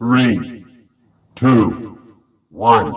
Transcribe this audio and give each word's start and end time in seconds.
Three, 0.00 0.64
two, 1.34 1.98
one. 2.48 2.90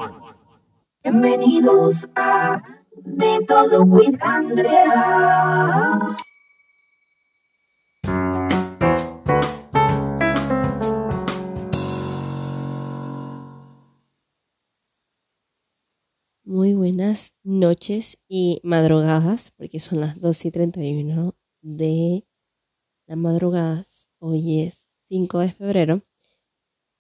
Bienvenidos 1.04 2.08
a 2.16 2.64
De 2.95 3.45
Todo 3.45 3.83
with 3.83 4.16
Andrea. 4.22 6.16
Muy 16.45 16.73
buenas 16.73 17.33
noches 17.43 18.17
y 18.29 18.61
madrugadas, 18.63 19.51
porque 19.57 19.81
son 19.81 19.99
las 19.99 20.21
2 20.21 20.45
y 20.45 20.51
31 20.51 21.35
de 21.61 22.25
las 23.07 23.17
madrugadas. 23.17 24.07
Hoy 24.20 24.61
es 24.61 24.89
5 25.09 25.39
de 25.39 25.51
febrero. 25.51 26.01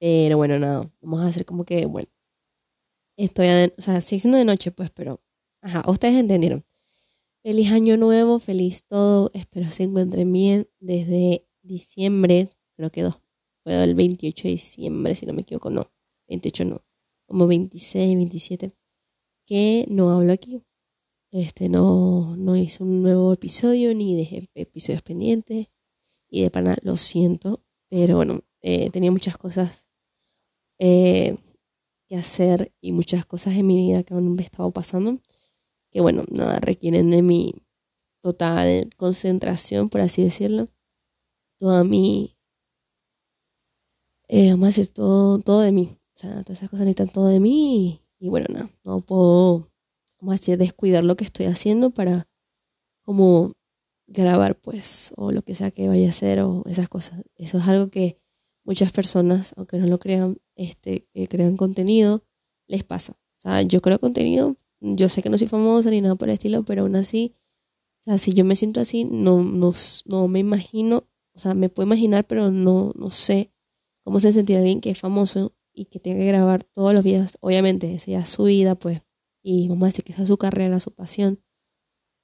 Pero 0.03 0.35
bueno, 0.35 0.59
nada, 0.59 0.91
vamos 0.99 1.21
a 1.21 1.27
hacer 1.27 1.45
como 1.45 1.63
que, 1.63 1.85
bueno, 1.85 2.09
estoy, 3.15 3.47
o 3.77 3.81
sea, 3.81 4.01
sigue 4.01 4.19
siendo 4.19 4.37
de 4.37 4.43
noche, 4.43 4.69
pues, 4.69 4.91
pero, 4.91 5.21
ajá, 5.61 5.89
ustedes 5.89 6.15
entendieron. 6.15 6.65
Feliz 7.41 7.71
año 7.71 7.95
nuevo, 7.95 8.39
feliz 8.39 8.83
todo, 8.83 9.31
espero 9.33 9.71
se 9.71 9.83
encuentren 9.83 10.29
bien 10.29 10.67
desde 10.81 11.47
diciembre, 11.61 12.49
creo 12.75 12.91
que 12.91 13.03
dos, 13.03 13.21
fue 13.63 13.81
el 13.81 13.95
28 13.95 14.43
de 14.43 14.49
diciembre, 14.49 15.15
si 15.15 15.25
no 15.25 15.31
me 15.31 15.43
equivoco, 15.43 15.69
no, 15.69 15.89
28 16.27 16.65
no, 16.65 16.83
como 17.25 17.47
26, 17.47 18.17
27, 18.17 18.73
que 19.45 19.85
no 19.87 20.09
hablo 20.09 20.33
aquí. 20.33 20.61
Este, 21.31 21.69
no, 21.69 22.35
no 22.35 22.57
hice 22.57 22.83
un 22.83 23.03
nuevo 23.03 23.31
episodio 23.31 23.95
ni 23.95 24.17
dejé 24.17 24.49
episodios 24.53 25.01
pendientes 25.01 25.67
y 26.29 26.41
de 26.43 26.51
pana 26.51 26.75
lo 26.81 26.97
siento, 26.97 27.63
pero 27.89 28.17
bueno, 28.17 28.41
eh, 28.61 28.89
tenía 28.91 29.09
muchas 29.09 29.37
cosas 29.37 29.82
eh, 30.85 31.37
que 32.07 32.17
hacer 32.17 32.73
y 32.81 32.91
muchas 32.91 33.25
cosas 33.25 33.55
en 33.55 33.67
mi 33.67 33.77
vida 33.77 34.03
que 34.03 34.13
me 34.13 34.43
estado 34.43 34.71
pasando 34.71 35.19
que 35.93 36.01
bueno, 36.01 36.25
nada, 36.31 36.59
requieren 36.59 37.11
de 37.11 37.21
mi 37.21 37.53
total 38.19 38.89
concentración, 38.97 39.89
por 39.89 40.01
así 40.01 40.23
decirlo. 40.23 40.69
Toda 41.59 41.83
mi, 41.83 42.35
eh, 44.27 44.49
vamos 44.51 44.65
a 44.65 44.67
decir, 44.69 44.91
todo, 44.91 45.37
todo 45.39 45.61
de 45.61 45.71
mí. 45.71 45.89
O 46.15 46.17
sea, 46.17 46.43
todas 46.43 46.59
esas 46.59 46.69
cosas 46.69 46.87
necesitan 46.87 47.09
todo 47.09 47.27
de 47.27 47.39
mí 47.39 48.01
y, 48.19 48.29
bueno, 48.29 48.47
nada, 48.49 48.69
no 48.83 49.01
puedo, 49.01 49.69
vamos 50.19 50.49
a 50.49 50.57
descuidar 50.57 51.03
lo 51.03 51.15
que 51.15 51.25
estoy 51.25 51.45
haciendo 51.45 51.91
para 51.91 52.27
como 53.03 53.53
grabar, 54.07 54.59
pues, 54.59 55.13
o 55.15 55.31
lo 55.31 55.43
que 55.43 55.53
sea 55.55 55.71
que 55.71 55.87
vaya 55.87 56.07
a 56.07 56.09
hacer 56.09 56.39
o 56.41 56.63
esas 56.65 56.89
cosas. 56.89 57.21
Eso 57.35 57.59
es 57.59 57.67
algo 57.67 57.89
que 57.89 58.19
muchas 58.63 58.91
personas, 58.91 59.53
aunque 59.57 59.77
no 59.77 59.87
lo 59.87 59.99
crean, 59.99 60.37
este, 60.55 61.07
crean 61.29 61.57
contenido, 61.57 62.23
les 62.67 62.83
pasa. 62.83 63.13
O 63.13 63.41
sea, 63.41 63.61
yo 63.61 63.81
creo 63.81 63.99
contenido 63.99 64.57
yo 64.83 65.09
sé 65.09 65.23
que 65.23 65.29
no 65.29 65.37
soy 65.37 65.47
famosa 65.47 65.89
ni 65.89 66.01
nada 66.01 66.15
por 66.15 66.27
el 66.27 66.33
estilo, 66.33 66.63
pero 66.63 66.81
aún 66.81 66.95
así, 66.95 67.35
o 68.01 68.03
sea, 68.03 68.17
si 68.17 68.33
yo 68.33 68.43
me 68.43 68.55
siento 68.55 68.81
así, 68.81 69.05
no, 69.05 69.41
no, 69.41 69.71
no 70.05 70.27
me 70.27 70.39
imagino, 70.39 71.07
o 71.33 71.39
sea, 71.39 71.53
me 71.53 71.69
puedo 71.69 71.87
imaginar, 71.87 72.27
pero 72.27 72.51
no, 72.51 72.91
no 72.95 73.09
sé 73.09 73.51
cómo 74.03 74.19
se 74.19 74.33
sentirá 74.33 74.59
alguien 74.59 74.81
que 74.81 74.89
es 74.91 74.99
famoso 74.99 75.55
y 75.73 75.85
que 75.85 75.99
tenga 75.99 76.19
que 76.19 76.27
grabar 76.27 76.63
todos 76.65 76.93
los 76.93 77.03
días. 77.03 77.37
Obviamente, 77.39 77.97
sea 77.99 78.25
su 78.25 78.43
vida, 78.43 78.75
pues, 78.75 79.01
y 79.41 79.69
vamos 79.69 79.83
a 79.83 79.85
decir 79.87 80.03
que 80.03 80.13
sea 80.13 80.25
su 80.25 80.37
carrera, 80.37 80.79
su 80.81 80.91
pasión. 80.91 81.41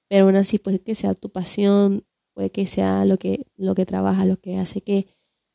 Pero 0.08 0.26
aún 0.26 0.36
así, 0.36 0.58
puede 0.58 0.80
que 0.80 0.94
sea 0.94 1.14
tu 1.14 1.30
pasión, 1.30 2.06
puede 2.34 2.50
que 2.50 2.66
sea 2.66 3.06
lo 3.06 3.18
que, 3.18 3.46
lo 3.56 3.74
que 3.74 3.86
trabaja, 3.86 4.26
lo 4.26 4.36
que 4.38 4.58
hace 4.58 4.82
que 4.82 5.06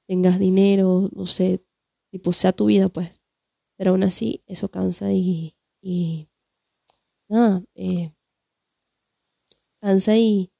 tengas 0.07 0.39
dinero, 0.39 1.09
no 1.13 1.25
sé, 1.25 1.63
tipo 2.11 2.31
sea 2.31 2.51
tu 2.53 2.65
vida, 2.67 2.89
pues. 2.89 3.21
Pero 3.77 3.91
aún 3.91 4.03
así, 4.03 4.43
eso 4.47 4.69
cansa 4.69 5.11
y, 5.13 5.55
y 5.81 6.29
nada, 7.29 7.63
eh, 7.75 8.13
cansa 9.81 10.17
y, 10.17 10.51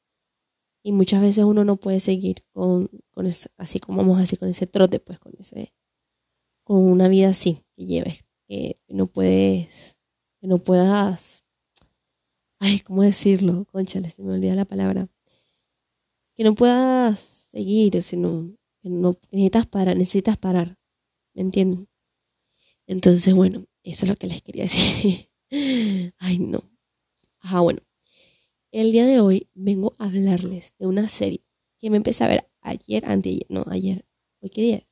y 0.83 0.91
muchas 0.91 1.21
veces 1.21 1.45
uno 1.45 1.63
no 1.65 1.77
puede 1.77 1.99
seguir 1.99 2.45
con, 2.53 2.89
con 3.11 3.27
así 3.57 3.79
como 3.79 3.99
vamos 3.99 4.19
así 4.21 4.37
con 4.37 4.49
ese 4.49 4.67
trote, 4.67 4.99
pues 4.99 5.19
con 5.19 5.33
ese, 5.39 5.73
con 6.63 6.77
una 6.83 7.07
vida 7.07 7.29
así 7.29 7.63
que 7.75 7.85
lleves, 7.85 8.25
que 8.47 8.79
no 8.87 9.07
puedes, 9.07 9.97
que 10.41 10.47
no 10.47 10.59
puedas, 10.59 11.43
ay, 12.59 12.79
¿cómo 12.79 13.03
decirlo? 13.03 13.65
Conchale, 13.71 14.09
se 14.09 14.23
me 14.23 14.33
olvida 14.33 14.55
la 14.55 14.65
palabra. 14.65 15.07
Que 16.35 16.43
no 16.43 16.53
puedas 16.53 17.19
seguir, 17.19 18.01
sino 18.03 18.53
no 18.89 19.17
necesitas 19.31 19.67
parar, 19.67 19.97
necesitas 19.97 20.37
parar, 20.37 20.77
¿me 21.33 21.41
entienden? 21.41 21.87
Entonces, 22.87 23.33
bueno, 23.33 23.65
eso 23.83 24.05
es 24.05 24.09
lo 24.09 24.15
que 24.15 24.27
les 24.27 24.41
quería 24.41 24.63
decir. 24.65 25.29
Ay, 26.19 26.39
no. 26.39 26.63
Ajá, 27.39 27.61
bueno. 27.61 27.81
El 28.71 28.91
día 28.91 29.05
de 29.05 29.21
hoy 29.21 29.49
vengo 29.53 29.93
a 29.99 30.05
hablarles 30.05 30.73
de 30.77 30.87
una 30.87 31.07
serie 31.07 31.45
que 31.79 31.89
me 31.89 31.97
empecé 31.97 32.23
a 32.23 32.27
ver 32.27 32.49
ayer, 32.61 33.05
anteayer, 33.05 33.45
no, 33.49 33.63
ayer. 33.69 34.05
¿Hoy 34.41 34.49
qué 34.49 34.61
día? 34.61 34.87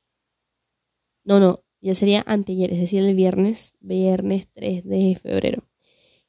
No, 1.24 1.40
no, 1.40 1.64
ya 1.80 1.94
sería 1.94 2.22
anteayer, 2.26 2.72
es 2.72 2.80
decir, 2.80 3.02
el 3.02 3.14
viernes, 3.14 3.76
viernes 3.80 4.48
3 4.52 4.84
de 4.84 5.18
febrero. 5.20 5.68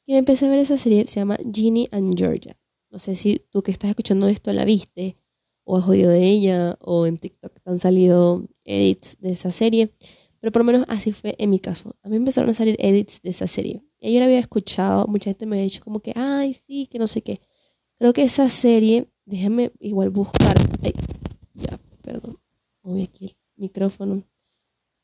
Y 0.06 0.14
me 0.14 0.20
empecé 0.20 0.46
a 0.46 0.50
ver 0.50 0.60
esa 0.60 0.78
serie, 0.78 1.08
se 1.08 1.20
llama 1.20 1.38
Ginny 1.54 1.88
and 1.92 2.18
Georgia. 2.18 2.60
No 2.90 3.00
sé 3.00 3.16
si 3.16 3.40
tú 3.52 3.62
que 3.64 3.72
estás 3.72 3.90
escuchando 3.90 4.28
esto 4.28 4.52
la 4.54 4.66
viste, 4.66 5.16
o 5.66 5.78
has 5.78 5.88
oído 5.88 6.10
de 6.10 6.24
ella, 6.24 6.78
o 6.82 7.06
en 7.06 7.18
TikTok 7.18 7.52
han 7.66 7.80
salido 7.80 8.48
edits 8.64 9.18
de 9.20 9.32
esa 9.32 9.52
serie. 9.52 9.92
Pero 10.40 10.52
por 10.52 10.64
lo 10.64 10.72
menos 10.72 10.86
así 10.90 11.12
fue 11.12 11.36
en 11.40 11.50
mi 11.50 11.60
caso. 11.60 11.96
A 12.04 12.10
mí 12.10 12.16
empezaron 12.18 12.50
a 12.52 12.54
salir 12.54 12.78
edits 12.80 13.22
de 13.22 13.32
esa 13.32 13.48
serie. 13.48 13.82
Y 14.00 14.14
yo 14.14 14.20
la 14.20 14.26
había 14.26 14.40
escuchado, 14.40 15.08
mucha 15.08 15.32
gente 15.32 15.48
me 15.48 15.56
había 15.56 15.64
dicho 15.64 15.84
como 15.84 16.00
que, 16.00 16.14
ay, 16.16 16.56
sí, 16.68 16.88
que 16.88 17.00
no 17.00 17.08
sé 17.08 17.22
qué. 17.24 17.42
Creo 17.98 18.14
que 18.14 18.24
esa 18.24 18.48
serie, 18.50 19.08
déjame 19.26 19.72
igual 19.80 20.12
buscar. 20.12 20.56
Ay, 20.84 20.94
ya, 21.56 21.80
perdón. 22.04 22.38
Voy 22.84 23.02
aquí 23.02 23.26
el 23.26 23.36
micrófono. 23.56 24.24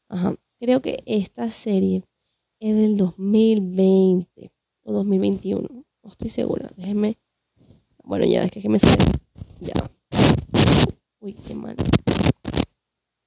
Ajá. 0.10 0.36
Creo 0.60 0.82
que 0.84 1.02
esta 1.08 1.50
serie 1.50 2.04
es 2.60 2.76
del 2.76 2.96
2020 2.96 4.52
o 4.84 4.94
2021. 4.94 5.68
No 6.04 6.10
estoy 6.10 6.30
segura. 6.30 6.70
Déjeme. 6.78 7.18
Bueno, 8.04 8.26
ya 8.26 8.44
es 8.44 8.52
que, 8.52 8.62
que 8.62 8.70
me 8.70 8.78
sale. 8.78 9.04
Ya. 9.60 9.74
Uy, 11.22 11.34
qué 11.34 11.54
mal. 11.54 11.76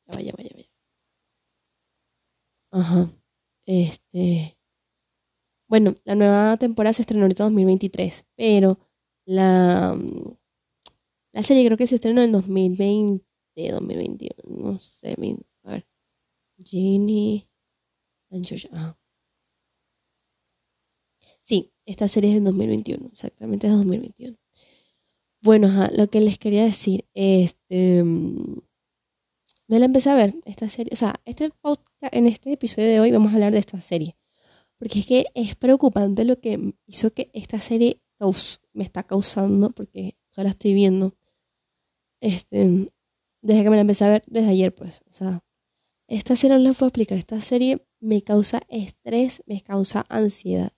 Ya 0.08 0.14
va, 0.16 0.20
ya 0.20 0.32
va, 0.36 0.42
ya 0.42 0.50
va. 0.56 0.64
Ajá. 2.72 3.08
Este. 3.66 4.58
Bueno, 5.68 5.94
la 6.04 6.14
nueva 6.14 6.56
temporada 6.56 6.92
se 6.92 7.02
estrenó 7.02 7.24
ahorita 7.24 7.44
en 7.44 7.50
2023, 7.50 8.26
pero 8.36 8.78
la, 9.26 9.96
la 11.32 11.42
serie 11.42 11.64
creo 11.64 11.76
que 11.78 11.86
se 11.86 11.96
estrenó 11.96 12.22
en 12.22 12.32
2020, 12.32 13.24
2021, 13.56 14.72
no 14.72 14.78
sé, 14.78 15.16
a 15.62 15.70
ver. 15.70 15.86
Ginny 16.62 17.48
and 18.30 18.44
Georgia. 18.46 18.98
Sí, 21.42 21.72
esta 21.86 22.08
serie 22.08 22.30
es 22.30 22.36
en 22.38 22.44
2021, 22.44 23.08
exactamente 23.12 23.66
es 23.66 23.72
2021. 23.72 24.36
Bueno, 25.44 25.68
lo 25.92 26.08
que 26.08 26.22
les 26.22 26.38
quería 26.38 26.64
decir, 26.64 27.06
este 27.12 28.02
me 28.02 29.78
la 29.78 29.84
empecé 29.84 30.08
a 30.08 30.14
ver, 30.14 30.34
esta 30.46 30.70
serie. 30.70 30.90
O 30.94 30.96
sea, 30.96 31.16
este 31.26 31.50
en 32.00 32.26
este 32.26 32.52
episodio 32.52 32.88
de 32.88 33.00
hoy 33.00 33.10
vamos 33.10 33.30
a 33.30 33.34
hablar 33.34 33.52
de 33.52 33.58
esta 33.58 33.78
serie. 33.78 34.16
Porque 34.78 35.00
es 35.00 35.06
que 35.06 35.26
es 35.34 35.54
preocupante 35.54 36.24
lo 36.24 36.40
que 36.40 36.74
hizo 36.86 37.12
que 37.12 37.30
esta 37.34 37.60
serie 37.60 38.00
me 38.72 38.84
está 38.84 39.02
causando, 39.02 39.68
porque 39.68 40.16
ahora 40.34 40.48
estoy 40.48 40.72
viendo. 40.72 41.14
Este, 42.22 42.90
desde 43.42 43.62
que 43.64 43.70
me 43.70 43.76
la 43.76 43.82
empecé 43.82 44.06
a 44.06 44.10
ver, 44.10 44.22
desde 44.26 44.48
ayer, 44.48 44.74
pues. 44.74 45.02
O 45.06 45.12
sea, 45.12 45.44
esta 46.08 46.36
serie 46.36 46.56
no 46.56 46.62
les 46.62 46.76
puedo 46.78 46.88
explicar. 46.88 47.18
Esta 47.18 47.42
serie 47.42 47.86
me 48.00 48.22
causa 48.22 48.62
estrés, 48.68 49.42
me 49.44 49.60
causa 49.60 50.06
ansiedad. 50.08 50.72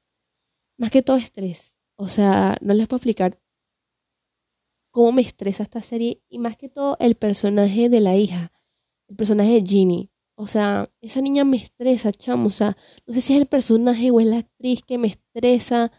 Más 0.76 0.90
que 0.90 1.02
todo 1.02 1.18
estrés. 1.18 1.76
O 1.94 2.08
sea, 2.08 2.56
no 2.60 2.74
les 2.74 2.88
puedo 2.88 2.98
explicar 2.98 3.40
cómo 4.96 5.12
me 5.12 5.20
estresa 5.20 5.62
esta 5.62 5.82
serie 5.82 6.22
y 6.31 6.38
más 6.38 6.56
que 6.56 6.70
todo 6.70 6.96
el 7.00 7.16
personaje 7.16 7.90
de 7.90 8.00
la 8.00 8.16
hija 8.16 8.50
el 9.08 9.16
personaje 9.16 9.50
de 9.50 9.60
Ginny. 9.60 10.10
O 10.38 10.46
sea, 10.46 10.88
esa 11.02 11.20
niña 11.20 11.44
me 11.44 11.58
estresa, 11.58 12.10
chamo. 12.12 12.46
O 12.46 12.50
sea, 12.50 12.75
no 13.06 13.12
sé 13.12 13.20
si 13.20 13.34
es 13.34 13.43
el 13.43 13.46
personaje 13.46 14.10
o 14.10 14.20
es 14.20 14.26
la 14.26 14.38
actriz 14.38 14.81
que 14.81 14.96
me 14.96 15.08
estresa. 15.08 15.93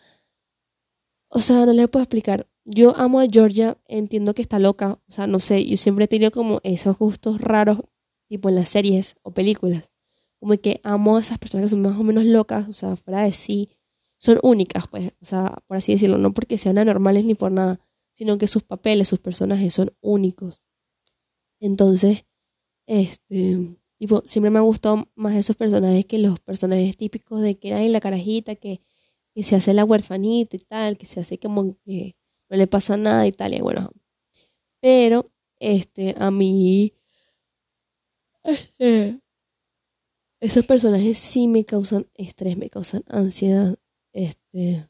O 1.29 1.41
sea, 1.41 1.67
no 1.67 1.73
le 1.73 1.87
puedo 1.87 2.01
explicar. 2.01 2.47
Yo 2.65 2.97
amo 2.97 3.19
a 3.19 3.27
Georgia, 3.31 3.77
entiendo 3.85 4.33
que 4.33 4.41
está 4.41 4.57
loca. 4.57 4.99
O 5.07 5.11
sea, 5.11 5.27
no 5.27 5.39
sé, 5.39 5.63
yo 5.63 5.77
siempre 5.77 6.05
he 6.05 6.07
tenido 6.07 6.31
como 6.31 6.59
esos 6.63 6.97
gustos 6.97 7.39
raros, 7.39 7.81
tipo 8.27 8.49
en 8.49 8.55
las 8.55 8.69
series 8.69 9.15
o 9.21 9.29
películas. 9.29 9.91
Como 10.39 10.57
que 10.57 10.81
amo 10.83 11.17
a 11.17 11.21
esas 11.21 11.37
personas 11.37 11.65
que 11.65 11.69
son 11.69 11.83
más 11.83 11.99
o 11.99 12.03
menos 12.03 12.25
locas, 12.25 12.67
o 12.67 12.73
sea, 12.73 12.95
fuera 12.95 13.21
de 13.21 13.31
sí. 13.31 13.69
Son 14.17 14.39
únicas, 14.41 14.87
pues, 14.87 15.13
o 15.21 15.25
sea, 15.25 15.59
por 15.67 15.77
así 15.77 15.91
decirlo, 15.91 16.17
no 16.17 16.33
porque 16.33 16.57
sean 16.57 16.79
anormales 16.79 17.25
ni 17.25 17.35
por 17.35 17.51
nada, 17.51 17.79
sino 18.17 18.39
que 18.39 18.47
sus 18.47 18.63
papeles, 18.63 19.07
sus 19.07 19.19
personajes 19.19 19.75
son 19.75 19.95
únicos. 20.01 20.59
Entonces, 21.61 22.25
este, 22.87 23.77
siempre 24.25 24.49
me 24.49 24.57
ha 24.57 24.63
gustado 24.63 25.07
más 25.13 25.35
esos 25.35 25.55
personajes 25.55 26.07
que 26.07 26.17
los 26.17 26.39
personajes 26.39 26.97
típicos 26.97 27.41
de 27.41 27.59
que 27.59 27.75
hay 27.75 27.89
la 27.89 27.99
carajita 27.99 28.55
que, 28.55 28.81
que 29.35 29.43
se 29.43 29.55
hace 29.55 29.75
la 29.75 29.85
huerfanita 29.85 30.55
y 30.55 30.59
tal, 30.59 30.97
que 30.97 31.05
se 31.05 31.19
hace 31.19 31.37
como 31.37 31.77
que 31.85 32.15
no 32.49 32.57
le 32.57 32.65
pasa 32.65 32.97
nada 32.97 33.27
y 33.27 33.31
tal, 33.33 33.53
y 33.53 33.61
bueno. 33.61 33.91
Pero, 34.81 35.29
este, 35.59 36.15
a 36.17 36.31
mí, 36.31 36.95
este, 38.43 39.21
esos 40.41 40.65
personajes 40.65 41.19
sí 41.19 41.47
me 41.47 41.65
causan 41.65 42.07
estrés, 42.15 42.57
me 42.57 42.71
causan 42.71 43.03
ansiedad, 43.09 43.77
este. 44.11 44.89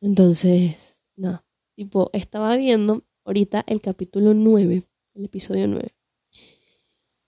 Entonces, 0.00 0.95
nada, 1.16 1.44
tipo, 1.76 2.10
estaba 2.12 2.56
viendo 2.56 3.04
ahorita 3.24 3.64
el 3.66 3.80
capítulo 3.80 4.34
9, 4.34 4.82
el 5.14 5.24
episodio 5.24 5.66
9. 5.68 5.88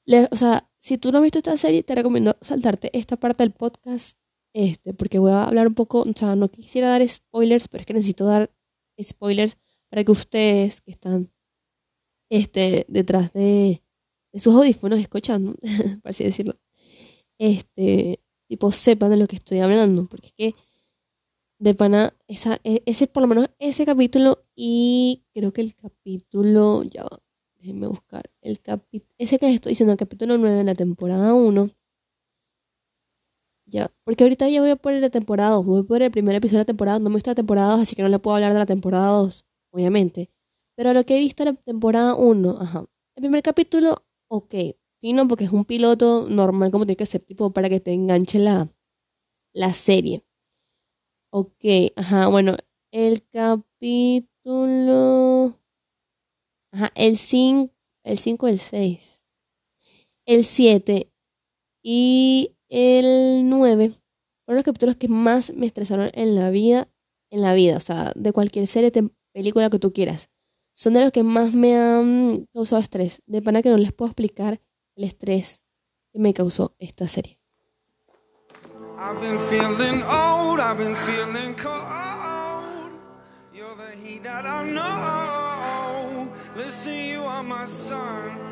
Le- 0.07 0.29
o 0.31 0.37
sea, 0.37 0.71
si 0.79 0.97
tú 0.99 1.11
no 1.13 1.19
has 1.19 1.23
visto 1.25 1.39
esta 1.39 1.57
serie, 1.57 1.83
te 1.83 1.95
recomiendo 1.95 2.37
saltarte 2.41 2.91
esta 2.97 3.17
parte 3.17 3.43
del 3.43 3.53
podcast, 3.53 4.19
este, 4.55 4.95
porque 4.95 5.19
voy 5.19 5.33
a 5.33 5.45
hablar 5.45 5.67
un 5.67 5.75
poco, 5.75 6.03
o 6.03 6.13
sea, 6.15 6.35
no 6.37 6.51
quisiera 6.51 6.89
dar 6.89 7.07
spoilers, 7.07 7.69
pero 7.69 7.83
es 7.83 7.87
que 7.87 7.95
necesito 7.95 8.25
dar 8.25 8.51
spoilers 9.01 9.57
para 9.91 10.05
que 10.05 10.13
ustedes 10.13 10.81
que 10.81 10.91
están, 10.93 11.31
este, 12.31 12.87
detrás 12.89 13.33
de, 13.33 13.83
de 14.33 14.41
sus 14.41 14.55
audífonos 14.55 14.99
escuchando, 14.99 15.55
por 16.03 16.11
así 16.11 16.25
decirlo, 16.25 16.59
este, 17.39 18.21
tipo, 18.49 18.73
sepan 18.73 19.11
de 19.11 19.17
lo 19.19 19.27
que 19.27 19.37
estoy 19.37 19.61
hablando, 19.61 20.07
porque 20.07 20.29
es 20.29 20.33
que 20.35 20.55
de 21.59 21.75
pana, 21.75 22.15
e- 22.65 22.83
ese, 22.87 23.07
por 23.09 23.23
lo 23.23 23.29
menos 23.29 23.51
ese 23.59 23.85
capítulo 23.87 24.45
y 24.55 25.25
creo 25.35 25.53
que 25.53 25.61
el 25.63 25.75
capítulo, 25.75 26.85
ya 26.85 27.05
va, 27.05 27.19
déjenme 27.61 27.87
buscar, 27.89 28.31
el 28.43 28.61
capi, 28.61 29.05
ese 29.19 29.39
que 29.39 29.53
estoy 29.53 29.71
diciendo, 29.73 29.93
el 29.93 29.99
capítulo 29.99 30.39
9 30.39 30.57
de 30.57 30.65
la 30.65 30.75
temporada 30.75 31.35
1, 31.35 31.71
ya, 33.67 33.91
porque 34.05 34.25
ahorita 34.25 34.49
ya 34.49 34.61
voy 34.61 34.71
a 34.71 34.77
poner 34.77 35.01
la 35.01 35.11
temporada 35.11 35.51
2, 35.51 35.65
voy 35.65 35.81
a 35.81 35.85
poner 35.85 36.03
el 36.05 36.11
primer 36.11 36.35
episodio 36.35 36.59
de 36.59 36.63
la 36.63 36.67
temporada, 36.67 36.99
no 36.99 37.11
me 37.11 37.17
visto 37.17 37.31
la 37.31 37.35
temporada 37.35 37.73
2, 37.73 37.81
así 37.83 37.97
que 37.97 38.03
no 38.03 38.09
le 38.09 38.19
puedo 38.19 38.35
hablar 38.37 38.53
de 38.53 38.59
la 38.59 38.67
temporada 38.67 39.09
2, 39.09 39.47
obviamente, 39.71 40.31
pero 40.77 40.93
lo 40.95 41.05
que 41.05 41.17
he 41.17 41.21
visto 41.21 41.43
en 41.43 41.51
la 41.51 41.55
temporada 41.63 42.15
1, 42.15 42.57
ajá, 42.61 42.87
el 43.17 43.23
primer 43.23 43.43
capítulo, 43.43 43.97
ok, 44.29 44.55
fino 45.01 45.29
porque 45.29 45.45
es 45.45 45.53
un 45.53 45.65
piloto 45.65 46.29
normal 46.29 46.71
como 46.71 46.87
tiene 46.87 46.97
que 46.97 47.07
ser, 47.07 47.21
tipo, 47.23 47.53
para 47.53 47.69
que 47.69 47.81
te 47.81 47.93
enganche 47.93 48.39
la, 48.39 48.69
la 49.55 49.73
serie. 49.75 50.25
Ok, 51.33 51.63
ajá, 51.97 52.29
bueno, 52.29 52.57
el 52.91 53.23
capítulo. 53.29 54.29
Ajá, 56.73 56.91
el 56.95 57.17
5, 57.17 57.73
el 58.05 58.19
5, 58.19 58.49
el 58.49 58.59
6, 58.59 59.23
el 60.27 60.45
7 60.45 61.11
y 61.83 62.57
el 62.69 63.49
9 63.49 63.91
fueron 64.45 64.59
los 64.59 64.65
capítulos 64.65 64.97
que 64.97 65.09
más 65.09 65.53
me 65.55 65.67
estresaron 65.67 66.11
en 66.15 66.35
la 66.35 66.51
vida, 66.51 66.91
en 67.31 67.43
la 67.43 67.55
vida, 67.55 67.77
o 67.79 67.81
sea, 67.81 68.13
de 68.17 68.33
cualquier 68.33 68.67
serie, 68.67 68.93
película 69.35 69.71
que 69.71 69.79
tú 69.79 69.93
quieras. 69.93 70.31
Son 70.75 70.95
de 70.95 71.01
los 71.03 71.13
que 71.13 71.25
más 71.25 71.55
me 71.55 71.77
han 71.77 72.47
causado 72.55 72.83
estrés. 72.83 73.23
De 73.27 73.43
pana 73.43 73.63
que 73.63 73.71
no 73.71 73.79
les 73.79 73.93
puedo 73.93 74.11
explicar 74.11 74.61
el 74.97 75.05
estrés 75.05 75.63
que 76.13 76.21
me 76.21 76.35
causó 76.35 76.77
esta 76.79 77.09
serie. 77.09 77.38
I've 79.01 79.21
been 79.21 79.39
feeling 79.39 80.03
old, 80.03 80.59
I've 80.59 80.77
been 80.77 80.97
feeling 80.97 81.55
cold. 81.55 82.91
You're 83.55 83.77
the 83.77 83.93
heat 83.93 84.25
that 84.25 84.45
I 84.45 84.65
know. 84.65 86.33
Listen, 86.57 86.95
you 86.95 87.23
are 87.23 87.45
my 87.45 87.65
sun. 87.65 88.48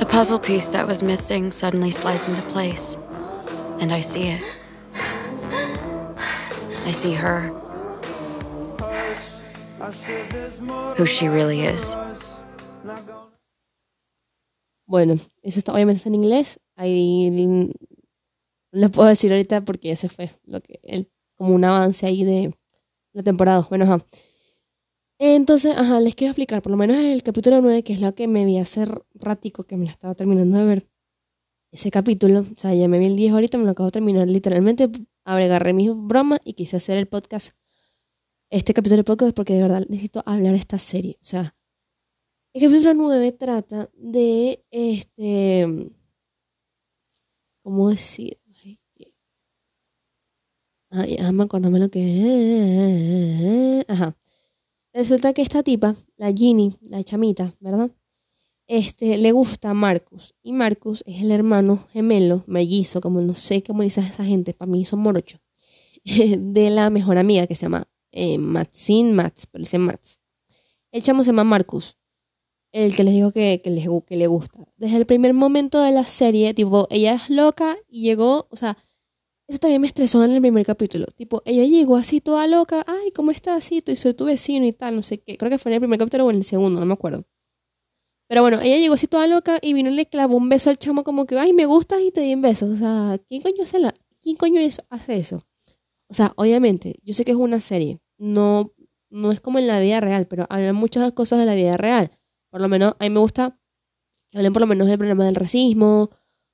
The 0.00 0.06
puzzle 0.06 0.38
piece 0.38 0.70
that 0.70 0.86
was 0.86 1.02
missing 1.02 1.52
suddenly 1.52 1.90
slides 1.90 2.26
into 2.26 2.40
place, 2.52 2.96
and 3.80 3.92
I 3.92 4.00
see 4.00 4.28
it. 4.28 4.42
I 6.86 6.90
see 6.90 7.12
her, 7.12 7.52
who 10.96 11.04
she 11.04 11.28
really 11.28 11.60
is. 11.60 11.94
Bueno, 14.86 15.20
eso 15.42 15.60
está 15.60 15.74
obviamente 15.74 16.08
en 16.08 16.14
inglés. 16.14 16.58
Ahí 16.76 17.30
no 17.30 17.70
lo 18.72 18.88
puedo 18.88 19.08
decir 19.08 19.30
ahorita 19.30 19.60
porque 19.66 19.92
ese 19.92 20.08
fue 20.08 20.30
lo 20.46 20.62
que 20.62 20.80
el, 20.82 21.10
como 21.36 21.54
un 21.54 21.64
avance 21.64 22.06
ahí 22.06 22.24
de 22.24 22.54
la 23.12 23.22
temporada. 23.22 23.66
Bueno, 23.68 23.84
ajá. 23.84 24.04
Entonces, 25.22 25.76
ajá, 25.76 26.00
les 26.00 26.14
quiero 26.14 26.30
explicar, 26.30 26.62
por 26.62 26.70
lo 26.72 26.78
menos 26.78 26.96
el 26.96 27.22
capítulo 27.22 27.60
9, 27.60 27.82
que 27.84 27.92
es 27.92 28.00
lo 28.00 28.14
que 28.14 28.26
me 28.26 28.46
vi 28.46 28.56
hace 28.56 28.86
ratico, 29.14 29.64
que 29.64 29.76
me 29.76 29.84
la 29.84 29.90
estaba 29.90 30.14
terminando 30.14 30.56
de 30.56 30.64
ver. 30.64 30.88
Ese 31.72 31.90
capítulo, 31.90 32.40
o 32.40 32.58
sea, 32.58 32.74
ya 32.74 32.88
me 32.88 32.98
vi 32.98 33.06
el 33.06 33.16
10 33.16 33.32
ahorita, 33.34 33.58
me 33.58 33.64
lo 33.64 33.72
acabo 33.72 33.88
de 33.88 33.92
terminar 33.92 34.28
literalmente, 34.28 34.88
agarré 35.24 35.74
mis 35.74 35.90
bromas 35.94 36.40
y 36.44 36.54
quise 36.54 36.78
hacer 36.78 36.96
el 36.98 37.06
podcast, 37.06 37.52
este 38.50 38.74
capítulo 38.74 38.98
de 38.98 39.04
podcast, 39.04 39.36
porque 39.36 39.54
de 39.54 39.62
verdad 39.62 39.84
necesito 39.90 40.22
hablar 40.26 40.52
de 40.52 40.58
esta 40.58 40.78
serie. 40.78 41.18
O 41.20 41.24
sea, 41.24 41.54
el 42.54 42.62
capítulo 42.62 42.94
9 42.94 43.32
trata 43.32 43.90
de 43.94 44.64
este. 44.70 45.90
¿Cómo 47.62 47.90
decir? 47.90 48.38
Ay, 48.64 48.78
Ay, 50.90 51.16
déjame 51.16 51.44
acordarme 51.44 51.78
lo 51.78 51.90
que. 51.90 53.84
Ajá. 53.88 54.19
Resulta 54.92 55.32
que 55.32 55.42
esta 55.42 55.62
tipa, 55.62 55.96
la 56.16 56.32
Ginny, 56.32 56.74
la 56.82 57.02
chamita, 57.04 57.54
¿verdad? 57.60 57.90
Este, 58.66 59.18
le 59.18 59.32
gusta 59.32 59.70
a 59.70 59.74
Marcus. 59.74 60.34
Y 60.42 60.52
Marcus 60.52 61.02
es 61.06 61.22
el 61.22 61.30
hermano 61.30 61.76
gemelo, 61.92 62.44
mellizo, 62.46 63.00
como 63.00 63.20
no 63.20 63.34
sé 63.34 63.62
cómo 63.62 63.82
dice 63.82 64.00
esa 64.00 64.24
gente, 64.24 64.54
para 64.54 64.70
mí 64.70 64.84
son 64.84 65.00
morochos, 65.00 65.40
de 66.04 66.70
la 66.70 66.90
mejor 66.90 67.18
amiga 67.18 67.46
que 67.46 67.56
se 67.56 67.62
llama 67.62 67.88
eh, 68.12 68.38
Matsin 68.38 69.12
Mats, 69.14 69.46
pero 69.46 69.62
dice 69.62 69.78
Mats. 69.78 70.20
El 70.92 71.02
chamo 71.02 71.22
se 71.22 71.28
llama 71.28 71.44
Marcus 71.44 71.96
el 72.72 72.94
que 72.94 73.04
les 73.04 73.14
digo 73.14 73.32
que, 73.32 73.60
que 73.62 74.16
le 74.16 74.26
gusta. 74.26 74.60
Desde 74.76 74.96
el 74.96 75.06
primer 75.06 75.34
momento 75.34 75.82
de 75.82 75.90
la 75.90 76.04
serie, 76.04 76.54
tipo, 76.54 76.86
ella 76.90 77.14
es 77.14 77.30
loca 77.30 77.76
y 77.88 78.02
llegó, 78.02 78.46
o 78.50 78.56
sea, 78.56 78.76
eso 79.50 79.58
también 79.58 79.80
me 79.80 79.88
estresó 79.88 80.22
en 80.24 80.30
el 80.30 80.40
primer 80.40 80.64
capítulo. 80.64 81.06
Tipo, 81.16 81.42
ella 81.44 81.64
llegó 81.64 81.96
así 81.96 82.20
toda 82.20 82.46
loca, 82.46 82.84
ay, 82.86 83.10
¿cómo 83.10 83.32
estás? 83.32 83.58
Así, 83.58 83.82
y 83.84 83.96
soy 83.96 84.14
tu 84.14 84.24
vecino 84.24 84.64
y 84.64 84.72
tal, 84.72 84.94
no 84.94 85.02
sé 85.02 85.18
qué. 85.18 85.36
Creo 85.36 85.50
que 85.50 85.58
fue 85.58 85.70
en 85.70 85.74
el 85.74 85.80
primer 85.80 85.98
capítulo 85.98 86.26
o 86.26 86.30
en 86.30 86.36
el 86.36 86.44
segundo, 86.44 86.78
no 86.78 86.86
me 86.86 86.92
acuerdo. 86.92 87.24
Pero 88.28 88.42
bueno, 88.42 88.60
ella 88.60 88.76
llegó 88.76 88.94
así 88.94 89.08
toda 89.08 89.26
loca 89.26 89.58
y 89.60 89.72
vino 89.72 89.90
y 89.90 89.94
le 89.94 90.06
clavó 90.06 90.36
un 90.36 90.48
beso 90.48 90.70
al 90.70 90.76
chamo 90.76 91.02
como 91.02 91.26
que, 91.26 91.36
ay, 91.36 91.52
me 91.52 91.66
gustas 91.66 92.00
y 92.00 92.12
te 92.12 92.20
di 92.20 92.32
un 92.32 92.42
beso. 92.42 92.66
O 92.66 92.74
sea, 92.74 93.18
¿quién 93.26 93.42
coño 93.42 93.64
hace, 93.64 93.80
la, 93.80 93.92
¿quién 94.22 94.36
coño 94.36 94.60
hace 94.88 95.16
eso? 95.16 95.44
O 96.06 96.14
sea, 96.14 96.32
obviamente, 96.36 97.00
yo 97.02 97.12
sé 97.12 97.24
que 97.24 97.32
es 97.32 97.36
una 97.36 97.60
serie, 97.60 97.98
no, 98.18 98.72
no 99.10 99.32
es 99.32 99.40
como 99.40 99.58
en 99.58 99.66
la 99.66 99.80
vida 99.80 100.00
real, 100.00 100.28
pero 100.28 100.46
hablan 100.48 100.76
muchas 100.76 101.12
cosas 101.12 101.40
de 101.40 101.46
la 101.46 101.56
vida 101.56 101.76
real. 101.76 102.12
Por 102.50 102.60
lo 102.60 102.68
menos, 102.68 102.94
a 103.00 103.04
mí 103.04 103.10
me 103.10 103.18
gusta 103.18 103.58
que 104.30 104.38
hablen 104.38 104.52
por 104.52 104.60
lo 104.60 104.68
menos 104.68 104.86
del 104.86 104.98
problema 104.98 105.24
del 105.24 105.34
racismo. 105.34 106.10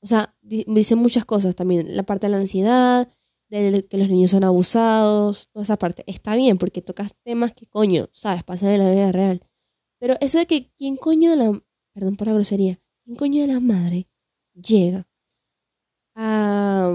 O 0.06 0.08
sea, 0.08 0.36
di- 0.40 0.64
dicen 0.68 0.98
muchas 0.98 1.24
cosas 1.24 1.56
también. 1.56 1.96
La 1.96 2.04
parte 2.04 2.26
de 2.28 2.30
la 2.30 2.36
ansiedad, 2.38 3.08
de 3.48 3.84
que 3.90 3.98
los 3.98 4.08
niños 4.08 4.30
son 4.30 4.44
abusados, 4.44 5.48
toda 5.52 5.64
esa 5.64 5.76
parte. 5.76 6.04
Está 6.06 6.36
bien 6.36 6.58
porque 6.58 6.80
tocas 6.80 7.16
temas 7.24 7.52
que 7.54 7.66
coño, 7.66 8.06
sabes, 8.12 8.44
pasan 8.44 8.68
en 8.70 8.78
la 8.84 8.90
vida 8.92 9.10
real. 9.10 9.40
Pero 9.98 10.14
eso 10.20 10.38
de 10.38 10.46
que 10.46 10.70
quién 10.78 10.96
coño 10.96 11.30
de 11.32 11.36
la, 11.38 11.60
perdón 11.92 12.14
por 12.14 12.28
la 12.28 12.34
grosería, 12.34 12.78
quién 13.04 13.16
coño 13.16 13.40
de 13.42 13.48
la 13.48 13.58
madre 13.58 14.08
llega 14.54 15.08
a, 16.14 16.92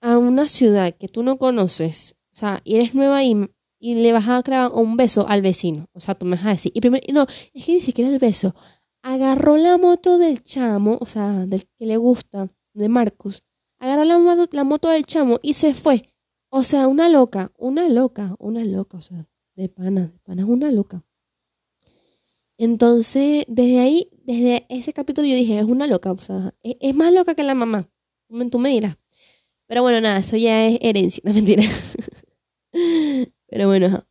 a 0.00 0.18
una 0.18 0.46
ciudad 0.48 0.94
que 0.96 1.08
tú 1.08 1.22
no 1.22 1.38
conoces, 1.38 2.16
o 2.32 2.34
sea, 2.36 2.60
y 2.64 2.76
eres 2.76 2.94
nueva 2.94 3.24
y, 3.24 3.34
y 3.80 3.94
le 3.96 4.12
vas 4.12 4.28
a 4.28 4.42
clavar 4.42 4.72
un 4.74 4.96
beso 4.96 5.26
al 5.28 5.42
vecino. 5.42 5.88
O 5.92 6.00
sea, 6.00 6.14
tú 6.14 6.26
me 6.26 6.36
vas 6.36 6.46
a 6.46 6.50
decir, 6.50 6.72
y 6.74 6.80
primero, 6.80 7.04
no, 7.12 7.26
es 7.54 7.64
que 7.64 7.72
ni 7.72 7.80
siquiera 7.80 8.10
el 8.10 8.18
beso. 8.18 8.54
Agarró 9.02 9.56
la 9.56 9.78
moto 9.78 10.18
del 10.18 10.42
chamo, 10.42 10.98
o 11.00 11.06
sea, 11.06 11.46
del 11.46 11.64
que 11.78 11.86
le 11.86 11.96
gusta, 11.96 12.48
de 12.74 12.88
Marcus. 12.88 13.42
Agarró 13.78 14.04
la, 14.04 14.46
la 14.50 14.64
moto 14.64 14.88
del 14.88 15.04
chamo 15.04 15.38
y 15.42 15.54
se 15.54 15.74
fue. 15.74 16.08
O 16.50 16.64
sea, 16.64 16.88
una 16.88 17.08
loca, 17.08 17.52
una 17.58 17.88
loca, 17.88 18.34
una 18.38 18.64
loca, 18.64 18.98
o 18.98 19.00
sea, 19.00 19.26
de 19.54 19.68
pana, 19.68 20.06
de 20.08 20.18
pana 20.20 20.46
una 20.46 20.70
loca. 20.70 21.04
Entonces, 22.58 23.44
desde 23.48 23.78
ahí, 23.80 24.10
desde 24.24 24.66
ese 24.68 24.92
capítulo 24.92 25.28
yo 25.28 25.36
dije, 25.36 25.58
es 25.58 25.64
una 25.64 25.86
loca, 25.86 26.10
o 26.10 26.18
sea, 26.18 26.54
es, 26.62 26.76
es 26.80 26.94
más 26.94 27.12
loca 27.12 27.34
que 27.34 27.44
la 27.44 27.54
mamá. 27.54 27.88
Tú 28.50 28.58
me, 28.58 28.70
dirás. 28.70 28.96
Pero 29.66 29.82
bueno, 29.82 30.00
nada, 30.00 30.18
eso 30.18 30.36
ya 30.36 30.66
es 30.66 30.78
herencia, 30.82 31.22
no 31.26 31.32
mentira. 31.34 31.62
Pero 33.46 33.68
bueno. 33.68 34.04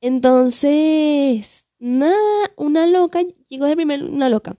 Entonces, 0.00 1.57
nada, 1.78 2.52
una 2.56 2.86
loca, 2.86 3.22
llegó 3.48 3.66
de 3.66 3.76
primero 3.76 4.06
una 4.06 4.28
loca. 4.28 4.58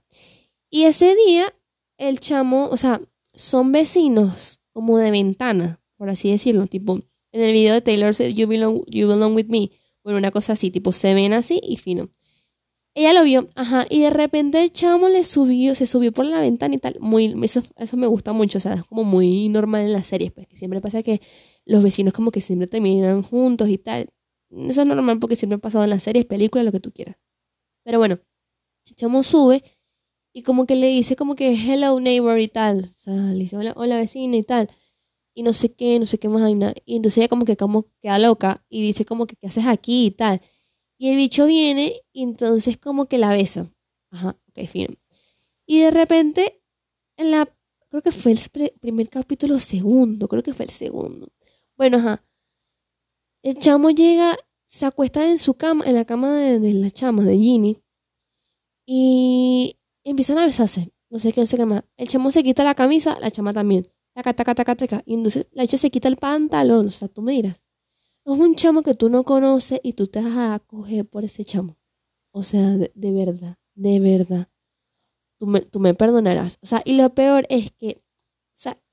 Y 0.69 0.83
ese 0.83 1.15
día, 1.15 1.53
el 1.97 2.19
chamo, 2.19 2.69
o 2.69 2.77
sea, 2.77 3.01
son 3.33 3.71
vecinos 3.71 4.61
como 4.71 4.97
de 4.97 5.11
ventana, 5.11 5.81
por 5.97 6.09
así 6.09 6.31
decirlo, 6.31 6.67
tipo, 6.67 6.99
en 7.31 7.41
el 7.41 7.51
video 7.51 7.73
de 7.73 7.81
Taylor, 7.81 8.13
You 8.15 8.47
Belong, 8.47 8.83
you 8.87 9.07
belong 9.07 9.35
With 9.35 9.47
Me, 9.47 9.71
bueno, 10.03 10.19
una 10.19 10.31
cosa 10.31 10.53
así, 10.53 10.71
tipo, 10.71 10.91
se 10.91 11.13
ven 11.13 11.33
así 11.33 11.59
y 11.63 11.77
fino. 11.77 12.09
Ella 12.95 13.13
lo 13.13 13.23
vio, 13.23 13.47
ajá, 13.55 13.85
y 13.89 14.01
de 14.01 14.09
repente 14.09 14.61
el 14.61 14.71
chamo 14.71 15.09
le 15.09 15.23
subió, 15.23 15.75
se 15.75 15.85
subió 15.85 16.11
por 16.11 16.25
la 16.25 16.41
ventana 16.41 16.75
y 16.75 16.79
tal. 16.79 16.97
Muy, 16.99 17.33
eso, 17.43 17.61
eso 17.77 17.97
me 17.97 18.07
gusta 18.07 18.33
mucho, 18.33 18.57
o 18.57 18.61
sea, 18.61 18.73
es 18.73 18.83
como 18.83 19.03
muy 19.03 19.47
normal 19.49 19.83
en 19.83 19.93
las 19.93 20.07
series, 20.07 20.31
pues, 20.31 20.47
que 20.47 20.57
siempre 20.57 20.81
pasa 20.81 21.03
que 21.03 21.21
los 21.65 21.83
vecinos 21.83 22.13
como 22.13 22.31
que 22.31 22.41
siempre 22.41 22.67
terminan 22.67 23.21
juntos 23.21 23.69
y 23.69 23.77
tal. 23.77 24.09
Eso 24.51 24.81
es 24.81 24.87
normal 24.87 25.19
porque 25.19 25.35
siempre 25.35 25.55
ha 25.57 25.59
pasado 25.59 25.83
en 25.83 25.91
las 25.91 26.03
series, 26.03 26.25
películas, 26.25 26.65
lo 26.65 26.71
que 26.71 26.79
tú 26.79 26.91
quieras. 26.91 27.17
Pero 27.83 27.99
bueno, 27.99 28.19
el 28.85 28.95
chamo 28.95 29.23
sube 29.23 29.63
y 30.33 30.43
como 30.43 30.65
que 30.65 30.75
le 30.75 30.87
dice 30.87 31.15
como 31.15 31.35
que 31.35 31.53
hello 31.53 31.99
neighbor 31.99 32.39
y 32.39 32.47
tal. 32.47 32.85
O 32.85 32.97
sea, 32.97 33.13
le 33.13 33.39
dice 33.39 33.57
hola, 33.57 33.73
hola 33.75 33.97
vecina 33.97 34.37
y 34.37 34.43
tal. 34.43 34.69
Y 35.35 35.43
no 35.43 35.53
sé 35.53 35.73
qué, 35.73 35.99
no 35.99 36.05
sé 36.05 36.19
qué 36.19 36.29
más 36.29 36.43
hay 36.43 36.55
nada. 36.55 36.73
Y 36.85 36.97
entonces 36.97 37.19
ella 37.19 37.29
como 37.29 37.45
que 37.45 37.57
como 37.57 37.87
queda 38.01 38.19
loca 38.19 38.65
y 38.69 38.81
dice 38.81 39.05
como 39.05 39.27
que 39.27 39.35
qué 39.37 39.47
haces 39.47 39.65
aquí 39.67 40.07
y 40.07 40.11
tal. 40.11 40.41
Y 40.97 41.09
el 41.09 41.15
bicho 41.17 41.45
viene 41.45 42.03
y 42.13 42.23
entonces 42.23 42.77
como 42.77 43.07
que 43.07 43.17
la 43.17 43.31
besa. 43.31 43.71
Ajá, 44.11 44.37
ok, 44.49 44.67
fino. 44.67 44.95
Y 45.65 45.81
de 45.81 45.91
repente, 45.91 46.61
en 47.17 47.31
la, 47.31 47.47
creo 47.89 48.01
que 48.01 48.11
fue 48.11 48.33
el 48.33 48.39
primer 48.81 49.09
capítulo 49.09 49.59
segundo, 49.59 50.27
creo 50.27 50.43
que 50.43 50.53
fue 50.53 50.65
el 50.65 50.71
segundo. 50.71 51.29
Bueno, 51.77 51.97
ajá. 51.97 52.23
El 53.41 53.57
chamo 53.57 53.89
llega, 53.91 54.35
se 54.65 54.85
acuesta 54.85 55.25
en 55.29 55.39
su 55.39 55.53
cama, 55.53 55.85
en 55.85 55.95
la 55.95 56.05
cama 56.05 56.33
de, 56.33 56.73
la 56.73 56.89
chama, 56.89 57.23
de 57.23 57.37
Ginny. 57.37 57.81
Y 58.85 59.77
empiezan 60.03 60.37
a 60.39 60.45
besarse. 60.45 60.91
No 61.09 61.19
sé 61.19 61.31
qué, 61.31 61.41
no 61.41 61.47
sé 61.47 61.57
qué 61.57 61.65
más. 61.65 61.83
El 61.97 62.07
chamo 62.07 62.31
se 62.31 62.43
quita 62.43 62.63
la 62.63 62.75
camisa, 62.75 63.17
la 63.19 63.31
chama 63.31 63.53
también. 63.53 63.87
Taca, 64.13 64.33
taca, 64.33 64.55
taca, 64.55 64.75
taca. 64.75 65.01
Y 65.05 65.13
entonces 65.13 65.47
la 65.51 65.65
chica 65.65 65.77
se 65.77 65.89
quita 65.89 66.07
el 66.07 66.17
pantalón. 66.17 66.87
O 66.87 66.91
sea, 66.91 67.07
tú 67.07 67.21
me 67.21 67.31
dirás. 67.31 67.63
Es 68.25 68.33
un 68.33 68.55
chamo 68.55 68.83
que 68.83 68.93
tú 68.93 69.09
no 69.09 69.23
conoces 69.23 69.79
y 69.83 69.93
tú 69.93 70.07
te 70.07 70.21
vas 70.21 70.37
a 70.37 70.59
coger 70.59 71.07
por 71.07 71.23
ese 71.23 71.45
chamo. 71.45 71.77
O 72.31 72.43
sea, 72.43 72.77
de, 72.77 72.91
de 72.93 73.11
verdad, 73.13 73.57
de 73.75 73.99
verdad. 73.99 74.49
Tú 75.39 75.47
me, 75.47 75.61
tú 75.61 75.79
me 75.79 75.93
perdonarás. 75.93 76.59
O 76.61 76.67
sea, 76.67 76.81
y 76.83 76.93
lo 76.93 77.13
peor 77.13 77.45
es 77.49 77.71
que. 77.71 78.03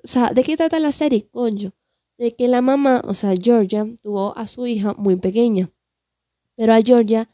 O 0.05 0.09
sea, 0.09 0.31
¿de 0.33 0.45
qué 0.45 0.57
trata 0.57 0.79
la 0.79 0.93
serie, 0.93 1.29
coño? 1.29 1.73
De 2.19 2.35
que 2.35 2.49
la 2.49 2.63
mamá, 2.63 3.03
o 3.05 3.15
sea, 3.15 3.35
Georgia, 3.41 3.87
tuvo 4.03 4.37
a 4.37 4.47
su 4.47 4.67
hija 4.67 4.95
muy 4.95 5.17
pequeña. 5.17 5.71
Pero 6.57 6.73
a 6.73 6.81
Georgia 6.81 7.29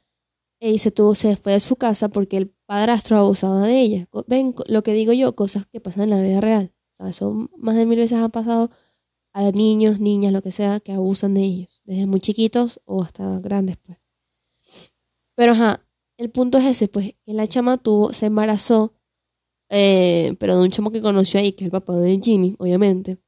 eh, 0.60 0.78
se, 0.78 0.90
tuvo, 0.90 1.14
se 1.14 1.36
fue 1.36 1.52
de 1.52 1.60
su 1.60 1.76
casa 1.76 2.08
porque 2.08 2.36
el 2.36 2.48
padrastro 2.66 3.16
abusaba 3.18 3.66
de 3.66 3.80
ella. 3.80 4.08
Ven 4.26 4.54
lo 4.66 4.82
que 4.82 4.92
digo 4.92 5.12
yo, 5.12 5.34
cosas 5.34 5.66
que 5.66 5.80
pasan 5.80 6.04
en 6.04 6.10
la 6.10 6.22
vida 6.22 6.40
real. 6.40 6.72
O 6.94 6.96
sea, 6.96 7.08
eso 7.10 7.48
más 7.56 7.76
de 7.76 7.86
mil 7.86 7.98
veces 7.98 8.18
ha 8.18 8.28
pasado 8.28 8.70
a 9.32 9.50
niños, 9.50 10.00
niñas, 10.00 10.32
lo 10.32 10.42
que 10.42 10.52
sea, 10.52 10.80
que 10.80 10.92
abusan 10.92 11.34
de 11.34 11.42
ellos. 11.42 11.82
Desde 11.84 12.06
muy 12.06 12.20
chiquitos 12.20 12.80
o 12.84 13.02
hasta 13.02 13.40
grandes, 13.40 13.76
pues. 13.78 13.98
Pero 15.34 15.52
ajá, 15.52 15.84
el 16.18 16.30
punto 16.30 16.58
es 16.58 16.64
ese, 16.66 16.88
pues, 16.88 17.14
que 17.24 17.32
la 17.34 17.46
chama 17.46 17.78
tuvo, 17.78 18.12
se 18.12 18.26
embarazó, 18.26 18.94
eh, 19.70 20.36
pero 20.38 20.56
de 20.56 20.62
un 20.62 20.68
chamo 20.68 20.90
que 20.90 21.00
conoció 21.00 21.40
ahí, 21.40 21.52
que 21.52 21.64
es 21.64 21.66
el 21.66 21.72
papá 21.72 21.96
de 21.96 22.20
Ginny, 22.20 22.54
obviamente. 22.58 23.18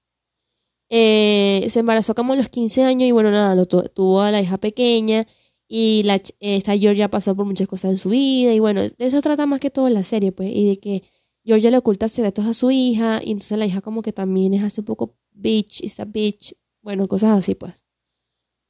Eh, 0.96 1.66
se 1.70 1.80
embarazó 1.80 2.14
como 2.14 2.34
a 2.34 2.36
los 2.36 2.48
15 2.48 2.84
años 2.84 3.08
y 3.08 3.12
bueno, 3.12 3.30
nada, 3.32 3.54
lo 3.56 3.66
tu- 3.66 3.82
tuvo 3.94 4.20
a 4.20 4.30
la 4.30 4.40
hija 4.40 4.58
pequeña 4.58 5.26
y 5.68 6.02
la, 6.04 6.20
esta 6.40 6.76
Georgia 6.78 7.08
pasó 7.10 7.34
por 7.34 7.46
muchas 7.46 7.66
cosas 7.68 7.90
en 7.92 7.96
su 7.98 8.10
vida 8.10 8.52
y 8.54 8.60
bueno, 8.60 8.80
de 8.82 8.94
eso 8.98 9.20
trata 9.22 9.46
más 9.46 9.60
que 9.60 9.70
todo 9.70 9.88
la 9.88 10.04
serie, 10.04 10.30
pues, 10.32 10.50
y 10.52 10.68
de 10.68 10.78
que 10.78 11.02
Georgia 11.44 11.70
le 11.72 11.78
oculta 11.78 12.08
secretos 12.08 12.46
a 12.46 12.54
su 12.54 12.70
hija 12.70 13.20
y 13.24 13.32
entonces 13.32 13.58
la 13.58 13.66
hija 13.66 13.80
como 13.80 14.02
que 14.02 14.12
también 14.12 14.54
es 14.54 14.62
así 14.62 14.80
un 14.82 14.84
poco 14.86 15.16
bitch, 15.32 15.82
esta 15.84 16.04
bitch, 16.04 16.54
bueno, 16.82 17.08
cosas 17.08 17.38
así, 17.38 17.54
pues. 17.56 17.84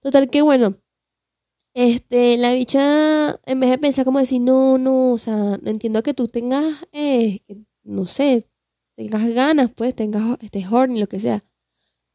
Total 0.02 0.30
que 0.30 0.42
bueno, 0.42 0.76
este, 1.74 2.36
la 2.38 2.52
bicha, 2.54 3.30
en 3.46 3.60
vez 3.60 3.70
de 3.70 3.78
pensar 3.78 4.04
como 4.04 4.20
decir, 4.20 4.40
no, 4.40 4.78
no, 4.78 5.12
o 5.12 5.18
sea, 5.18 5.58
entiendo 5.64 6.02
que 6.02 6.14
tú 6.14 6.28
tengas, 6.28 6.86
eh, 6.92 7.40
no 7.82 8.06
sé, 8.06 8.46
tengas 8.96 9.24
ganas, 9.34 9.70
pues, 9.74 9.94
tengas 9.94 10.38
este 10.42 10.64
horny, 10.70 11.00
lo 11.00 11.08
que 11.08 11.20
sea. 11.20 11.44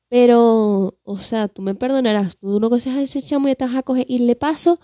Pero, 0.10 0.98
o 1.04 1.18
sea, 1.20 1.48
tú 1.48 1.62
me 1.62 1.76
perdonarás, 1.76 2.38
tú 2.38 2.60
no 2.60 2.70
conoces 2.70 2.94
a 2.96 3.02
ese 3.02 3.22
chamo 3.22 3.48
y 3.48 3.56
vas 3.60 3.76
a 3.76 3.84
coger. 3.84 4.06
Y 4.10 4.20
le 4.20 4.36
paso, 4.36 4.80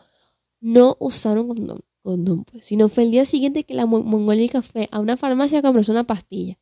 no 0.61 0.97
usaron 0.99 1.47
condón, 1.49 1.81
condón 2.03 2.43
pues, 2.45 2.65
sino 2.65 2.89
fue 2.89 3.03
el 3.03 3.11
día 3.11 3.25
siguiente 3.25 3.63
que 3.65 3.73
la 3.75 3.85
mo- 3.85 4.03
mongólica 4.03 4.61
fue 4.61 4.87
a 4.91 4.99
una 4.99 5.17
farmacia 5.17 5.59
a 5.59 5.61
comprarse 5.61 5.91
una 5.91 6.05
pastilla. 6.05 6.57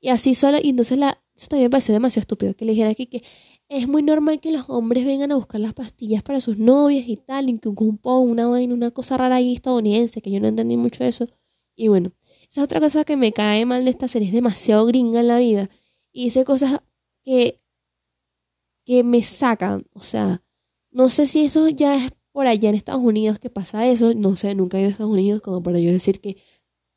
Y 0.00 0.10
así 0.10 0.34
solo, 0.34 0.58
y 0.62 0.70
entonces 0.70 0.98
la, 0.98 1.20
eso 1.34 1.48
también 1.48 1.66
me 1.66 1.70
pareció 1.70 1.92
demasiado 1.94 2.22
estúpido, 2.22 2.54
que 2.54 2.64
le 2.64 2.72
dijera 2.72 2.90
aquí 2.90 3.06
que 3.06 3.22
es 3.68 3.88
muy 3.88 4.02
normal 4.02 4.40
que 4.40 4.52
los 4.52 4.68
hombres 4.70 5.04
vengan 5.04 5.32
a 5.32 5.36
buscar 5.36 5.60
las 5.60 5.74
pastillas 5.74 6.22
para 6.22 6.40
sus 6.40 6.58
novias 6.58 7.08
y 7.08 7.16
tal, 7.16 7.48
y 7.50 7.58
que 7.58 7.68
un 7.68 7.74
cupón, 7.74 8.30
una 8.30 8.48
vaina, 8.48 8.74
una 8.74 8.90
cosa 8.92 9.16
rara 9.18 9.36
ahí 9.36 9.54
estadounidense, 9.54 10.22
que 10.22 10.30
yo 10.30 10.40
no 10.40 10.48
entendí 10.48 10.76
mucho 10.76 11.04
eso. 11.04 11.26
Y 11.76 11.88
bueno, 11.88 12.12
esa 12.48 12.60
es 12.62 12.64
otra 12.64 12.80
cosa 12.80 13.04
que 13.04 13.16
me 13.16 13.32
cae 13.32 13.66
mal 13.66 13.84
de 13.84 13.90
esta 13.90 14.08
serie, 14.08 14.28
es 14.28 14.34
demasiado 14.34 14.86
gringa 14.86 15.20
en 15.20 15.28
la 15.28 15.38
vida. 15.38 15.68
Y 16.12 16.24
dice 16.24 16.44
cosas 16.44 16.80
que, 17.22 17.58
que 18.88 19.04
me 19.04 19.22
sacan, 19.22 19.84
o 19.92 20.00
sea, 20.00 20.42
no 20.90 21.10
sé 21.10 21.26
si 21.26 21.44
eso 21.44 21.68
ya 21.68 21.94
es 21.94 22.10
por 22.32 22.46
allá 22.46 22.70
en 22.70 22.74
Estados 22.74 23.02
Unidos 23.02 23.38
que 23.38 23.50
pasa 23.50 23.86
eso, 23.86 24.14
no 24.14 24.34
sé, 24.34 24.54
nunca 24.54 24.78
he 24.78 24.80
ido 24.80 24.88
a 24.88 24.92
Estados 24.92 25.12
Unidos 25.12 25.42
como 25.42 25.62
para 25.62 25.78
yo 25.78 25.92
decir 25.92 26.22
que 26.22 26.38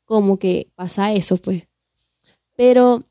como 0.06 0.38
que 0.38 0.72
pasa 0.74 1.12
eso, 1.12 1.36
pues. 1.36 1.68
Pero 2.56 3.04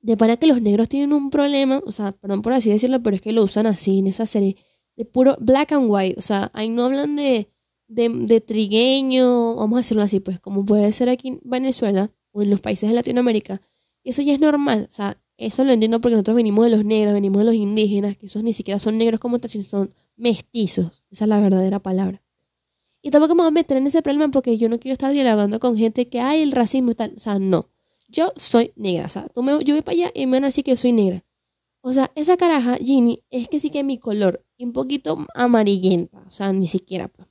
de 0.00 0.16
para 0.16 0.36
que 0.38 0.48
los 0.48 0.60
negros 0.60 0.88
tienen 0.88 1.12
un 1.12 1.30
problema, 1.30 1.80
o 1.86 1.92
sea, 1.92 2.10
perdón 2.10 2.42
por 2.42 2.52
así 2.52 2.68
decirlo, 2.68 3.00
pero 3.00 3.14
es 3.14 3.22
que 3.22 3.32
lo 3.32 3.44
usan 3.44 3.66
así 3.66 4.00
en 4.00 4.08
esa 4.08 4.26
serie, 4.26 4.56
de 4.96 5.04
puro 5.04 5.36
black 5.38 5.70
and 5.70 5.86
white, 5.88 6.16
o 6.18 6.20
sea, 6.20 6.50
ahí 6.54 6.70
no 6.70 6.82
hablan 6.86 7.14
de, 7.14 7.48
de, 7.86 8.08
de 8.08 8.40
trigueño, 8.40 9.54
vamos 9.54 9.76
a 9.76 9.80
decirlo 9.82 10.02
así, 10.02 10.18
pues 10.18 10.40
como 10.40 10.64
puede 10.64 10.92
ser 10.92 11.10
aquí 11.10 11.28
en 11.28 11.40
Venezuela 11.44 12.10
o 12.32 12.42
en 12.42 12.50
los 12.50 12.60
países 12.60 12.88
de 12.88 12.96
Latinoamérica, 12.96 13.60
eso 14.02 14.20
ya 14.22 14.32
es 14.34 14.40
normal, 14.40 14.88
o 14.90 14.92
sea, 14.92 15.22
eso 15.38 15.64
lo 15.64 15.72
entiendo 15.72 16.00
porque 16.00 16.14
nosotros 16.14 16.36
venimos 16.36 16.64
de 16.64 16.70
los 16.72 16.84
negros, 16.84 17.14
venimos 17.14 17.38
de 17.38 17.44
los 17.44 17.54
indígenas, 17.54 18.16
que 18.16 18.26
esos 18.26 18.42
ni 18.42 18.52
siquiera 18.52 18.78
son 18.78 18.98
negros 18.98 19.20
como 19.20 19.38
tal, 19.38 19.50
sino 19.50 19.64
son 19.64 19.94
mestizos, 20.16 21.04
esa 21.10 21.24
es 21.24 21.28
la 21.28 21.40
verdadera 21.40 21.78
palabra. 21.78 22.22
Y 23.00 23.10
tampoco 23.10 23.36
me 23.36 23.42
voy 23.42 23.48
a 23.48 23.52
meter 23.52 23.76
en 23.76 23.86
ese 23.86 24.02
problema 24.02 24.30
porque 24.30 24.58
yo 24.58 24.68
no 24.68 24.80
quiero 24.80 24.92
estar 24.92 25.12
dialogando 25.12 25.60
con 25.60 25.76
gente 25.76 26.08
que 26.08 26.20
hay 26.20 26.42
el 26.42 26.52
racismo 26.52 26.90
y 26.90 26.94
tal, 26.96 27.14
o 27.16 27.20
sea, 27.20 27.38
no. 27.38 27.70
Yo 28.08 28.32
soy 28.36 28.72
negra, 28.74 29.06
o 29.06 29.08
sea, 29.08 29.28
tú 29.28 29.42
me, 29.42 29.52
yo 29.64 29.74
voy 29.74 29.82
para 29.82 29.94
allá 29.94 30.10
y 30.14 30.26
me 30.26 30.38
van 30.38 30.44
a 30.44 30.48
decir 30.48 30.64
que 30.64 30.76
soy 30.76 30.92
negra. 30.92 31.24
O 31.80 31.92
sea, 31.92 32.10
esa 32.16 32.36
caraja, 32.36 32.76
Ginny, 32.76 33.22
es 33.30 33.48
que 33.48 33.60
sí 33.60 33.70
que 33.70 33.84
mi 33.84 33.98
color, 33.98 34.44
un 34.58 34.72
poquito 34.72 35.24
amarillenta, 35.34 36.18
o 36.26 36.30
sea, 36.30 36.52
ni 36.52 36.66
siquiera. 36.66 37.08
pues. 37.08 37.28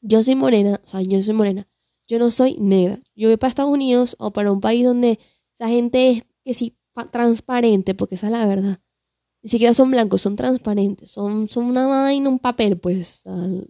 Yo 0.00 0.22
soy 0.22 0.34
morena, 0.34 0.80
o 0.84 0.88
sea, 0.88 1.00
yo 1.02 1.22
soy 1.22 1.34
morena. 1.34 1.68
Yo 2.08 2.18
no 2.18 2.30
soy 2.30 2.56
negra. 2.58 2.98
Yo 3.14 3.28
voy 3.28 3.36
para 3.36 3.48
Estados 3.48 3.72
Unidos 3.72 4.16
o 4.18 4.32
para 4.32 4.52
un 4.52 4.60
país 4.60 4.84
donde 4.84 5.18
esa 5.54 5.68
gente 5.68 6.10
es 6.10 6.24
que 6.46 6.54
sí 6.54 6.78
pa- 6.94 7.10
transparente, 7.10 7.94
porque 7.94 8.14
esa 8.14 8.28
es 8.28 8.32
la 8.32 8.46
verdad. 8.46 8.78
Ni 9.42 9.50
siquiera 9.50 9.74
son 9.74 9.90
blancos, 9.90 10.22
son 10.22 10.36
transparentes. 10.36 11.10
Son, 11.10 11.48
son 11.48 11.66
una 11.66 11.86
vaina, 11.86 12.28
un 12.30 12.38
papel, 12.38 12.78
pues, 12.78 13.22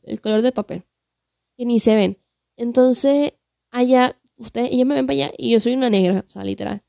el- 0.05 0.21
color 0.21 0.43
del 0.43 0.53
papel. 0.53 0.85
Que 1.57 1.65
ni 1.67 1.81
se 1.81 1.97
ven. 1.97 2.19
Entonces, 2.57 3.33
allá, 3.73 4.21
ustedes, 4.39 4.71
ellos 4.73 4.87
me 4.87 4.95
ven 4.95 5.07
para 5.07 5.15
allá 5.27 5.33
y 5.39 5.53
yo 5.53 5.61
soy 5.61 5.75
una 5.75 5.91
negra, 5.91 6.25
o 6.27 6.31
sea, 6.31 6.45
literal. 6.45 6.85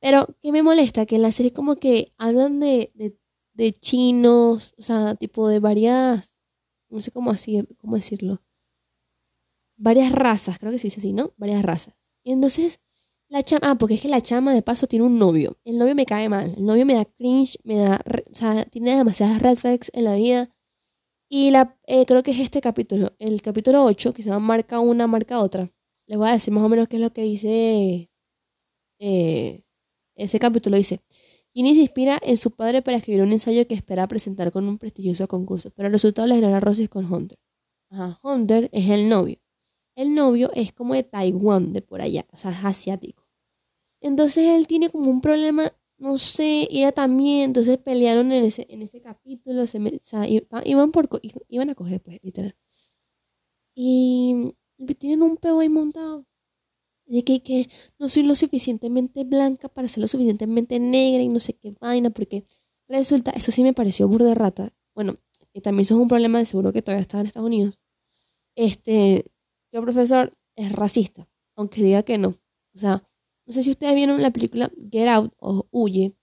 Pero, 0.00 0.28
¿qué 0.40 0.52
me 0.52 0.62
molesta? 0.62 1.06
Que 1.06 1.16
en 1.16 1.22
la 1.22 1.32
serie 1.32 1.52
como 1.52 1.76
que 1.76 2.12
hablan 2.18 2.60
de, 2.60 2.92
de, 2.94 3.18
de 3.54 3.72
chinos, 3.72 4.74
o 4.78 4.82
sea, 4.82 5.14
tipo 5.16 5.48
de 5.48 5.58
varias, 5.60 6.34
no 6.90 7.00
sé 7.00 7.10
cómo, 7.12 7.32
decir, 7.32 7.68
cómo 7.78 7.96
decirlo, 7.96 8.42
varias 9.76 10.12
razas, 10.12 10.58
creo 10.58 10.72
que 10.72 10.78
se 10.78 10.88
dice 10.88 11.00
así, 11.00 11.12
¿no? 11.12 11.32
Varias 11.36 11.62
razas. 11.62 11.94
Y 12.24 12.32
entonces, 12.32 12.80
la 13.32 13.42
chama, 13.42 13.70
ah, 13.70 13.74
porque 13.78 13.94
es 13.94 14.02
que 14.02 14.08
la 14.08 14.20
chama 14.20 14.52
de 14.52 14.60
paso 14.60 14.86
tiene 14.86 15.06
un 15.06 15.18
novio. 15.18 15.56
El 15.64 15.78
novio 15.78 15.94
me 15.94 16.04
cae 16.04 16.28
mal, 16.28 16.54
el 16.54 16.66
novio 16.66 16.84
me 16.84 16.92
da 16.92 17.06
cringe, 17.06 17.56
me 17.64 17.76
da, 17.78 17.98
o 18.30 18.34
sea, 18.34 18.66
tiene 18.66 18.94
demasiadas 18.94 19.40
red 19.40 19.56
flags 19.56 19.90
en 19.94 20.04
la 20.04 20.16
vida. 20.16 20.50
Y 21.30 21.50
la, 21.50 21.78
eh, 21.86 22.04
creo 22.04 22.22
que 22.22 22.32
es 22.32 22.40
este 22.40 22.60
capítulo, 22.60 23.14
el 23.18 23.40
capítulo 23.40 23.84
8, 23.86 24.12
que 24.12 24.22
se 24.22 24.28
llama 24.28 24.46
Marca 24.46 24.80
una, 24.80 25.06
marca 25.06 25.40
otra. 25.40 25.72
Les 26.06 26.18
voy 26.18 26.28
a 26.28 26.32
decir 26.32 26.52
más 26.52 26.62
o 26.62 26.68
menos 26.68 26.88
qué 26.88 26.96
es 26.96 27.02
lo 27.02 27.12
que 27.14 27.22
dice 27.22 28.10
eh, 28.98 29.62
ese 30.14 30.38
capítulo. 30.38 30.76
Dice, 30.76 31.00
Ginny 31.54 31.74
se 31.74 31.82
inspira 31.82 32.20
en 32.22 32.36
su 32.36 32.50
padre 32.50 32.82
para 32.82 32.98
escribir 32.98 33.22
un 33.22 33.32
ensayo 33.32 33.66
que 33.66 33.74
espera 33.74 34.06
presentar 34.08 34.52
con 34.52 34.68
un 34.68 34.76
prestigioso 34.76 35.26
concurso, 35.26 35.70
pero 35.74 35.86
el 35.86 35.92
resultado 35.94 36.28
le 36.28 36.34
genera 36.34 36.60
roces 36.60 36.90
con 36.90 37.10
Hunter. 37.10 37.38
Ajá, 37.90 38.20
Hunter 38.22 38.68
es 38.72 38.90
el 38.90 39.08
novio. 39.08 39.38
El 39.94 40.14
novio 40.14 40.50
es 40.54 40.72
como 40.72 40.94
de 40.94 41.02
Taiwán, 41.02 41.72
de 41.72 41.82
por 41.82 42.00
allá, 42.00 42.26
o 42.32 42.36
sea, 42.36 42.50
es 42.50 42.64
asiático. 42.64 43.21
Entonces 44.02 44.46
él 44.48 44.66
tiene 44.66 44.90
como 44.90 45.10
un 45.10 45.20
problema, 45.22 45.72
no 45.98 46.18
sé, 46.18 46.66
y 46.70 46.80
ella 46.80 46.92
también, 46.92 47.44
entonces 47.44 47.78
pelearon 47.78 48.32
en 48.32 48.44
ese, 48.44 48.66
en 48.70 48.82
ese 48.82 49.00
capítulo, 49.00 49.66
se 49.66 49.78
me- 49.80 49.90
o 49.96 49.98
sea, 50.02 50.28
iba- 50.28 50.62
iban, 50.66 50.92
por, 50.92 51.08
iban 51.48 51.70
a 51.70 51.74
coger, 51.74 52.02
pues, 52.02 52.18
literal. 52.22 52.54
Y 53.74 54.54
tienen 54.98 55.22
un 55.22 55.36
peo 55.36 55.60
ahí 55.60 55.68
montado. 55.68 56.26
De 57.06 57.24
que, 57.24 57.42
que 57.42 57.68
no 57.98 58.08
soy 58.08 58.22
lo 58.24 58.36
suficientemente 58.36 59.24
blanca 59.24 59.68
para 59.68 59.88
ser 59.88 60.02
lo 60.02 60.08
suficientemente 60.08 60.80
negra 60.80 61.22
y 61.22 61.28
no 61.28 61.40
sé 61.40 61.54
qué 61.54 61.72
vaina, 61.80 62.10
porque 62.10 62.46
resulta, 62.88 63.32
eso 63.32 63.52
sí 63.52 63.62
me 63.64 63.74
pareció 63.74 64.08
burda 64.08 64.34
rata. 64.34 64.70
Bueno, 64.94 65.18
que 65.52 65.60
también 65.60 65.82
eso 65.82 65.94
es 65.96 66.00
un 66.00 66.08
problema 66.08 66.38
de 66.38 66.46
seguro 66.46 66.72
que 66.72 66.82
todavía 66.82 67.02
está 67.02 67.20
en 67.20 67.26
Estados 67.26 67.48
Unidos. 67.48 67.80
Este, 68.56 69.26
el 69.72 69.82
profesor 69.82 70.36
es 70.56 70.72
racista, 70.72 71.28
aunque 71.56 71.82
diga 71.82 72.02
que 72.04 72.18
no. 72.18 72.30
O 72.74 72.78
sea, 72.78 73.08
no 73.46 73.52
sé 73.52 73.62
si 73.62 73.70
ustedes 73.70 73.94
vieron 73.94 74.22
la 74.22 74.30
película 74.30 74.70
Get 74.90 75.08
Out 75.08 75.34
o 75.38 75.66
Huye. 75.70 76.14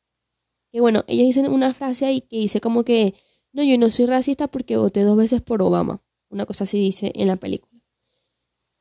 Que 0.72 0.82
bueno, 0.82 1.04
ellos 1.08 1.26
dicen 1.26 1.52
una 1.52 1.74
frase 1.74 2.06
ahí 2.06 2.22
que 2.22 2.38
dice 2.38 2.62
como 2.62 2.84
que, 2.84 3.16
no, 3.54 3.64
yo 3.64 3.78
no 3.78 3.90
soy 3.90 4.06
racista 4.06 4.48
porque 4.48 4.78
voté 4.78 5.02
dos 5.02 5.18
veces 5.18 5.42
por 5.42 5.62
Obama. 5.62 6.04
Una 6.30 6.46
cosa 6.46 6.66
así 6.66 6.78
dice 6.78 7.12
en 7.16 7.28
la 7.28 7.36
película. 7.38 7.82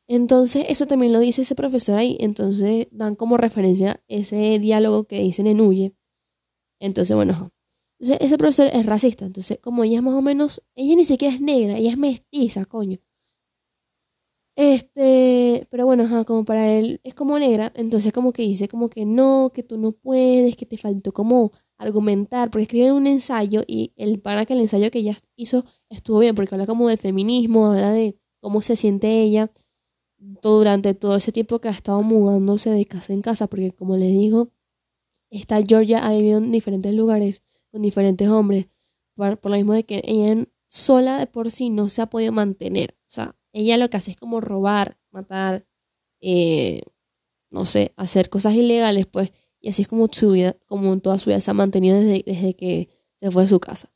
Entonces, 0.07 0.65
eso 0.69 0.87
también 0.87 1.13
lo 1.13 1.21
dice 1.21 1.43
ese 1.43 1.55
profesor 1.55 1.99
ahí. 1.99 2.17
Entonces, 2.21 2.89
dan 2.91 3.15
como 3.15 3.37
referencia 3.37 4.03
ese 4.09 4.59
diálogo 4.59 5.05
que 5.05 5.21
dicen 5.21 5.47
en 5.47 5.61
Huye. 5.61 5.95
Entonces, 6.81 7.15
bueno, 7.17 7.53
entonces, 7.99 8.25
ese 8.27 8.39
profesor 8.39 8.71
es 8.73 8.87
racista. 8.87 9.27
Entonces, 9.27 9.59
como 9.61 9.85
ella 9.85 9.97
es 9.99 10.03
más 10.03 10.15
o 10.15 10.23
menos, 10.23 10.63
ella 10.75 10.95
ni 10.97 11.05
siquiera 11.05 11.35
es 11.35 11.41
negra, 11.41 11.77
ella 11.77 11.91
es 11.91 11.99
mestiza, 11.99 12.65
coño. 12.65 12.99
Este, 14.61 15.69
pero 15.71 15.87
bueno, 15.87 16.05
como 16.27 16.45
para 16.45 16.69
él 16.73 17.01
es 17.05 17.15
como 17.15 17.39
negra, 17.39 17.73
entonces 17.77 18.13
como 18.13 18.33
que 18.33 18.43
dice 18.43 18.67
como 18.67 18.91
que 18.91 19.07
no, 19.07 19.53
que 19.55 19.63
tú 19.63 19.79
no 19.79 19.93
puedes, 19.93 20.57
que 20.57 20.67
te 20.67 20.77
faltó 20.77 21.13
como 21.13 21.53
argumentar, 21.77 22.51
porque 22.51 22.65
escribe 22.65 22.91
un 22.91 23.07
ensayo 23.07 23.63
y 23.69 23.93
el 23.97 24.21
para 24.21 24.47
que 24.47 24.55
el 24.55 24.61
ensayo 24.61 24.91
que 24.91 24.99
ella 24.99 25.17
hizo 25.37 25.65
estuvo 25.91 26.19
bien, 26.19 26.35
porque 26.35 26.57
habla 26.57 26.67
como 26.67 26.89
del 26.89 26.99
feminismo, 26.99 27.67
habla 27.67 27.93
de 27.93 28.19
cómo 28.41 28.61
se 28.61 28.75
siente 28.75 29.23
ella 29.23 29.53
durante 30.19 30.93
todo 30.95 31.15
ese 31.15 31.31
tiempo 31.31 31.61
que 31.61 31.69
ha 31.69 31.71
estado 31.71 32.03
mudándose 32.03 32.71
de 32.71 32.85
casa 32.85 33.13
en 33.13 33.23
casa, 33.23 33.47
porque 33.47 33.71
como 33.71 33.97
les 33.97 34.11
digo, 34.11 34.51
esta 35.31 35.63
Georgia 35.63 36.05
ha 36.05 36.13
vivido 36.13 36.39
en 36.39 36.51
diferentes 36.51 36.93
lugares 36.95 37.45
con 37.71 37.83
diferentes 37.83 38.29
hombres, 38.29 38.69
por, 39.15 39.39
por 39.39 39.53
lo 39.53 39.57
mismo 39.57 39.75
de 39.75 39.85
que 39.85 40.03
ella 40.05 40.49
sola 40.67 41.21
de 41.21 41.29
por 41.29 41.53
sí 41.53 41.71
no 41.71 41.89
se 41.89 42.03
ha 42.03 42.07
podido 42.11 42.33
mantener, 42.33 42.97
o 43.03 43.11
sea, 43.11 43.38
ella 43.53 43.77
lo 43.77 43.91
que 43.91 43.97
hace 43.97 44.13
es 44.13 44.17
como 44.17 44.41
robar, 44.41 44.99
matar, 45.11 45.67
eh, 46.21 46.83
no 47.51 47.67
sé, 47.67 47.93
hacer 47.97 48.29
cosas 48.31 48.55
ilegales, 48.55 49.07
pues, 49.07 49.33
y 49.61 49.71
así 49.71 49.83
es 49.83 49.89
como 49.89 50.09
su 50.13 50.31
vida, 50.31 50.57
como 50.67 50.99
toda 51.01 51.19
su 51.19 51.31
vida 51.31 51.41
se 51.41 51.51
ha 51.51 51.55
mantenido 51.55 51.99
desde, 52.01 52.55
que 52.55 52.89
se 53.17 53.31
fue 53.31 53.43
de 53.43 53.49
su 53.49 53.61
casa. 53.61 53.91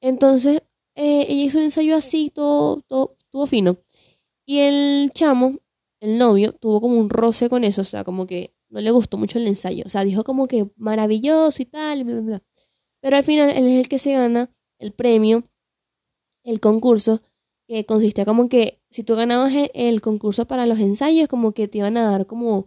Entonces, 0.00 0.62
eh, 0.94 1.26
ella 1.28 1.44
hizo 1.44 1.58
un 1.58 1.64
ensayo 1.64 1.96
así, 1.96 2.30
todo, 2.30 2.80
todo, 2.82 3.16
todo 3.30 3.46
fino. 3.46 3.78
Y 4.46 4.60
el 4.60 5.10
chamo, 5.14 5.58
el 6.00 6.18
novio, 6.18 6.52
tuvo 6.54 6.80
como 6.80 6.98
un 6.98 7.10
roce 7.10 7.48
con 7.48 7.64
eso, 7.64 7.82
o 7.82 7.84
sea, 7.84 8.04
como 8.04 8.26
que 8.26 8.54
no 8.68 8.80
le 8.80 8.90
gustó 8.90 9.16
mucho 9.18 9.38
el 9.38 9.46
ensayo. 9.46 9.84
O 9.86 9.88
sea, 9.88 10.04
dijo 10.04 10.24
como 10.24 10.48
que 10.48 10.70
maravilloso 10.76 11.62
y 11.62 11.66
tal, 11.66 12.04
bla, 12.04 12.14
bla, 12.14 12.22
bla. 12.22 12.42
Pero 13.00 13.16
al 13.16 13.24
final 13.24 13.50
él 13.50 13.66
es 13.66 13.80
el 13.80 13.88
que 13.88 13.98
se 13.98 14.12
gana 14.12 14.50
el 14.78 14.92
premio, 14.92 15.44
el 16.44 16.60
concurso, 16.60 17.22
que 17.72 17.86
consistía 17.86 18.26
como 18.26 18.50
que 18.50 18.82
si 18.90 19.02
tú 19.02 19.16
ganabas 19.16 19.54
e, 19.54 19.70
el 19.74 20.02
concurso 20.02 20.46
para 20.46 20.66
los 20.66 20.78
ensayos, 20.78 21.26
como 21.26 21.52
que 21.52 21.68
te 21.68 21.78
iban 21.78 21.96
a 21.96 22.02
dar 22.02 22.26
como 22.26 22.66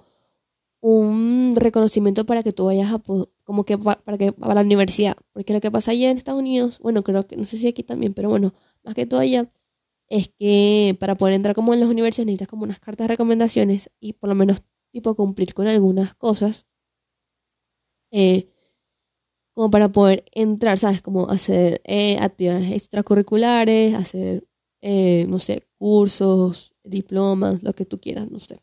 un 0.81 1.53
reconocimiento 1.55 2.25
para 2.25 2.41
que 2.41 2.53
tú 2.53 2.65
vayas 2.65 2.91
a 2.91 3.01
como 3.43 3.65
que 3.65 3.77
para 3.77 4.17
que 4.17 4.33
para 4.33 4.55
la 4.55 4.61
universidad, 4.61 5.15
porque 5.33 5.53
lo 5.53 5.61
que 5.61 5.69
pasa 5.69 5.91
allá 5.91 6.09
en 6.09 6.17
Estados 6.17 6.39
Unidos, 6.39 6.79
bueno, 6.79 7.03
creo 7.03 7.27
que 7.27 7.37
no 7.37 7.45
sé 7.45 7.57
si 7.57 7.67
aquí 7.67 7.83
también, 7.83 8.13
pero 8.15 8.29
bueno, 8.29 8.55
más 8.83 8.95
que 8.95 9.05
todo 9.05 9.19
allá 9.19 9.47
es 10.09 10.29
que 10.39 10.97
para 10.99 11.15
poder 11.15 11.35
entrar 11.35 11.55
como 11.55 11.73
en 11.75 11.81
las 11.81 11.89
universidades 11.89 12.27
necesitas 12.27 12.47
como 12.47 12.63
unas 12.63 12.79
cartas 12.79 13.05
de 13.05 13.09
recomendaciones 13.09 13.91
y 13.99 14.13
por 14.13 14.29
lo 14.29 14.35
menos 14.35 14.63
tipo 14.91 15.15
cumplir 15.15 15.53
con 15.53 15.67
algunas 15.67 16.15
cosas 16.15 16.65
eh, 18.11 18.49
como 19.53 19.69
para 19.69 19.89
poder 19.91 20.25
entrar, 20.33 20.77
¿sabes? 20.79 21.01
Como 21.03 21.29
hacer 21.29 21.81
eh, 21.85 22.17
actividades 22.19 22.71
extracurriculares, 22.71 23.93
hacer 23.93 24.47
eh, 24.87 25.25
no 25.27 25.39
sé, 25.39 25.63
cursos, 25.79 26.75
diplomas, 26.83 27.63
lo 27.63 27.73
que 27.73 27.85
tú 27.85 27.99
quieras, 27.99 28.29
no 28.29 28.37
sé. 28.37 28.61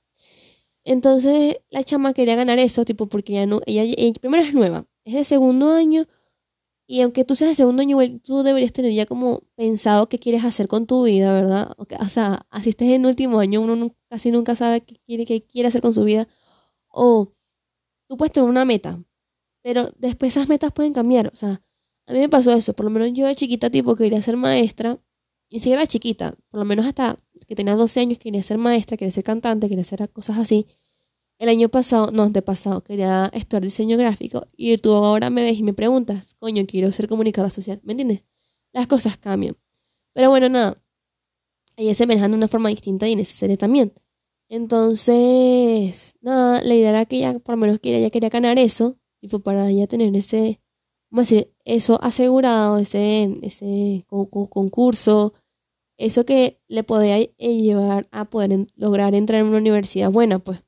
Entonces 0.85 1.56
la 1.68 1.82
chama 1.82 2.14
quería 2.14 2.37
ganar 2.37 2.61
eso, 2.61 2.85
tipo, 2.85 3.08
porque 3.08 3.32
ella 3.32 3.46
no, 3.46 3.61
ella, 3.66 4.12
primero 4.20 4.44
es 4.44 4.54
nueva, 4.54 4.87
es 5.04 5.14
de 5.14 5.24
segundo 5.24 5.72
año, 5.72 6.06
y 6.87 7.00
aunque 7.02 7.24
tú 7.24 7.35
seas 7.35 7.50
de 7.50 7.54
segundo 7.56 7.82
año, 7.82 7.96
tú 8.22 8.44
deberías 8.44 8.72
tener 8.72 8.92
ya 8.92 9.04
como 9.04 9.40
pensado 9.56 10.08
qué 10.08 10.20
quieres 10.20 10.44
hacer 10.44 10.68
con 10.68 10.87
tu 10.87 11.04
vida, 11.04 11.32
¿verdad? 11.35 11.72
O 11.76 12.08
sea, 12.08 12.46
así 12.50 12.70
estés 12.70 12.90
en 12.90 13.04
último 13.04 13.40
año, 13.40 13.61
uno 13.61 13.92
casi 14.08 14.30
nunca 14.30 14.54
sabe 14.54 14.82
qué 14.82 15.00
quiere, 15.04 15.26
qué 15.26 15.42
quiere 15.42 15.68
hacer 15.68 15.80
con 15.82 15.92
su 15.94 16.04
vida. 16.04 16.28
O 16.88 17.32
tú 18.08 18.16
puedes 18.16 18.32
tener 18.32 18.48
una 18.48 18.64
meta, 18.64 19.02
pero 19.62 19.90
después 19.98 20.37
esas 20.37 20.48
metas 20.48 20.72
pueden 20.72 20.92
cambiar. 20.92 21.28
O 21.28 21.37
sea, 21.37 21.62
a 22.06 22.12
mí 22.12 22.20
me 22.20 22.28
pasó 22.28 22.52
eso, 22.52 22.74
por 22.74 22.85
lo 22.85 22.90
menos 22.90 23.12
yo 23.12 23.26
de 23.26 23.35
chiquita, 23.35 23.70
tipo, 23.70 23.96
quería 23.96 24.22
ser 24.22 24.37
maestra, 24.37 25.00
y 25.53 25.61
si 25.61 25.71
era 25.71 25.87
chiquita, 25.87 26.35
por 26.51 26.61
lo 26.61 26.65
menos 26.65 26.87
hasta 26.87 27.19
que 27.47 27.55
tenía 27.55 27.77
12 27.77 28.01
años, 28.01 28.19
quería 28.19 28.43
ser 28.43 28.57
maestra, 28.57 28.97
quería 28.97 29.12
ser 29.12 29.23
cantante, 29.23 29.69
quería 29.69 29.83
hacer 29.83 30.09
cosas 30.11 30.38
así. 30.38 30.67
El 31.38 31.51
año 31.51 31.69
pasado, 31.69 32.11
no, 32.11 32.31
de 32.31 32.41
pasado, 32.41 32.83
quería 32.83 33.31
estudiar 33.35 33.62
diseño 33.62 33.99
gráfico 33.99 34.47
y 34.57 34.75
tú 34.79 34.95
ahora 34.95 35.29
me 35.29 35.43
ves 35.43 35.59
y 35.59 35.62
me 35.62 35.75
preguntas, 35.75 36.37
coño, 36.38 36.65
quiero 36.67 36.91
ser 36.91 37.07
comunicadora 37.07 37.51
social. 37.51 37.83
¿Me 37.85 37.93
entiendes? 37.93 38.25
Las 38.73 38.87
cosas 38.87 39.19
cambian. 39.19 39.55
Pero 40.15 40.31
bueno, 40.31 40.49
nada. 40.49 40.75
Ella 41.77 41.93
se 41.95 42.07
maneja 42.07 42.29
de 42.29 42.35
una 42.35 42.49
forma 42.49 42.71
distinta 42.71 43.07
y 43.07 43.15
necesaria 43.15 43.59
también. 43.59 43.93
Entonces, 44.49 46.17
nada, 46.23 46.62
la 46.62 46.75
idea 46.75 46.91
era 46.91 47.05
que 47.05 47.17
ella, 47.17 47.38
por 47.41 47.57
lo 47.57 47.59
menos, 47.59 47.79
quería, 47.79 47.99
ella 47.99 48.11
quería 48.11 48.31
ganar 48.31 48.59
eso, 48.59 48.97
tipo, 49.21 49.41
para 49.41 49.69
ella 49.69 49.87
tener 49.87 50.17
ese, 50.17 50.62
vamos 51.11 51.31
a 51.31 51.35
decir, 51.35 51.55
eso 51.67 52.03
asegurado, 52.03 52.79
ese, 52.79 53.38
ese 53.43 54.07
concurso, 54.09 55.35
eso 56.03 56.27
que 56.27 56.61
le 56.67 56.83
podía 56.83 57.21
llevar 57.38 58.09
a 58.11 58.29
poder 58.29 58.67
lograr 58.75 59.15
entrar 59.15 59.41
en 59.41 59.47
una 59.47 59.59
universidad 59.59 60.11
buena, 60.11 60.41
pues. 60.41 60.65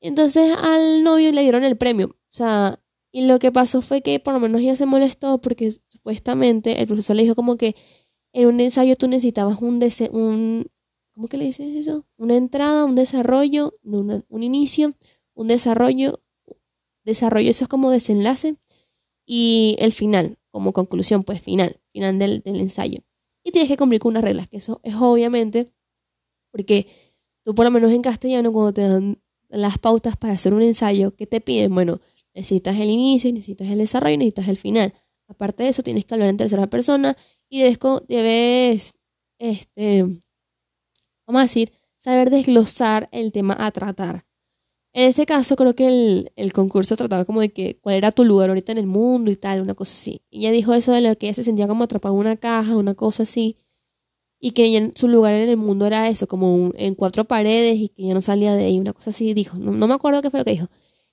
Entonces 0.00 0.56
al 0.56 1.04
novio 1.04 1.32
le 1.32 1.42
dieron 1.42 1.64
el 1.64 1.76
premio. 1.76 2.06
O 2.08 2.30
sea, 2.30 2.80
y 3.12 3.26
lo 3.26 3.38
que 3.38 3.52
pasó 3.52 3.82
fue 3.82 4.00
que 4.00 4.20
por 4.20 4.32
lo 4.32 4.40
menos 4.40 4.62
ella 4.62 4.74
se 4.74 4.86
molestó 4.86 5.38
porque 5.42 5.70
supuestamente 5.70 6.80
el 6.80 6.86
profesor 6.86 7.16
le 7.16 7.24
dijo 7.24 7.34
como 7.34 7.56
que 7.58 7.76
en 8.32 8.46
un 8.46 8.60
ensayo 8.60 8.96
tú 8.96 9.06
necesitabas 9.06 9.60
un, 9.60 9.82
un 10.12 10.66
¿cómo 11.14 11.28
que 11.28 11.36
le 11.36 11.44
dices 11.44 11.76
eso? 11.76 12.06
Una 12.16 12.36
entrada, 12.36 12.86
un 12.86 12.94
desarrollo, 12.94 13.74
un 13.82 14.42
inicio, 14.42 14.94
un 15.34 15.48
desarrollo, 15.48 16.22
desarrollo, 17.04 17.50
eso 17.50 17.64
es 17.64 17.68
como 17.68 17.90
desenlace, 17.90 18.56
y 19.26 19.76
el 19.80 19.92
final, 19.92 20.38
como 20.50 20.72
conclusión, 20.72 21.22
pues 21.22 21.42
final, 21.42 21.80
final 21.92 22.18
del 22.18 22.42
ensayo 22.44 23.02
y 23.48 23.50
tienes 23.50 23.70
que 23.70 23.78
cumplir 23.78 24.00
con 24.00 24.10
unas 24.10 24.24
reglas, 24.24 24.48
que 24.48 24.58
eso 24.58 24.80
es 24.82 24.94
obviamente 24.94 25.72
porque 26.50 26.86
tú 27.44 27.54
por 27.54 27.64
lo 27.64 27.70
menos 27.70 27.92
en 27.92 28.02
castellano 28.02 28.52
cuando 28.52 28.74
te 28.74 28.82
dan 28.82 29.22
las 29.48 29.78
pautas 29.78 30.16
para 30.16 30.34
hacer 30.34 30.52
un 30.52 30.62
ensayo, 30.62 31.16
¿qué 31.16 31.26
te 31.26 31.40
piden? 31.40 31.74
Bueno, 31.74 31.98
necesitas 32.34 32.78
el 32.78 32.90
inicio, 32.90 33.32
necesitas 33.32 33.68
el 33.68 33.78
desarrollo, 33.78 34.18
necesitas 34.18 34.48
el 34.48 34.58
final. 34.58 34.92
Aparte 35.28 35.62
de 35.62 35.70
eso, 35.70 35.82
tienes 35.82 36.04
que 36.04 36.14
hablar 36.14 36.28
en 36.28 36.36
tercera 36.36 36.66
persona 36.68 37.16
y 37.48 37.60
debes, 37.62 37.78
debes 38.06 38.94
este, 39.38 40.02
vamos 41.26 41.40
a 41.40 41.44
decir, 41.44 41.72
saber 41.96 42.28
desglosar 42.28 43.08
el 43.12 43.32
tema 43.32 43.56
a 43.58 43.70
tratar. 43.70 44.26
En 44.98 45.04
este 45.04 45.26
caso, 45.26 45.54
creo 45.54 45.76
que 45.76 45.86
el, 45.86 46.32
el, 46.34 46.52
concurso 46.52 46.96
trataba 46.96 47.24
como 47.24 47.40
de 47.40 47.50
que 47.50 47.78
cuál 47.78 47.94
era 47.94 48.10
tu 48.10 48.24
lugar 48.24 48.48
ahorita 48.48 48.72
en 48.72 48.78
el 48.78 48.88
mundo 48.88 49.30
y 49.30 49.36
tal, 49.36 49.60
una 49.60 49.74
cosa 49.74 49.92
así. 49.92 50.22
Y 50.28 50.40
ella 50.40 50.50
dijo 50.50 50.74
eso 50.74 50.90
de 50.90 51.00
lo 51.00 51.16
que 51.16 51.26
ella 51.26 51.34
se 51.34 51.44
sentía 51.44 51.68
como 51.68 51.84
atrapada 51.84 52.12
en 52.12 52.18
una 52.18 52.36
caja, 52.36 52.76
una 52.76 52.94
cosa 52.94 53.22
así. 53.22 53.56
Y 54.40 54.50
que 54.52 54.90
su 54.96 55.06
lugar 55.06 55.34
en 55.34 55.48
el 55.50 55.56
mundo 55.56 55.86
era 55.86 56.08
eso, 56.08 56.26
como 56.26 56.72
en 56.74 56.96
cuatro 56.96 57.26
paredes 57.26 57.78
y 57.78 57.90
que 57.90 58.02
ella 58.02 58.14
no 58.14 58.20
salía 58.20 58.56
de 58.56 58.64
ahí, 58.64 58.80
una 58.80 58.92
cosa 58.92 59.10
así. 59.10 59.34
Dijo, 59.34 59.56
no, 59.56 59.70
no 59.70 59.86
me 59.86 59.94
acuerdo 59.94 60.20
qué 60.20 60.30
fue 60.30 60.40
lo 60.40 60.44
que 60.44 60.50
dijo. 60.50 60.66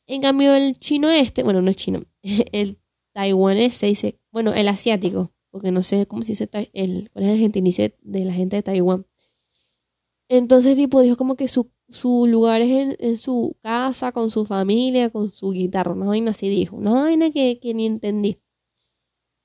En 0.07 0.19
cambio, 0.19 0.55
el 0.55 0.79
chino 0.79 1.11
este, 1.11 1.43
bueno, 1.43 1.61
no 1.61 1.69
es 1.69 1.75
chino, 1.75 2.01
el 2.51 2.79
taiwanés 3.13 3.75
se 3.75 3.85
dice, 3.85 4.19
bueno, 4.31 4.51
el 4.55 4.67
asiático, 4.67 5.31
porque 5.51 5.71
no 5.71 5.83
sé 5.83 6.07
cómo 6.07 6.23
se 6.23 6.31
dice, 6.31 6.49
el, 6.73 7.11
cuál 7.11 7.25
es 7.25 7.31
el 7.33 7.37
gentilicio 7.37 7.93
de 8.01 8.25
la 8.25 8.33
gente 8.33 8.55
de 8.55 8.63
Taiwán. 8.63 9.05
Entonces, 10.27 10.75
tipo, 10.75 11.01
dijo 11.01 11.17
como 11.17 11.35
que 11.35 11.47
su 11.47 11.69
su 11.89 12.27
lugar 12.27 12.61
es 12.61 12.97
en, 12.99 13.17
su 13.17 13.55
casa, 13.61 14.11
con 14.11 14.29
su 14.31 14.45
familia, 14.45 15.09
con 15.09 15.29
su 15.29 15.51
guitarra, 15.51 15.93
una 15.93 16.07
vaina 16.07 16.31
así 16.31 16.49
dijo, 16.49 16.75
una 16.75 16.93
vaina 16.93 17.31
que, 17.31 17.59
que 17.61 17.73
ni 17.73 17.85
entendí. 17.85 18.39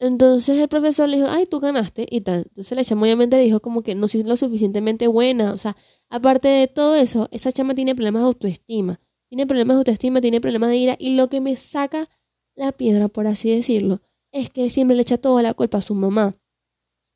Entonces 0.00 0.58
el 0.58 0.68
profesor 0.68 1.10
le 1.10 1.18
dijo, 1.18 1.28
ay, 1.28 1.44
tú 1.44 1.60
ganaste 1.60 2.06
y 2.10 2.22
tal. 2.22 2.46
Entonces 2.48 2.74
la 2.74 2.82
chama 2.82 3.02
obviamente 3.02 3.36
dijo 3.38 3.60
como 3.60 3.82
que 3.82 3.94
no 3.94 4.08
soy 4.08 4.22
lo 4.22 4.34
suficientemente 4.34 5.06
buena. 5.06 5.52
O 5.52 5.58
sea, 5.58 5.76
aparte 6.08 6.48
de 6.48 6.68
todo 6.68 6.94
eso, 6.94 7.28
esa 7.32 7.52
chama 7.52 7.74
tiene 7.74 7.94
problemas 7.94 8.22
de 8.22 8.26
autoestima. 8.28 9.00
Tiene 9.28 9.46
problemas 9.46 9.76
de 9.76 9.78
autoestima, 9.80 10.22
tiene 10.22 10.40
problemas 10.40 10.70
de 10.70 10.76
ira. 10.78 10.96
Y 10.98 11.16
lo 11.16 11.28
que 11.28 11.42
me 11.42 11.54
saca 11.54 12.08
la 12.54 12.72
piedra, 12.72 13.08
por 13.08 13.26
así 13.26 13.54
decirlo, 13.54 14.00
es 14.32 14.48
que 14.48 14.70
siempre 14.70 14.96
le 14.96 15.02
echa 15.02 15.18
toda 15.18 15.42
la 15.42 15.52
culpa 15.52 15.78
a 15.78 15.82
su 15.82 15.94
mamá. 15.94 16.34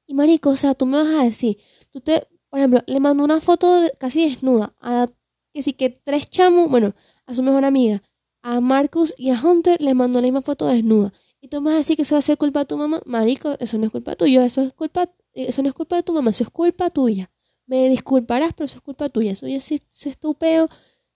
Y 0.06 0.12
marico, 0.12 0.50
o 0.50 0.56
sea, 0.56 0.74
tú 0.74 0.84
me 0.84 0.98
vas 0.98 1.08
a 1.08 1.24
decir, 1.24 1.56
tú 1.90 2.00
te 2.00 2.28
por 2.54 2.60
ejemplo, 2.60 2.84
le 2.86 3.00
mandó 3.00 3.24
una 3.24 3.40
foto 3.40 3.66
casi 3.98 4.30
desnuda 4.30 4.76
a 4.80 5.08
que 5.52 5.60
sí 5.64 5.72
que 5.72 5.90
tres 5.90 6.30
chamos, 6.30 6.70
bueno, 6.70 6.94
a 7.26 7.34
su 7.34 7.42
mejor 7.42 7.64
amiga, 7.64 8.00
a 8.42 8.60
Marcus 8.60 9.12
y 9.18 9.30
a 9.30 9.42
Hunter 9.42 9.80
le 9.80 9.92
mandó 9.92 10.20
la 10.20 10.26
misma 10.26 10.40
foto 10.40 10.68
desnuda. 10.68 11.12
Y 11.40 11.48
tú 11.48 11.60
vas 11.60 11.74
a 11.74 11.78
decir 11.78 11.96
que 11.96 12.02
eso 12.02 12.14
va 12.14 12.20
a 12.20 12.22
ser 12.22 12.38
culpa 12.38 12.60
de 12.60 12.66
tu 12.66 12.76
mamá, 12.76 13.02
marico, 13.06 13.56
eso 13.58 13.76
no 13.76 13.86
es 13.86 13.90
culpa 13.90 14.14
tuya, 14.14 14.44
eso 14.44 14.62
es 14.62 14.72
culpa, 14.72 15.10
eso 15.32 15.62
no 15.62 15.68
es 15.68 15.74
culpa 15.74 15.96
de 15.96 16.04
tu 16.04 16.12
mamá, 16.12 16.30
eso 16.30 16.44
es 16.44 16.50
culpa 16.50 16.90
tuya. 16.90 17.28
Me 17.66 17.88
disculparás, 17.88 18.52
pero 18.54 18.66
eso 18.66 18.76
es 18.76 18.82
culpa 18.82 19.08
tuya. 19.08 19.32
Eso 19.32 19.48
ya 19.48 19.58
sí, 19.58 19.80
es 20.04 20.18
tu 20.18 20.36
peo. 20.36 20.68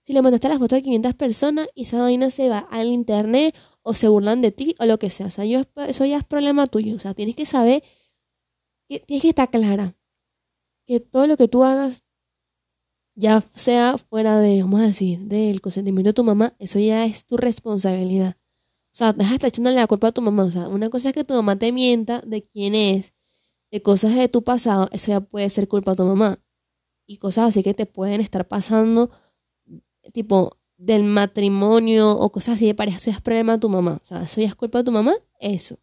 Si 0.03 0.11
le 0.11 0.21
mandaste 0.21 0.49
la 0.49 0.59
foto 0.59 0.75
a 0.75 0.81
500 0.81 1.13
personas 1.13 1.69
y 1.73 1.83
esa 1.83 2.01
vaina 2.01 2.31
se 2.31 2.49
va 2.49 2.59
al 2.69 2.87
internet 2.87 3.55
o 3.81 3.93
se 3.93 4.09
burlan 4.09 4.41
de 4.41 4.51
ti 4.51 4.75
o 4.77 4.85
lo 4.85 4.99
que 4.99 5.09
sea. 5.09 5.27
O 5.27 5.29
sea, 5.29 5.45
yo, 5.45 5.61
eso 5.87 6.05
ya 6.05 6.17
es 6.17 6.25
problema 6.25 6.67
tuyo. 6.67 6.97
O 6.97 6.99
sea, 6.99 7.13
tienes 7.13 7.37
que 7.37 7.45
saber, 7.45 7.81
que, 8.89 8.99
tienes 8.99 9.21
que 9.21 9.29
estar 9.29 9.49
clara 9.49 9.95
que 10.89 10.99
todo 10.99 11.27
lo 11.27 11.37
que 11.37 11.47
tú 11.47 11.63
hagas, 11.63 12.03
ya 13.13 13.43
sea 13.53 13.99
fuera 13.99 14.39
de, 14.39 14.63
vamos 14.63 14.81
a 14.81 14.87
decir, 14.87 15.19
del 15.19 15.61
consentimiento 15.61 16.09
de 16.09 16.13
tu 16.13 16.23
mamá, 16.23 16.55
eso 16.57 16.79
ya 16.79 17.05
es 17.05 17.27
tu 17.27 17.37
responsabilidad. 17.37 18.37
O 18.91 18.95
sea, 18.95 19.13
deja 19.13 19.29
de 19.29 19.35
estar 19.35 19.47
echándole 19.49 19.75
la 19.75 19.85
culpa 19.85 20.07
a 20.07 20.11
tu 20.11 20.23
mamá. 20.23 20.45
O 20.45 20.49
sea, 20.49 20.67
una 20.67 20.89
cosa 20.89 21.09
es 21.09 21.13
que 21.13 21.23
tu 21.23 21.35
mamá 21.35 21.57
te 21.59 21.71
mienta 21.71 22.21
de 22.21 22.41
quién 22.41 22.73
es, 22.73 23.13
de 23.69 23.83
cosas 23.83 24.15
de 24.15 24.29
tu 24.29 24.43
pasado, 24.43 24.89
eso 24.91 25.11
ya 25.11 25.19
puede 25.19 25.47
ser 25.51 25.67
culpa 25.67 25.91
de 25.91 25.97
tu 25.97 26.05
mamá. 26.05 26.39
Y 27.05 27.17
cosas 27.17 27.49
así 27.49 27.61
que 27.61 27.75
te 27.75 27.85
pueden 27.85 28.19
estar 28.19 28.47
pasando, 28.47 29.11
tipo, 30.11 30.57
del 30.75 31.03
matrimonio 31.03 32.09
o 32.17 32.31
cosas 32.31 32.55
así 32.55 32.65
de 32.65 32.73
pareja, 32.73 32.97
eso 32.97 33.11
ya 33.11 33.17
es 33.17 33.21
problema 33.21 33.53
de 33.53 33.59
tu 33.59 33.69
mamá. 33.69 33.99
O 34.01 34.05
sea, 34.05 34.23
eso 34.23 34.41
ya 34.41 34.47
es 34.47 34.55
culpa 34.55 34.79
de 34.79 34.85
tu 34.85 34.91
mamá, 34.91 35.13
eso. 35.39 35.77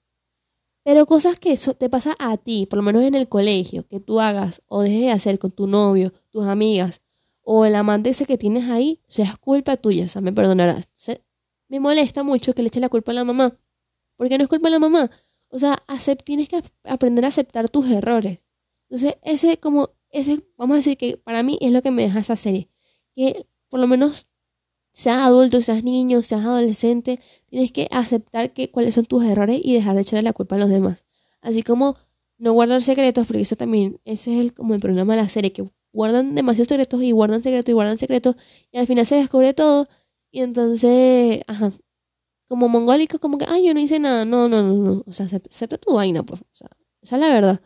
Pero 0.87 1.05
cosas 1.07 1.39
que 1.41 1.51
eso 1.53 1.75
te 1.75 1.91
pasa 1.91 2.15
a 2.21 2.37
ti, 2.37 2.67
por 2.67 2.77
lo 2.79 2.83
menos 2.85 3.03
en 3.03 3.17
el 3.17 3.29
colegio, 3.29 3.87
que 3.89 3.99
tú 4.01 4.21
hagas 4.21 4.63
o 4.69 4.83
dejes 4.83 5.01
de 5.01 5.11
hacer 5.11 5.39
con 5.41 5.51
tu 5.51 5.67
novio, 5.67 6.13
tus 6.31 6.45
amigas, 6.47 7.03
o 7.43 7.65
el 7.65 7.75
amante 7.75 8.11
ese 8.11 8.25
que 8.27 8.39
tienes 8.39 8.71
ahí, 8.71 9.01
ya 9.09 9.25
es 9.25 9.37
culpa 9.39 9.77
tuya, 9.77 10.05
o 10.05 10.09
sea, 10.09 10.23
me 10.23 10.33
perdonarás. 10.33 10.89
Se- 10.95 11.23
me 11.69 11.81
molesta 11.81 12.23
mucho 12.23 12.55
que 12.55 12.63
le 12.63 12.69
eche 12.69 12.81
la 12.81 12.89
culpa 12.89 13.11
a 13.13 13.15
la 13.17 13.25
mamá. 13.25 13.59
Porque 14.17 14.39
no 14.39 14.45
es 14.45 14.49
culpa 14.51 14.69
de 14.69 14.73
la 14.73 14.79
mamá. 14.79 15.11
O 15.51 15.59
sea, 15.59 15.83
tienes 16.25 16.49
que 16.49 16.57
ap- 16.59 16.67
aprender 16.85 17.25
a 17.25 17.29
aceptar 17.29 17.69
tus 17.69 17.91
errores. 17.91 18.45
Entonces, 18.89 19.17
ese 19.23 19.59
como, 19.59 19.91
ese, 20.11 20.45
vamos 20.57 20.75
a 20.77 20.79
decir 20.79 20.97
que 20.99 21.17
para 21.19 21.43
mí 21.43 21.59
es 21.61 21.73
lo 21.73 21.83
que 21.83 21.91
me 21.91 22.03
deja 22.03 22.21
esa 22.21 22.37
serie. 22.37 22.69
Que 23.17 23.47
por 23.69 23.81
lo 23.81 23.89
menos 23.89 24.29
seas 25.01 25.19
adulto, 25.19 25.61
seas 25.61 25.83
niño, 25.85 26.23
seas 26.23 26.45
adolescente, 26.45 27.21
tienes 27.51 27.73
que 27.73 27.89
aceptar 27.91 28.53
que 28.53 28.71
cuáles 28.71 28.95
son 28.95 29.07
tus 29.07 29.25
errores 29.25 29.61
y 29.63 29.75
dejar 29.75 29.95
de 29.97 30.03
echarle 30.03 30.23
la 30.23 30.33
culpa 30.33 30.57
a 30.57 30.59
los 30.59 30.71
demás. 30.71 31.05
Así 31.43 31.63
como 31.63 31.97
no 32.39 32.53
guardar 32.53 32.83
secretos, 32.83 33.27
porque 33.27 33.43
eso 33.43 33.57
también, 33.57 34.01
ese 34.05 34.35
es 34.35 34.41
el, 34.41 34.55
como 34.55 34.75
el 34.75 34.81
problema 34.81 35.15
de 35.17 35.23
la 35.23 35.29
serie, 35.29 35.53
que 35.53 35.65
guardan 35.93 36.35
demasiados 36.35 36.69
secretos 36.69 37.03
y 37.03 37.13
guardan 37.13 37.43
secretos 37.43 37.71
y 37.71 37.75
guardan 37.75 37.99
secretos 37.99 38.37
y 38.73 38.79
al 38.79 38.87
final 38.87 39.07
se 39.07 39.17
descubre 39.17 39.55
todo 39.55 39.89
y 40.31 40.41
entonces, 40.43 41.43
ajá, 41.47 41.73
como 42.49 42.69
mongólico, 42.69 43.19
como 43.19 43.39
que, 43.39 43.47
ay, 43.49 43.67
yo 43.67 43.75
no 43.75 43.81
hice 43.81 43.99
nada, 44.01 44.25
no, 44.25 44.49
no, 44.49 44.63
no, 44.63 44.75
no, 44.75 45.05
o 45.07 45.13
sea, 45.13 45.27
acep- 45.27 45.49
acepta 45.51 45.79
tu 45.79 45.95
vaina, 45.95 46.23
pues, 46.25 46.41
sea, 46.53 46.69
esa 47.03 47.17
es 47.17 47.21
la 47.23 47.29
verdad. 47.33 47.61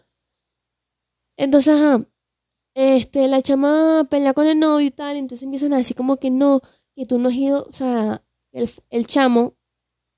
Entonces, 1.36 1.74
ajá, 1.74 2.06
este, 2.74 3.28
la 3.28 3.42
chama 3.42 4.06
pelea 4.10 4.34
con 4.34 4.46
el 4.48 4.58
novio 4.60 4.86
y 4.88 4.90
tal, 4.90 5.16
entonces 5.16 5.44
empiezan 5.44 5.72
a 5.74 5.78
decir 5.78 5.96
como 5.96 6.16
que 6.18 6.30
no, 6.30 6.60
que 6.94 7.06
tú 7.06 7.18
no 7.18 7.28
has 7.28 7.34
ido, 7.34 7.64
o 7.68 7.72
sea, 7.72 8.24
el, 8.52 8.70
el 8.90 9.06
chamo 9.06 9.56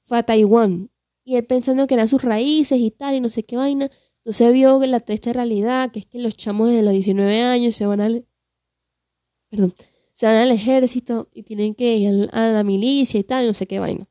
fue 0.05 0.19
a 0.19 0.23
Taiwán 0.23 0.91
y 1.25 1.37
él 1.37 1.47
pensando 1.47 1.87
que 1.87 1.95
eran 1.95 2.09
sus 2.09 2.23
raíces 2.23 2.79
y 2.79 2.91
tal, 2.91 3.15
y 3.15 3.21
no 3.21 3.29
sé 3.29 3.43
qué 3.43 3.57
vaina, 3.57 3.91
entonces 4.25 4.53
vio 4.53 4.79
la 4.87 5.01
triste 5.01 5.33
realidad, 5.33 5.91
que 5.91 6.01
es 6.01 6.07
que 6.07 6.19
los 6.19 6.37
chamos 6.37 6.69
desde 6.69 6.83
los 6.83 6.93
19 6.93 7.43
años 7.43 7.75
se 7.75 7.87
van 7.87 8.01
al, 8.01 8.27
perdón, 9.51 9.75
se 10.13 10.27
van 10.27 10.37
al 10.37 10.51
ejército 10.51 11.29
y 11.33 11.43
tienen 11.43 11.75
que 11.75 11.97
ir 11.97 12.29
a 12.33 12.49
la 12.49 12.65
milicia 12.65 13.19
y 13.19 13.25
tal, 13.25 13.47
no 13.47 13.55
sé 13.55 13.67
qué 13.67 13.79
vaina. 13.79 14.09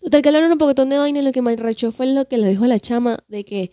Total, 0.00 0.20
que 0.20 0.28
hablaron 0.28 0.50
un 0.50 0.58
poquitón 0.58 0.88
de 0.88 0.98
vaina 0.98 1.20
y 1.20 1.22
lo 1.22 1.30
que 1.30 1.42
me 1.42 1.56
fue 1.92 2.06
lo 2.06 2.26
que 2.26 2.38
le 2.38 2.48
dijo 2.48 2.64
a 2.64 2.68
la 2.68 2.80
chama 2.80 3.18
de 3.28 3.44
que 3.44 3.70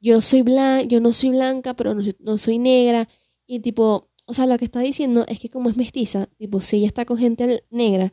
yo 0.00 0.20
soy 0.20 0.42
blanca, 0.42 0.84
yo 0.86 1.00
no 1.00 1.12
soy 1.12 1.30
blanca, 1.30 1.74
pero 1.74 1.94
no, 1.94 2.02
no 2.20 2.36
soy 2.36 2.58
negra. 2.58 3.08
Y 3.46 3.60
tipo, 3.60 4.10
o 4.26 4.34
sea, 4.34 4.46
lo 4.46 4.58
que 4.58 4.64
está 4.64 4.80
diciendo 4.80 5.24
es 5.28 5.40
que 5.40 5.50
como 5.50 5.70
es 5.70 5.76
mestiza, 5.76 6.26
tipo, 6.38 6.60
si 6.60 6.76
ella 6.78 6.86
está 6.86 7.04
con 7.04 7.18
gente 7.18 7.64
negra, 7.70 8.12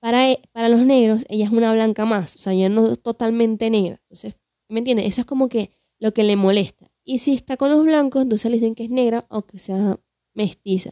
para, 0.00 0.30
e- 0.30 0.42
para 0.52 0.68
los 0.68 0.80
negros 0.86 1.24
ella 1.28 1.46
es 1.46 1.52
una 1.52 1.72
blanca 1.72 2.06
más, 2.06 2.36
o 2.36 2.38
sea, 2.40 2.52
ella 2.54 2.68
no 2.68 2.86
es 2.92 3.02
totalmente 3.02 3.70
negra. 3.70 4.00
Entonces, 4.04 4.36
¿me 4.68 4.78
entiendes? 4.80 5.06
Eso 5.06 5.22
es 5.22 5.26
como 5.26 5.48
que 5.48 5.72
lo 6.00 6.12
que 6.14 6.24
le 6.24 6.36
molesta. 6.36 6.86
Y 7.04 7.18
si 7.18 7.34
está 7.34 7.56
con 7.56 7.70
los 7.70 7.84
blancos, 7.84 8.22
entonces 8.22 8.50
le 8.50 8.56
dicen 8.58 8.74
que 8.74 8.84
es 8.84 8.90
negra, 8.90 9.26
aunque 9.30 9.58
sea 9.58 9.98
mestiza. 10.34 10.90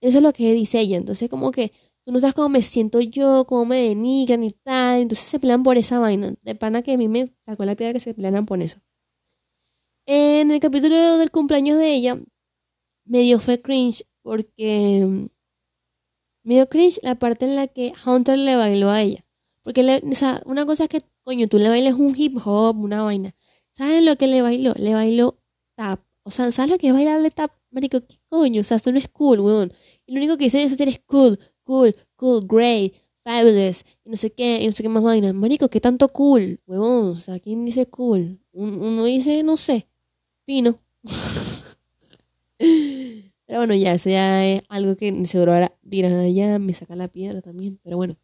Eso 0.00 0.18
es 0.18 0.22
lo 0.24 0.32
que 0.32 0.52
dice 0.52 0.80
ella. 0.80 0.96
Entonces, 0.96 1.28
como 1.28 1.50
que 1.50 1.72
tú 2.04 2.12
no 2.12 2.18
sabes 2.18 2.34
cómo 2.34 2.48
me 2.48 2.62
siento 2.62 3.00
yo, 3.00 3.46
cómo 3.46 3.64
me 3.66 3.82
denigran 3.82 4.44
y 4.44 4.50
tal. 4.50 5.00
Entonces 5.02 5.26
se 5.26 5.40
pelean 5.40 5.62
por 5.62 5.76
esa 5.78 5.98
vaina. 5.98 6.34
De 6.42 6.54
pana 6.54 6.82
que 6.82 6.92
a 6.94 6.98
mí 6.98 7.08
me 7.08 7.32
sacó 7.42 7.64
la 7.64 7.76
piedra 7.76 7.92
que 7.94 8.00
se 8.00 8.14
pelearan 8.14 8.46
por 8.46 8.60
eso. 8.62 8.78
En 10.06 10.50
el 10.50 10.60
capítulo 10.60 11.18
del 11.18 11.30
cumpleaños 11.30 11.78
de 11.78 11.94
ella, 11.94 12.20
me 13.06 13.20
dio 13.20 13.38
fue 13.40 13.60
cringe 13.60 14.04
porque 14.22 15.04
mm, 15.06 15.26
me 16.44 16.54
dio 16.54 16.68
cringe 16.68 17.00
la 17.02 17.16
parte 17.16 17.44
en 17.44 17.56
la 17.56 17.66
que 17.66 17.92
Hunter 18.04 18.38
le 18.38 18.56
bailó 18.56 18.90
a 18.90 19.02
ella. 19.02 19.24
Porque, 19.62 19.82
le- 19.82 20.02
una 20.46 20.64
cosa 20.64 20.84
es 20.84 20.88
que, 20.88 21.00
coño, 21.24 21.48
tú 21.48 21.58
le 21.58 21.68
bailes 21.68 21.94
un 21.94 22.14
hip 22.16 22.36
hop, 22.44 22.78
una 22.78 23.02
vaina. 23.02 23.34
¿Saben 23.72 24.04
lo 24.06 24.16
que 24.16 24.28
le 24.28 24.42
bailó? 24.42 24.72
Le 24.76 24.94
bailó 24.94 25.38
tap. 25.74 26.00
O 26.22 26.30
sea, 26.30 26.50
¿sabes 26.52 26.70
lo 26.70 26.78
que 26.78 26.88
es 26.88 26.92
bailarle 26.92 27.30
tap? 27.30 27.52
Marico, 27.70 28.00
¿qué 28.06 28.16
coño? 28.28 28.60
O 28.60 28.64
sea, 28.64 28.76
esto 28.76 28.92
no 28.92 28.98
es 28.98 29.08
cool, 29.08 29.40
weón. 29.40 29.72
Y 30.06 30.12
lo 30.12 30.18
único 30.18 30.36
que 30.38 30.44
dicen 30.44 30.60
es 30.60 30.72
hacer 30.72 30.88
es 30.88 31.00
cool, 31.00 31.38
cool, 31.64 31.94
cool, 32.14 32.46
great, 32.46 32.92
fabulous, 33.24 33.84
y 34.04 34.10
no 34.10 34.16
sé 34.16 34.32
qué, 34.32 34.62
y 34.62 34.66
no 34.66 34.72
sé 34.72 34.82
qué 34.84 34.88
más 34.88 35.02
vaina. 35.02 35.32
Marico, 35.32 35.68
¿qué 35.68 35.80
tanto 35.80 36.08
cool, 36.12 36.60
weón? 36.66 37.10
O 37.10 37.16
sea, 37.16 37.38
¿quién 37.40 37.64
dice 37.64 37.86
cool? 37.86 38.40
Un- 38.52 38.80
Uno 38.80 39.04
dice, 39.04 39.42
no 39.42 39.56
sé, 39.56 39.88
fino. 40.46 40.78
Pero 43.46 43.60
bueno, 43.60 43.74
ya, 43.74 43.94
eso 43.94 44.10
ya 44.10 44.44
es 44.44 44.62
algo 44.68 44.96
que 44.96 45.24
seguro 45.26 45.52
ahora 45.52 45.72
dirán 45.82 46.14
allá, 46.14 46.58
me 46.58 46.74
saca 46.74 46.96
la 46.96 47.08
piedra 47.08 47.40
también, 47.42 47.78
pero 47.82 47.96
bueno. 47.96 48.16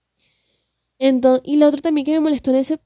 Entonces, 0.99 1.43
y 1.47 1.57
lo 1.57 1.67
otro 1.69 1.81
también 1.81 2.05
que 2.05 2.13
me 2.13 2.21
molestó 2.21 2.51
en 2.51 2.57
ese 2.57 2.81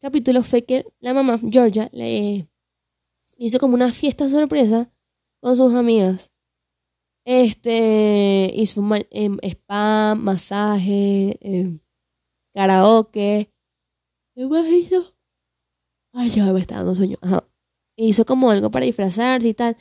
capítulo 0.00 0.42
fue 0.42 0.64
que 0.64 0.86
la 1.00 1.14
mamá, 1.14 1.38
Georgia, 1.50 1.88
le 1.92 2.48
hizo 3.36 3.58
como 3.58 3.74
una 3.74 3.92
fiesta 3.92 4.28
sorpresa 4.28 4.90
con 5.40 5.56
sus 5.56 5.74
amigas. 5.74 6.30
Este, 7.26 8.50
hizo 8.54 8.82
em, 9.10 9.38
spa, 9.42 10.14
masaje, 10.14 11.38
em, 11.40 11.80
karaoke. 12.54 13.50
¿Qué 14.34 14.46
más 14.46 14.66
hizo? 14.68 15.14
Ay, 16.12 16.30
ya 16.30 16.52
me 16.52 16.60
está 16.60 16.76
dando 16.76 16.94
sueño. 16.94 17.16
Ajá. 17.22 17.48
Hizo 17.96 18.24
como 18.24 18.50
algo 18.50 18.70
para 18.70 18.86
disfrazarse 18.86 19.48
y 19.48 19.54
tal. 19.54 19.76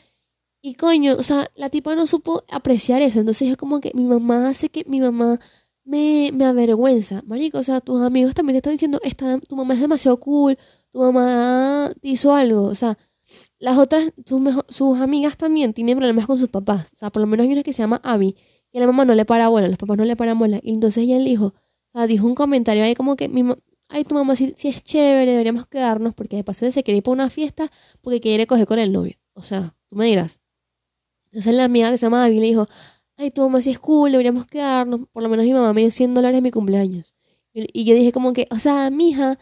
Y 0.66 0.76
coño, 0.76 1.16
o 1.20 1.24
sea, 1.24 1.50
la 1.56 1.70
tipa 1.70 1.94
no 1.94 2.08
supo 2.08 2.44
apreciar 2.50 3.02
eso. 3.02 3.20
Entonces 3.20 3.50
es 3.52 3.58
como 3.58 3.82
que 3.82 3.92
mi 3.94 4.06
mamá 4.06 4.48
hace 4.48 4.70
que 4.70 4.86
mi 4.88 5.02
mamá 5.02 5.38
me, 5.84 6.32
me 6.34 6.46
avergüenza. 6.46 7.22
Marico, 7.28 7.58
o 7.58 7.64
sea, 7.64 7.82
tus 7.82 8.02
amigos 8.02 8.34
también 8.34 8.54
te 8.56 8.58
están 8.60 8.74
diciendo, 8.74 8.98
"Esta- 9.04 9.40
tu 9.42 9.58
mamá 9.58 9.74
es 9.74 9.82
demasiado 9.82 10.18
cool, 10.22 10.58
tu 10.94 11.00
mamá 11.00 11.92
hizo 12.02 12.34
algo. 12.34 12.64
O 12.64 12.76
sea, 12.76 12.98
las 13.60 13.78
otras, 13.78 14.14
sus, 14.26 14.40
mejo- 14.42 14.66
sus 14.70 15.00
amigas 15.00 15.38
también 15.38 15.74
tienen 15.74 15.98
problemas 15.98 16.28
con 16.28 16.40
sus 16.40 16.50
papás. 16.50 16.94
O 16.94 16.98
sea, 16.98 17.10
por 17.12 17.22
lo 17.22 17.28
menos 17.28 17.46
hay 17.46 17.54
una 17.54 17.64
que 17.64 17.74
se 17.74 17.82
llama 17.84 18.00
Abby, 18.04 18.36
que 18.72 18.80
la 18.80 18.88
mamá 18.88 19.06
no 19.06 19.16
le 19.16 19.26
para 19.26 19.50
bola, 19.50 19.68
los 19.70 19.78
papás 19.78 19.98
no 19.98 20.06
le 20.06 20.16
paran 20.16 20.40
bola. 20.40 20.60
Y 20.64 20.74
entonces 20.74 21.04
ella 21.04 21.18
le 21.20 21.30
dijo, 21.30 21.48
o 21.48 21.54
sea, 22.00 22.08
dijo 22.08 22.28
un 22.28 22.36
comentario 22.36 22.84
ahí 22.86 22.96
como 22.96 23.16
que, 23.18 23.30
mi 23.30 23.44
ay, 23.90 24.06
tu 24.06 24.16
mamá 24.16 24.36
sí, 24.38 24.54
sí 24.58 24.70
es 24.70 24.84
chévere, 24.84 25.32
deberíamos 25.32 25.68
quedarnos, 25.68 26.16
porque 26.16 26.38
de 26.38 26.44
paso 26.46 26.72
se 26.72 26.84
quiere 26.84 26.98
ir 27.00 27.04
para 27.04 27.14
una 27.14 27.30
fiesta 27.30 27.70
porque 28.02 28.22
quiere 28.22 28.48
coger 28.48 28.68
con 28.68 28.80
el 28.80 28.92
novio. 28.94 29.16
O 29.34 29.42
sea, 29.44 29.76
tú 29.90 29.96
me 29.98 30.06
dirás. 30.08 30.42
Entonces 31.34 31.56
la 31.56 31.64
amiga 31.64 31.90
que 31.90 31.98
se 31.98 32.06
llama 32.06 32.24
Abby 32.24 32.40
le 32.40 32.46
dijo, 32.46 32.68
ay, 33.18 33.32
tu 33.32 33.42
mamá 33.42 33.60
sí 33.60 33.72
es 33.72 33.80
cool, 33.80 34.12
deberíamos 34.12 34.46
quedarnos. 34.46 35.08
Por 35.12 35.24
lo 35.24 35.30
menos 35.30 35.46
mi 35.46 35.52
mamá 35.54 35.74
me 35.74 35.82
dio 35.82 35.90
100 35.90 36.14
dólares 36.14 36.38
en 36.38 36.44
mi 36.44 36.52
cumpleaños. 36.52 37.16
Y, 37.54 37.86
yo 37.86 37.96
dije 37.96 38.12
como 38.12 38.34
que, 38.34 38.48
o 38.52 38.60
sea, 38.60 38.92
mija, 38.92 39.40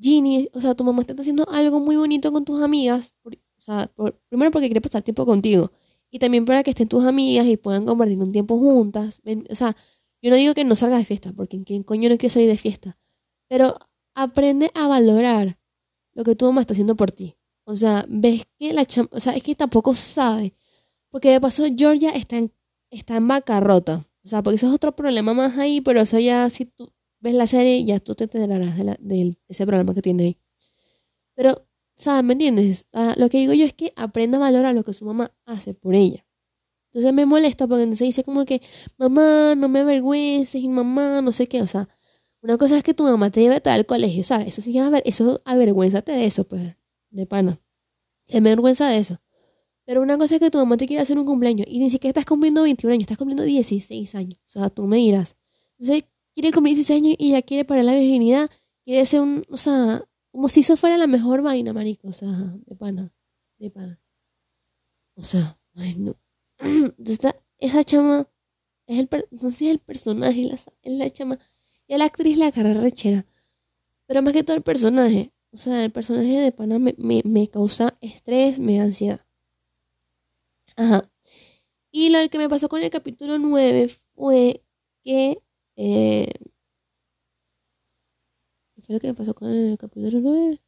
Ginny, 0.00 0.48
o 0.54 0.60
sea, 0.62 0.74
tu 0.74 0.84
mamá 0.84 1.02
está 1.02 1.12
haciendo 1.20 1.46
algo 1.50 1.80
muy 1.80 1.96
bonito 1.96 2.32
con 2.32 2.46
tus 2.46 2.62
amigas. 2.62 3.12
por- 3.22 3.34
o 3.34 3.60
sea, 3.60 3.90
por- 3.94 4.18
primero 4.30 4.50
porque 4.50 4.68
quiere 4.68 4.80
pasar 4.80 5.02
tiempo 5.02 5.26
contigo. 5.26 5.70
Y 6.10 6.18
también 6.18 6.46
para 6.46 6.62
que 6.62 6.70
estén 6.70 6.88
tus 6.88 7.04
amigas 7.04 7.46
y 7.46 7.56
puedan 7.58 7.84
compartir 7.86 8.18
un 8.20 8.32
tiempo 8.32 8.58
juntas. 8.58 9.20
O 9.50 9.54
sea, 9.54 9.76
yo 10.22 10.30
no 10.30 10.36
digo 10.36 10.54
que 10.54 10.64
no 10.64 10.76
salgas 10.76 11.00
de 11.00 11.04
fiesta, 11.04 11.32
porque 11.34 11.62
¿quién 11.62 11.82
coño 11.82 12.08
no 12.08 12.16
quiere 12.16 12.30
salir 12.32 12.48
de 12.48 12.56
fiesta? 12.56 12.98
Pero 13.50 13.74
aprende 14.14 14.70
a 14.74 14.88
valorar 14.88 15.58
lo 16.14 16.24
que 16.24 16.36
tu 16.36 16.46
mamá 16.46 16.62
está 16.62 16.72
haciendo 16.72 16.96
por 16.96 17.12
ti. 17.12 17.36
O 17.66 17.76
sea, 17.76 18.06
ves 18.08 18.44
que 18.58 18.72
la 18.72 18.84
chama, 18.86 19.08
o 19.12 19.20
sea, 19.20 19.34
es 19.34 19.42
que 19.42 19.54
tampoco 19.54 19.94
sabe. 19.94 20.54
Porque 21.14 21.30
de 21.30 21.40
paso 21.40 21.62
Georgia 21.78 22.10
está 22.10 22.38
en, 22.38 22.52
está 22.90 23.16
en 23.18 23.28
bancarrota. 23.28 24.04
O 24.24 24.28
sea, 24.28 24.42
porque 24.42 24.56
eso 24.56 24.66
es 24.66 24.74
otro 24.74 24.96
problema 24.96 25.32
más 25.32 25.56
ahí, 25.58 25.80
pero 25.80 26.00
eso 26.00 26.18
ya 26.18 26.50
si 26.50 26.64
tú 26.66 26.92
ves 27.20 27.34
la 27.34 27.46
serie, 27.46 27.84
ya 27.84 28.00
tú 28.00 28.16
te 28.16 28.24
enterarás 28.24 28.76
de, 28.76 28.82
la- 28.84 28.96
de 29.00 29.36
ese 29.48 29.64
problema 29.66 29.94
que 29.94 30.02
tiene 30.02 30.24
ahí. 30.24 30.38
Pero 31.36 31.52
o 31.96 32.02
sea, 32.02 32.22
¿me 32.22 32.32
entiendes? 32.32 32.86
Ah, 32.92 33.14
lo 33.16 33.28
que 33.28 33.38
digo 33.38 33.52
yo 33.52 33.64
es 33.64 33.72
que 33.74 33.92
aprenda 33.96 34.38
a 34.38 34.40
valorar 34.40 34.74
lo 34.74 34.82
que 34.82 34.92
su 34.92 35.04
mamá 35.04 35.32
hace 35.46 35.74
por 35.74 35.94
ella. 35.94 36.26
Entonces 36.92 37.12
me 37.14 37.26
molesta 37.26 37.66
porque 37.68 37.84
entonces 37.84 38.06
dice 38.08 38.24
como 38.24 38.44
que, 38.46 38.62
mamá, 38.98 39.54
no 39.56 39.68
me 39.68 39.80
avergüences, 39.80 40.62
y 40.62 40.68
mamá, 40.68 41.22
no 41.22 41.32
sé 41.32 41.48
qué, 41.48 41.62
o 41.62 41.66
sea, 41.68 41.88
una 42.42 42.58
cosa 42.58 42.76
es 42.78 42.84
que 42.84 42.94
tu 42.94 43.04
mamá 43.04 43.30
te 43.30 43.40
lleve 43.42 43.60
todo 43.60 43.74
al 43.74 43.86
colegio, 43.86 44.24
¿sabes? 44.24 44.48
Eso 44.48 44.62
sí, 44.62 44.78
a 44.78 44.90
ver, 44.90 45.02
eso 45.06 45.42
avergüénzate 45.46 46.12
de 46.12 46.26
eso, 46.26 46.44
pues, 46.48 46.76
de 47.10 47.26
pana. 47.26 47.60
Se 48.26 48.40
me 48.42 48.50
avergüenza 48.50 48.88
de 48.88 48.98
eso. 48.98 49.18
Pero 49.86 50.00
una 50.00 50.16
cosa 50.16 50.34
es 50.34 50.40
que 50.40 50.50
tu 50.50 50.58
mamá 50.58 50.76
te 50.76 50.86
quiere 50.86 51.02
hacer 51.02 51.18
un 51.18 51.26
cumpleaños 51.26 51.66
y 51.68 51.78
ni 51.78 51.90
siquiera 51.90 52.10
estás 52.10 52.24
cumpliendo 52.24 52.62
21 52.62 52.94
años, 52.94 53.02
estás 53.02 53.18
cumpliendo 53.18 53.42
16 53.42 54.14
años. 54.14 54.38
O 54.38 54.46
sea, 54.46 54.70
tú 54.70 54.86
me 54.86 54.96
dirás. 54.96 55.36
Entonces, 55.78 56.04
quiere 56.34 56.52
cumplir 56.52 56.76
16 56.76 57.02
años 57.02 57.16
y 57.18 57.30
ya 57.32 57.42
quiere 57.42 57.64
parar 57.64 57.84
la 57.84 57.94
virginidad, 57.94 58.50
quiere 58.84 59.04
ser 59.06 59.20
un, 59.20 59.44
o 59.50 59.56
sea, 59.56 60.02
como 60.32 60.48
si 60.48 60.60
eso 60.60 60.76
fuera 60.76 60.98
la 60.98 61.06
mejor 61.06 61.42
vaina, 61.42 61.72
marico, 61.72 62.08
o 62.08 62.12
sea, 62.12 62.28
de 62.30 62.74
pana, 62.76 63.12
de 63.58 63.70
pana. 63.70 64.00
O 65.16 65.22
sea, 65.22 65.58
ay, 65.74 65.94
no. 65.96 66.16
Entonces, 66.58 67.32
esa 67.58 67.84
chama 67.84 68.28
es 68.86 68.98
el, 68.98 69.08
entonces 69.30 69.62
el 69.62 69.78
personaje, 69.78 70.44
la, 70.44 70.54
es 70.54 70.68
la 70.84 71.10
chama, 71.10 71.38
y 71.86 71.94
a 71.94 71.98
la 71.98 72.06
actriz 72.06 72.36
la 72.36 72.52
cara 72.52 72.74
rechera. 72.74 73.26
Pero 74.06 74.22
más 74.22 74.32
que 74.32 74.42
todo 74.42 74.56
el 74.56 74.62
personaje, 74.62 75.32
o 75.52 75.56
sea, 75.56 75.84
el 75.84 75.92
personaje 75.92 76.38
de 76.40 76.52
pana 76.52 76.78
me, 76.78 76.94
me, 76.98 77.22
me 77.24 77.48
causa 77.48 77.96
estrés, 78.00 78.58
me 78.58 78.78
da 78.78 78.84
ansiedad. 78.84 79.23
Ajá. 80.76 81.02
Y 81.92 82.10
lo 82.10 82.18
que 82.30 82.38
me 82.38 82.48
pasó 82.48 82.68
con 82.68 82.82
el 82.82 82.90
capítulo 82.90 83.38
9 83.38 83.88
fue 84.16 84.62
que... 85.04 85.42
Eh, 85.76 86.28
¿Qué 88.74 88.82
fue 88.82 88.94
lo 88.94 89.00
que 89.00 89.06
me 89.08 89.14
pasó 89.14 89.34
con 89.34 89.50
el 89.50 89.78
capítulo 89.78 90.20
9? 90.20 90.60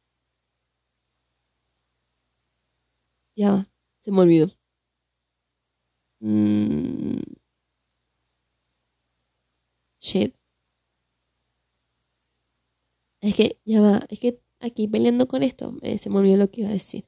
Ya 3.37 3.51
va, 3.51 3.67
se 4.01 4.11
me 4.11 4.21
olvidó. 4.21 4.51
Mm. 6.21 7.37
Shit. 10.01 10.33
Es 13.21 13.35
que, 13.35 13.59
ya 13.65 13.81
va, 13.81 13.99
es 14.09 14.19
que 14.19 14.39
aquí 14.59 14.87
peleando 14.87 15.27
con 15.27 15.43
esto, 15.43 15.75
eh, 15.81 15.97
se 15.99 16.09
me 16.09 16.17
olvidó 16.17 16.37
lo 16.37 16.49
que 16.51 16.61
iba 16.61 16.69
a 16.69 16.73
decir. 16.73 17.05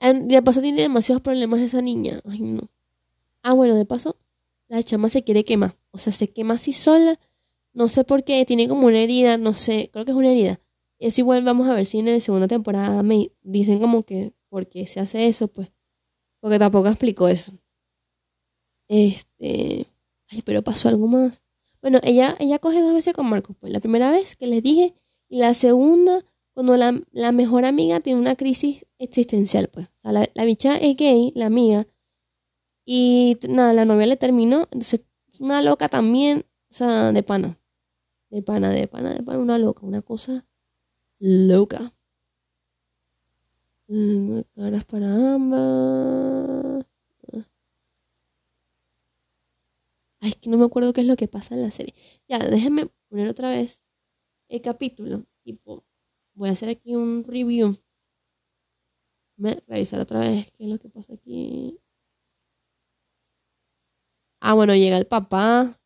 De 0.00 0.42
paso 0.42 0.60
tiene 0.60 0.82
demasiados 0.82 1.22
problemas 1.22 1.60
esa 1.60 1.80
niña. 1.82 2.20
Ay, 2.24 2.40
no. 2.40 2.70
Ah, 3.42 3.54
bueno, 3.54 3.74
de 3.74 3.84
paso, 3.86 4.16
la 4.68 4.82
chama 4.82 5.08
se 5.08 5.22
quiere 5.22 5.44
quemar. 5.44 5.76
O 5.90 5.98
sea, 5.98 6.12
se 6.12 6.28
quema 6.28 6.54
así 6.54 6.72
sola. 6.72 7.18
No 7.72 7.88
sé 7.88 8.04
por 8.04 8.24
qué. 8.24 8.44
Tiene 8.44 8.68
como 8.68 8.86
una 8.86 8.98
herida. 8.98 9.38
No 9.38 9.52
sé. 9.54 9.90
Creo 9.92 10.04
que 10.04 10.10
es 10.12 10.16
una 10.16 10.30
herida. 10.30 10.60
Eso 10.98 11.20
igual 11.20 11.44
vamos 11.44 11.68
a 11.68 11.74
ver 11.74 11.86
si 11.86 11.98
en 11.98 12.06
la 12.06 12.20
segunda 12.20 12.48
temporada 12.48 13.02
me 13.02 13.30
dicen 13.42 13.80
como 13.80 14.02
que 14.02 14.32
por 14.48 14.68
qué 14.68 14.86
se 14.86 15.00
hace 15.00 15.26
eso, 15.26 15.48
pues. 15.48 15.70
Porque 16.40 16.58
tampoco 16.58 16.88
explicó 16.88 17.28
eso. 17.28 17.52
Este. 18.88 19.86
Ay, 20.28 20.42
pero 20.44 20.62
pasó 20.62 20.88
algo 20.88 21.06
más. 21.06 21.44
Bueno, 21.80 22.00
ella, 22.02 22.34
ella 22.40 22.58
coge 22.58 22.80
dos 22.80 22.94
veces 22.94 23.14
con 23.14 23.26
Marcos. 23.28 23.56
Pues 23.60 23.72
la 23.72 23.80
primera 23.80 24.10
vez 24.10 24.36
que 24.36 24.46
les 24.46 24.62
dije. 24.62 24.94
Y 25.28 25.38
la 25.38 25.54
segunda, 25.54 26.24
cuando 26.56 26.78
la, 26.78 26.98
la 27.12 27.32
mejor 27.32 27.66
amiga 27.66 28.00
tiene 28.00 28.18
una 28.18 28.34
crisis 28.34 28.86
existencial, 28.98 29.68
pues. 29.68 29.88
O 29.88 30.00
sea, 30.00 30.12
la, 30.12 30.26
la 30.34 30.44
bicha 30.46 30.78
es 30.78 30.96
gay, 30.96 31.30
la 31.34 31.46
amiga. 31.46 31.86
Y 32.86 33.36
nada, 33.46 33.74
la 33.74 33.84
novia 33.84 34.06
le 34.06 34.16
terminó. 34.16 34.60
Entonces, 34.72 35.04
una 35.38 35.60
loca 35.60 35.90
también. 35.90 36.46
O 36.70 36.74
sea, 36.74 37.12
de 37.12 37.22
pana. 37.22 37.60
De 38.30 38.42
pana, 38.42 38.70
de 38.70 38.88
pana, 38.88 39.12
de 39.12 39.22
pana, 39.22 39.38
una 39.38 39.58
loca. 39.58 39.84
Una 39.84 40.00
cosa 40.00 40.46
loca. 41.18 41.92
Mm, 43.88 44.40
Caras 44.54 44.84
para 44.86 45.34
ambas. 45.34 46.86
Ay, 50.20 50.30
es 50.30 50.36
que 50.36 50.48
no 50.48 50.56
me 50.56 50.64
acuerdo 50.64 50.92
qué 50.94 51.02
es 51.02 51.06
lo 51.06 51.16
que 51.16 51.28
pasa 51.28 51.54
en 51.54 51.62
la 51.62 51.70
serie. 51.70 51.94
Ya, 52.28 52.38
déjenme 52.38 52.88
poner 53.10 53.28
otra 53.28 53.50
vez 53.50 53.82
el 54.48 54.62
capítulo. 54.62 55.26
Tipo, 55.44 55.84
voy 56.36 56.50
a 56.50 56.52
hacer 56.52 56.68
aquí 56.68 56.94
un 56.94 57.24
review. 57.24 57.76
Voy 59.38 59.52
revisar 59.66 60.00
otra 60.00 60.20
vez 60.20 60.50
qué 60.52 60.64
es 60.64 60.70
lo 60.70 60.78
que 60.78 60.88
pasa 60.88 61.14
aquí. 61.14 61.78
Ah, 64.40 64.54
bueno, 64.54 64.74
llega 64.74 64.96
el 64.96 65.06
papá. 65.06 65.78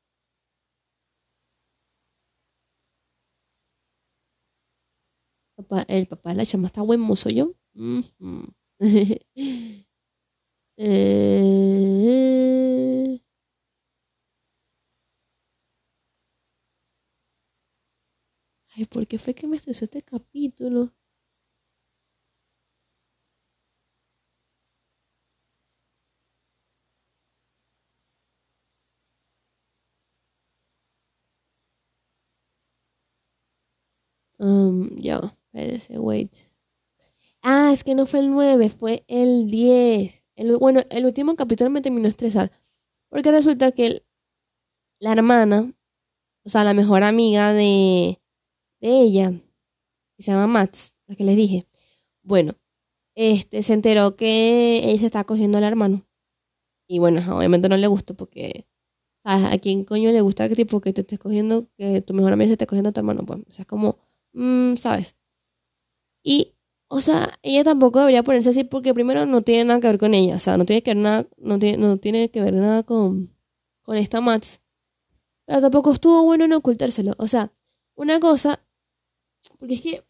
El 5.89 6.07
papá 6.07 6.31
de 6.31 6.37
la 6.37 6.47
chama 6.47 6.67
está 6.69 6.83
buen 6.83 7.01
mozo 7.01 7.29
yo. 7.31 7.55
Ay, 18.81 18.87
¿por 18.87 19.07
qué 19.07 19.19
fue 19.19 19.35
que 19.35 19.47
me 19.47 19.57
estresó 19.57 19.85
este 19.85 20.01
capítulo? 20.03 20.91
Um, 34.41 34.97
ya, 34.99 35.21
wait. 35.53 36.31
Ah, 37.43 37.71
es 37.73 37.85
que 37.85 37.95
no 37.95 38.07
fue 38.07 38.21
el 38.21 38.31
9, 38.31 38.69
fue 38.71 39.05
el 39.09 39.47
10. 39.47 40.23
El, 40.37 40.57
bueno, 40.59 40.83
el 40.91 41.07
último 41.07 41.35
capítulo 41.37 41.71
me 41.71 41.81
terminó 41.83 42.05
de 42.05 42.11
estresar. 42.11 42.51
Porque 43.11 43.31
resulta 43.33 43.73
que 43.73 44.05
la 45.01 45.13
hermana, 45.13 45.73
o 46.45 46.51
sea, 46.51 46.65
la 46.65 46.75
mejor 46.75 47.05
amiga 47.05 47.55
de, 47.55 48.20
de 48.81 49.01
ella, 49.01 49.33
que 50.17 50.23
se 50.23 50.31
llama 50.33 50.47
Mats, 50.47 50.95
la 51.07 51.17
que 51.17 51.25
les 51.25 51.37
dije. 51.37 51.67
Bueno, 52.23 52.55
este 53.15 53.63
se 53.63 53.75
enteró 53.75 54.17
que 54.17 54.79
ella 54.85 54.99
se 54.99 55.07
está 55.07 55.25
cogiendo 55.25 55.59
al 55.59 55.65
hermano. 55.65 56.07
Y 56.89 56.99
bueno, 56.99 57.21
obviamente 57.37 57.69
no 57.69 57.77
le 57.77 57.87
gustó 57.87 58.15
porque, 58.15 58.67
¿sabes? 59.25 59.53
¿A 59.53 59.59
quién 59.59 59.85
coño 59.85 60.11
le 60.11 60.21
gusta 60.23 60.49
que 60.49 60.57
tipo 60.57 60.81
que 60.81 60.93
te 60.93 61.03
estés 61.03 61.19
cogiendo, 61.19 61.69
que 61.77 62.03
tu 62.03 62.15
mejor 62.15 62.33
amiga 62.33 62.49
se 62.49 62.53
esté 62.55 62.67
cogiendo 62.67 62.91
a 62.91 62.93
tu 62.93 63.01
hermano? 63.01 63.25
Pues, 63.27 63.41
o 63.49 63.53
sea, 63.53 63.63
es 63.63 63.67
como, 63.67 63.99
mm, 64.33 64.77
¿sabes? 64.77 65.17
Y, 66.23 66.55
o 66.89 67.01
sea, 67.01 67.39
ella 67.43 67.65
tampoco 67.65 68.01
debería 68.01 68.23
ponerse 68.23 68.51
así 68.51 68.65
porque 68.65 68.95
primero 68.95 69.27
no 69.27 69.43
tiene 69.43 69.65
nada 69.65 69.81
que 69.81 69.87
ver 69.89 69.99
con 69.99 70.15
ella. 70.15 70.37
O 70.37 70.39
sea, 70.39 70.57
no 70.57 70.65
tiene 70.67 70.83
que 70.83 70.91
ver 70.91 71.03
nada, 71.03 71.29
no 71.39 71.59
tiene, 71.59 71.79
no 71.79 71.99
tiene 71.99 72.31
que 72.31 72.41
ver 72.41 72.55
nada 72.55 72.83
con, 72.83 73.35
con 73.83 73.97
esta 73.97 74.21
Mats. 74.21 74.61
Pero 75.47 75.61
tampoco 75.61 75.93
estuvo 75.93 76.25
bueno 76.25 76.45
en 76.45 76.53
ocultárselo. 76.53 77.13
O 77.19 77.27
sea, 77.27 77.53
una 77.95 78.21
cosa, 78.21 78.65
porque 79.61 79.75
es 79.75 79.83
que, 79.83 80.05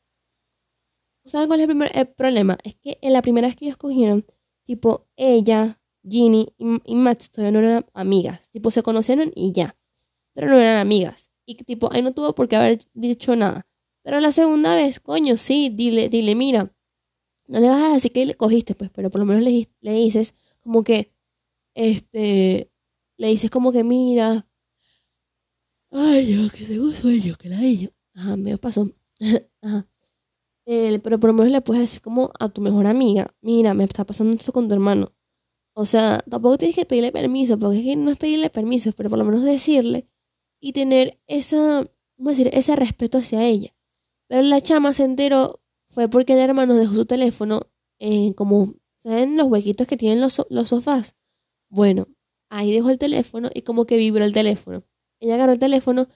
¿saben 1.24 1.48
cuál 1.48 1.60
es 1.60 1.64
el, 1.64 1.68
primer, 1.68 1.90
el 1.94 2.08
problema? 2.08 2.56
Es 2.64 2.74
que 2.76 2.98
en 3.02 3.12
la 3.12 3.22
primera 3.22 3.48
vez 3.48 3.56
que 3.56 3.66
ellos 3.66 3.76
cogieron, 3.76 4.24
tipo, 4.64 5.08
ella, 5.16 5.80
Ginny 6.08 6.54
y, 6.56 6.66
y 6.84 6.94
Max 6.94 7.30
todavía 7.30 7.60
no 7.60 7.66
eran 7.66 7.86
amigas. 7.92 8.48
Tipo, 8.50 8.70
se 8.70 8.82
conocieron 8.82 9.32
y 9.34 9.52
ya. 9.52 9.76
Pero 10.34 10.48
no 10.48 10.56
eran 10.56 10.78
amigas. 10.78 11.30
Y 11.44 11.56
tipo, 11.56 11.92
ahí 11.92 12.02
no 12.02 12.14
tuvo 12.14 12.34
por 12.34 12.48
qué 12.48 12.56
haber 12.56 12.78
dicho 12.94 13.36
nada. 13.36 13.66
Pero 14.02 14.20
la 14.20 14.32
segunda 14.32 14.74
vez, 14.76 15.00
coño, 15.00 15.36
sí, 15.36 15.70
dile, 15.70 16.08
dile, 16.08 16.34
mira, 16.34 16.72
no 17.48 17.60
le 17.60 17.68
vas 17.68 17.82
a 17.82 17.94
decir 17.94 18.12
que 18.12 18.24
le 18.24 18.34
cogiste, 18.34 18.74
pues, 18.74 18.90
pero 18.90 19.10
por 19.10 19.20
lo 19.20 19.26
menos 19.26 19.42
le, 19.42 19.68
le 19.80 19.92
dices 19.92 20.34
como 20.60 20.82
que, 20.84 21.12
este, 21.74 22.70
le 23.18 23.26
dices 23.28 23.50
como 23.50 23.72
que, 23.72 23.84
mira, 23.84 24.46
ay, 25.90 26.34
yo 26.34 26.50
que 26.50 26.64
tengo 26.64 26.90
sueño, 26.92 27.36
que 27.36 27.48
la 27.48 27.60
yo. 27.62 27.90
Ajá, 28.14 28.36
me 28.36 28.56
pasó. 28.58 28.90
Eh, 30.66 31.00
pero 31.02 31.18
por 31.18 31.30
lo 31.30 31.34
menos 31.34 31.50
le 31.50 31.62
puedes 31.62 31.82
decir 31.82 32.00
como 32.00 32.30
a 32.38 32.48
tu 32.48 32.60
mejor 32.60 32.86
amiga, 32.86 33.34
mira, 33.40 33.74
me 33.74 33.82
está 33.82 34.04
pasando 34.04 34.34
eso 34.34 34.52
con 34.52 34.68
tu 34.68 34.74
hermano. 34.74 35.12
O 35.74 35.86
sea, 35.86 36.20
tampoco 36.30 36.58
tienes 36.58 36.76
que 36.76 36.86
pedirle 36.86 37.12
permiso, 37.12 37.58
porque 37.58 37.78
es 37.78 37.84
que 37.84 37.96
no 37.96 38.10
es 38.10 38.18
pedirle 38.18 38.50
permiso, 38.50 38.92
pero 38.92 39.10
por 39.10 39.18
lo 39.18 39.24
menos 39.24 39.42
decirle 39.42 40.06
y 40.60 40.72
tener 40.72 41.20
esa, 41.26 41.90
¿cómo 42.16 42.30
decir? 42.30 42.50
Ese 42.52 42.76
respeto 42.76 43.18
hacia 43.18 43.44
ella. 43.44 43.74
Pero 44.28 44.42
la 44.42 44.60
chama 44.60 44.92
se 44.92 45.04
enteró 45.04 45.60
fue 45.88 46.08
porque 46.08 46.34
el 46.34 46.40
hermano 46.40 46.76
dejó 46.76 46.94
su 46.94 47.06
teléfono 47.06 47.62
en 47.98 48.32
como, 48.34 48.74
¿saben 48.98 49.36
los 49.36 49.48
huequitos 49.48 49.86
que 49.88 49.96
tienen 49.96 50.20
los, 50.20 50.46
los 50.50 50.68
sofás? 50.68 51.16
Bueno, 51.68 52.06
ahí 52.50 52.72
dejó 52.72 52.90
el 52.90 52.98
teléfono 52.98 53.50
y 53.54 53.62
como 53.62 53.86
que 53.86 53.96
vibró 53.96 54.24
el 54.24 54.34
teléfono. 54.34 54.84
Ella 55.20 55.34
agarró 55.34 55.52
el 55.52 55.58
teléfono 55.58 56.08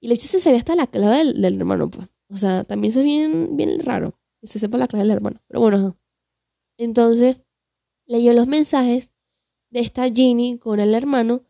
y 0.00 0.08
le 0.08 0.16
se 0.16 0.40
sabía 0.40 0.58
hasta 0.58 0.76
la 0.76 0.86
clave 0.88 1.18
del, 1.18 1.40
del 1.40 1.56
hermano, 1.58 1.90
pues. 1.90 2.08
O 2.32 2.36
sea, 2.36 2.64
también 2.64 2.96
es 2.96 3.02
bien, 3.02 3.56
bien 3.56 3.78
raro, 3.84 4.18
que 4.40 4.46
se 4.46 4.58
sepa 4.58 4.78
la 4.78 4.88
clave 4.88 5.04
del 5.04 5.12
hermano. 5.16 5.42
Pero 5.48 5.60
bueno. 5.60 5.98
Entonces, 6.78 7.42
leyó 8.06 8.32
los 8.32 8.46
mensajes 8.46 9.12
de 9.70 9.80
esta 9.80 10.08
Ginny 10.08 10.58
con 10.58 10.80
el 10.80 10.94
hermano 10.94 11.44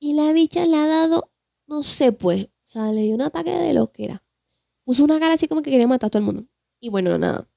y 0.00 0.14
la 0.14 0.32
bicha 0.32 0.66
le 0.66 0.76
ha 0.76 0.86
dado, 0.86 1.30
no 1.66 1.82
sé, 1.82 2.12
pues, 2.12 2.46
o 2.46 2.48
sea, 2.64 2.92
le 2.92 3.02
dio 3.02 3.14
un 3.14 3.22
ataque 3.22 3.50
de 3.50 3.74
loquera. 3.74 4.24
Puso 4.84 5.04
una 5.04 5.20
cara 5.20 5.34
así 5.34 5.46
como 5.48 5.62
que 5.62 5.70
quería 5.70 5.86
matar 5.86 6.08
a 6.08 6.10
todo 6.10 6.20
el 6.20 6.26
mundo. 6.26 6.46
Y 6.80 6.88
bueno, 6.88 7.16
nada. 7.18 7.48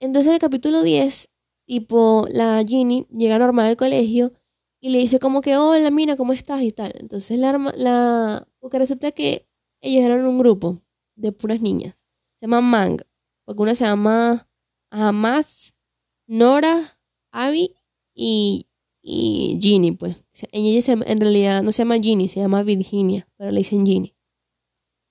Entonces 0.00 0.28
en 0.28 0.34
el 0.34 0.40
capítulo 0.40 0.82
10, 0.82 1.30
tipo, 1.66 2.26
la 2.30 2.62
Ginny 2.66 3.06
llega 3.10 3.38
normal 3.38 3.66
al 3.66 3.76
colegio 3.76 4.32
y 4.80 4.90
le 4.90 4.98
dice 4.98 5.18
como 5.18 5.40
que, 5.40 5.56
hola, 5.56 5.90
mira, 5.90 6.16
¿cómo 6.16 6.32
estás? 6.32 6.62
y 6.62 6.70
tal. 6.72 6.92
Entonces 7.00 7.38
la, 7.38 7.58
la 7.76 8.48
porque 8.60 8.78
resulta 8.78 9.10
que 9.12 9.48
ellos 9.80 10.04
eran 10.04 10.26
un 10.26 10.38
grupo 10.38 10.80
de 11.16 11.32
puras 11.32 11.60
niñas. 11.60 12.03
Se 12.44 12.50
llama 12.50 12.60
Mang. 12.60 12.98
Porque 13.46 13.62
una 13.62 13.74
se 13.74 13.86
llama 13.86 14.46
Hamas, 14.90 15.72
Nora, 16.26 16.78
Abby 17.32 17.74
y, 18.14 18.66
y 19.00 19.58
Ginny, 19.62 19.92
pues. 19.92 20.18
Se- 20.32 20.48
Ella 20.52 20.82
se- 20.82 20.92
en 20.92 21.20
realidad 21.20 21.62
no 21.62 21.72
se 21.72 21.78
llama 21.84 21.96
Ginny, 21.98 22.28
se 22.28 22.40
llama 22.40 22.62
Virginia, 22.62 23.26
pero 23.38 23.50
le 23.50 23.60
dicen 23.60 23.86
Ginny. 23.86 24.14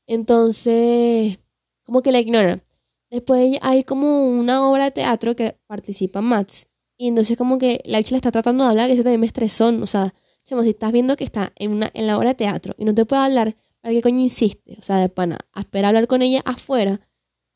Entonces, 0.05 1.39
como 1.83 2.03
que 2.03 2.11
la 2.11 2.19
ignoran. 2.19 2.61
Después 3.09 3.57
hay 3.63 3.83
como 3.83 4.27
una 4.29 4.69
obra 4.69 4.83
de 4.85 4.91
teatro 4.91 5.35
que 5.35 5.57
participa 5.65 6.21
Max. 6.21 6.67
Y 6.99 7.07
entonces 7.07 7.35
como 7.35 7.57
que 7.57 7.81
la 7.85 7.97
bicha 7.97 8.11
le 8.11 8.17
está 8.17 8.31
tratando 8.31 8.63
de 8.63 8.69
hablar, 8.69 8.85
que 8.89 8.93
eso 8.93 9.01
también 9.01 9.21
me 9.21 9.25
estresó. 9.25 9.69
O 9.69 9.87
sea, 9.87 10.13
si 10.43 10.53
estás 10.69 10.91
viendo 10.91 11.15
que 11.15 11.23
está 11.23 11.51
en, 11.55 11.71
una, 11.71 11.89
en 11.95 12.05
la 12.05 12.15
obra 12.15 12.29
de 12.29 12.35
teatro 12.35 12.75
y 12.77 12.85
no 12.85 12.93
te 12.93 13.05
puede 13.07 13.23
hablar, 13.23 13.55
¿para 13.81 13.91
qué 13.91 14.03
coño 14.03 14.19
insiste? 14.19 14.75
O 14.77 14.83
sea, 14.83 14.97
de 14.97 15.09
pana, 15.09 15.39
a 15.51 15.61
esperar 15.61 15.89
hablar 15.95 16.05
con 16.05 16.21
ella 16.21 16.43
afuera 16.45 16.99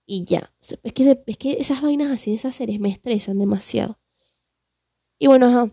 y 0.07 0.25
ya. 0.25 0.51
Es, 0.61 0.93
que, 0.93 1.21
es 1.27 1.37
que 1.37 1.53
esas 1.59 1.81
vainas 1.81 2.09
así, 2.11 2.33
esas 2.33 2.55
series 2.55 2.79
me 2.79 2.89
estresan 2.89 3.37
demasiado. 3.37 3.99
Y 5.19 5.27
bueno, 5.27 5.47
ajá. 5.47 5.71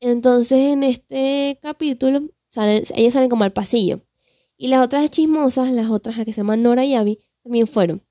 Entonces 0.00 0.58
en 0.58 0.82
este 0.84 1.58
capítulo, 1.62 2.28
salen, 2.48 2.82
ellas 2.94 3.12
salen 3.12 3.28
como 3.28 3.44
al 3.44 3.52
pasillo. 3.52 4.00
Y 4.56 4.68
las 4.68 4.84
otras 4.84 5.10
chismosas, 5.10 5.70
las 5.72 5.90
otras, 5.90 6.16
las 6.16 6.26
que 6.26 6.32
se 6.32 6.40
llaman 6.40 6.62
Nora 6.62 6.84
y 6.84 6.94
Abby, 6.94 7.20
también 7.44 7.66
fueron. 7.66 8.02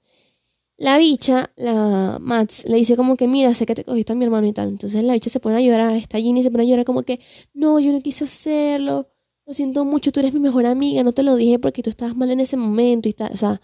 La 0.78 0.98
bicha, 1.00 1.52
la 1.56 2.20
Mats, 2.22 2.66
le 2.68 2.78
dice 2.78 2.96
como 2.98 3.16
que, 3.18 3.28
mira, 3.28 3.54
sé 3.54 3.66
que 3.66 3.76
te 3.76 3.84
cogiste 3.84 4.14
a 4.14 4.16
mi 4.16 4.26
hermano 4.26 4.48
y 4.48 4.54
tal. 4.54 4.70
Entonces 4.70 5.04
la 5.04 5.14
bicha 5.14 5.30
se 5.30 5.40
pone 5.40 5.58
a 5.58 5.62
llorar, 5.62 5.96
está 5.96 6.20
Ginny 6.20 6.44
se 6.44 6.52
pone 6.52 6.64
a 6.64 6.68
llorar 6.68 6.86
como 6.86 7.04
que, 7.04 7.20
no, 7.54 7.80
yo 7.80 7.92
no 7.92 8.02
quise 8.02 8.26
hacerlo, 8.26 9.10
lo 9.46 9.54
siento 9.54 9.86
mucho, 9.86 10.12
tú 10.12 10.20
eres 10.20 10.34
mi 10.34 10.40
mejor 10.40 10.66
amiga, 10.68 11.04
no 11.04 11.14
te 11.14 11.24
lo 11.24 11.36
dije 11.36 11.58
porque 11.60 11.82
tú 11.84 11.90
estabas 11.90 12.16
mal 12.16 12.30
en 12.32 12.42
ese 12.42 12.58
momento 12.58 13.10
y 13.10 13.14
tal. 13.14 13.32
O 13.34 13.38
sea, 13.38 13.62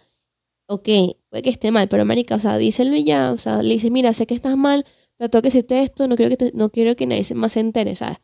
ok, 0.68 0.90
puede 1.34 1.42
que 1.42 1.50
esté 1.50 1.72
mal, 1.72 1.88
pero 1.90 2.06
marica, 2.06 2.36
o 2.36 2.40
sea, 2.40 2.60
díselo 2.60 2.96
y 2.96 3.06
ya, 3.06 3.32
o 3.32 3.40
sea, 3.40 3.64
le 3.64 3.74
dice, 3.74 3.90
mira, 3.90 4.14
sé 4.14 4.28
que 4.28 4.36
estás 4.36 4.56
mal, 4.56 4.86
tengo 5.18 5.42
que 5.42 5.48
decirte 5.48 5.82
esto, 5.82 6.08
no 6.08 6.16
quiero 6.16 6.30
que, 6.30 6.38
te- 6.38 6.52
no 6.54 6.70
quiero 6.70 6.96
que 6.96 7.08
nadie 7.08 7.26
más 7.34 7.54
se 7.54 7.60
entere, 7.60 7.96
¿sabes? 7.96 8.20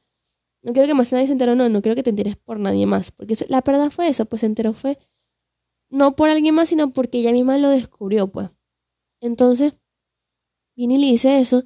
No 0.64 0.74
quiero 0.74 0.88
que 0.88 0.94
más 0.94 1.12
nadie 1.14 1.26
se 1.28 1.34
entere, 1.34 1.56
no, 1.56 1.70
no 1.70 1.82
quiero 1.82 1.96
que 1.96 2.04
te 2.04 2.12
enteres 2.12 2.38
por 2.38 2.60
nadie 2.60 2.86
más, 2.86 3.12
porque 3.12 3.36
la 3.50 3.62
verdad 3.62 3.90
fue 3.92 4.10
eso, 4.10 4.26
pues 4.26 4.42
se 4.42 4.46
enteró 4.46 4.74
fue 4.74 5.00
no 5.90 6.16
por 6.16 6.30
alguien 6.30 6.56
más, 6.56 6.70
sino 6.70 6.92
porque 6.92 7.20
ella 7.20 7.32
misma 7.32 7.58
lo 7.58 7.70
descubrió, 7.70 8.28
pues. 8.28 8.50
Entonces, 9.22 9.74
viene 10.76 10.96
y 10.96 10.98
le 11.00 11.08
dice 11.08 11.40
eso, 11.40 11.64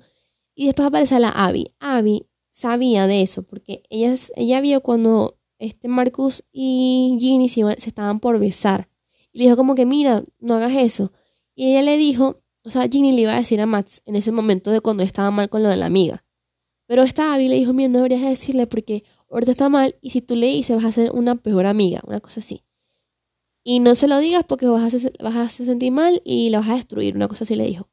y 0.55 0.67
después 0.67 0.87
aparece 0.87 1.19
la 1.19 1.29
Abby. 1.29 1.73
Abby 1.79 2.27
sabía 2.51 3.07
de 3.07 3.21
eso, 3.21 3.43
porque 3.43 3.83
ella, 3.89 4.15
ella 4.35 4.61
vio 4.61 4.81
cuando 4.81 5.37
este 5.59 5.87
Marcus 5.87 6.43
y 6.51 7.17
Ginny 7.19 7.49
se, 7.49 7.61
se 7.79 7.89
estaban 7.89 8.19
por 8.19 8.39
besar. 8.39 8.89
Y 9.31 9.39
le 9.39 9.45
dijo 9.45 9.57
como 9.57 9.75
que, 9.75 9.85
mira, 9.85 10.23
no 10.39 10.55
hagas 10.55 10.73
eso. 10.73 11.11
Y 11.55 11.71
ella 11.71 11.81
le 11.83 11.97
dijo, 11.97 12.41
o 12.63 12.69
sea, 12.69 12.87
Ginny 12.89 13.11
le 13.11 13.21
iba 13.21 13.33
a 13.33 13.39
decir 13.39 13.61
a 13.61 13.65
Max 13.65 14.01
en 14.05 14.15
ese 14.15 14.31
momento 14.31 14.71
de 14.71 14.81
cuando 14.81 15.03
estaba 15.03 15.31
mal 15.31 15.49
con 15.49 15.63
lo 15.63 15.69
de 15.69 15.77
la 15.77 15.85
amiga. 15.85 16.25
Pero 16.87 17.03
esta 17.03 17.33
Abby 17.33 17.47
le 17.47 17.55
dijo, 17.55 17.73
mira, 17.73 17.89
no 17.89 17.99
deberías 17.99 18.21
de 18.21 18.29
decirle 18.29 18.67
porque 18.67 19.03
ahorita 19.29 19.51
está 19.51 19.69
mal 19.69 19.95
y 20.01 20.09
si 20.11 20.21
tú 20.21 20.35
le 20.35 20.47
dices 20.47 20.75
vas 20.75 20.85
a 20.85 20.91
ser 20.91 21.11
una 21.11 21.35
peor 21.35 21.65
amiga, 21.65 22.01
una 22.05 22.19
cosa 22.19 22.39
así. 22.39 22.63
Y 23.63 23.79
no 23.79 23.95
se 23.95 24.07
lo 24.07 24.19
digas 24.19 24.43
porque 24.47 24.67
vas 24.67 24.93
a, 24.93 25.23
vas 25.23 25.35
a 25.35 25.49
sentir 25.49 25.91
mal 25.91 26.21
y 26.25 26.49
la 26.49 26.59
vas 26.59 26.69
a 26.69 26.75
destruir, 26.75 27.15
una 27.15 27.27
cosa 27.27 27.45
así 27.45 27.55
le 27.55 27.65
dijo. 27.65 27.89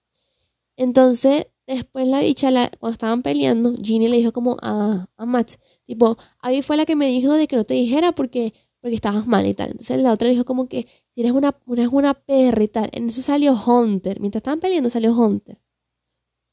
Entonces, 0.76 1.46
después 1.66 2.06
la 2.08 2.20
bicha, 2.20 2.50
la- 2.50 2.70
cuando 2.80 2.92
estaban 2.92 3.22
peleando, 3.22 3.74
Ginny 3.82 4.08
le 4.08 4.16
dijo 4.16 4.32
como 4.32 4.56
a, 4.62 5.08
a 5.16 5.26
Max, 5.26 5.58
tipo, 5.86 6.16
Abby 6.40 6.62
fue 6.62 6.76
la 6.76 6.86
que 6.86 6.96
me 6.96 7.06
dijo 7.06 7.34
de 7.34 7.46
que 7.46 7.56
no 7.56 7.64
te 7.64 7.74
dijera 7.74 8.12
porque, 8.12 8.52
porque 8.80 8.96
estabas 8.96 9.26
mal 9.26 9.46
y 9.46 9.54
tal. 9.54 9.70
Entonces 9.72 10.00
la 10.02 10.12
otra 10.12 10.28
dijo 10.28 10.44
como 10.44 10.68
que 10.68 10.86
si 11.14 11.20
eres 11.22 11.32
una, 11.32 11.56
eres 11.68 11.88
una 11.92 12.14
perra 12.14 12.62
y 12.64 12.68
tal. 12.68 12.88
En 12.92 13.08
eso 13.08 13.22
salió 13.22 13.54
Hunter. 13.54 14.20
Mientras 14.20 14.40
estaban 14.40 14.60
peleando 14.60 14.90
salió 14.90 15.14
Hunter. 15.18 15.58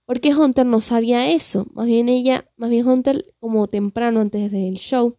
Porque 0.06 0.34
Hunter 0.34 0.66
no 0.66 0.82
sabía 0.82 1.30
eso. 1.32 1.68
Más 1.74 1.86
bien 1.86 2.10
ella, 2.10 2.50
más 2.56 2.70
bien 2.70 2.88
Hunter, 2.88 3.34
como 3.40 3.68
temprano 3.68 4.22
antes 4.22 4.52
del 4.52 4.76
show, 4.76 5.18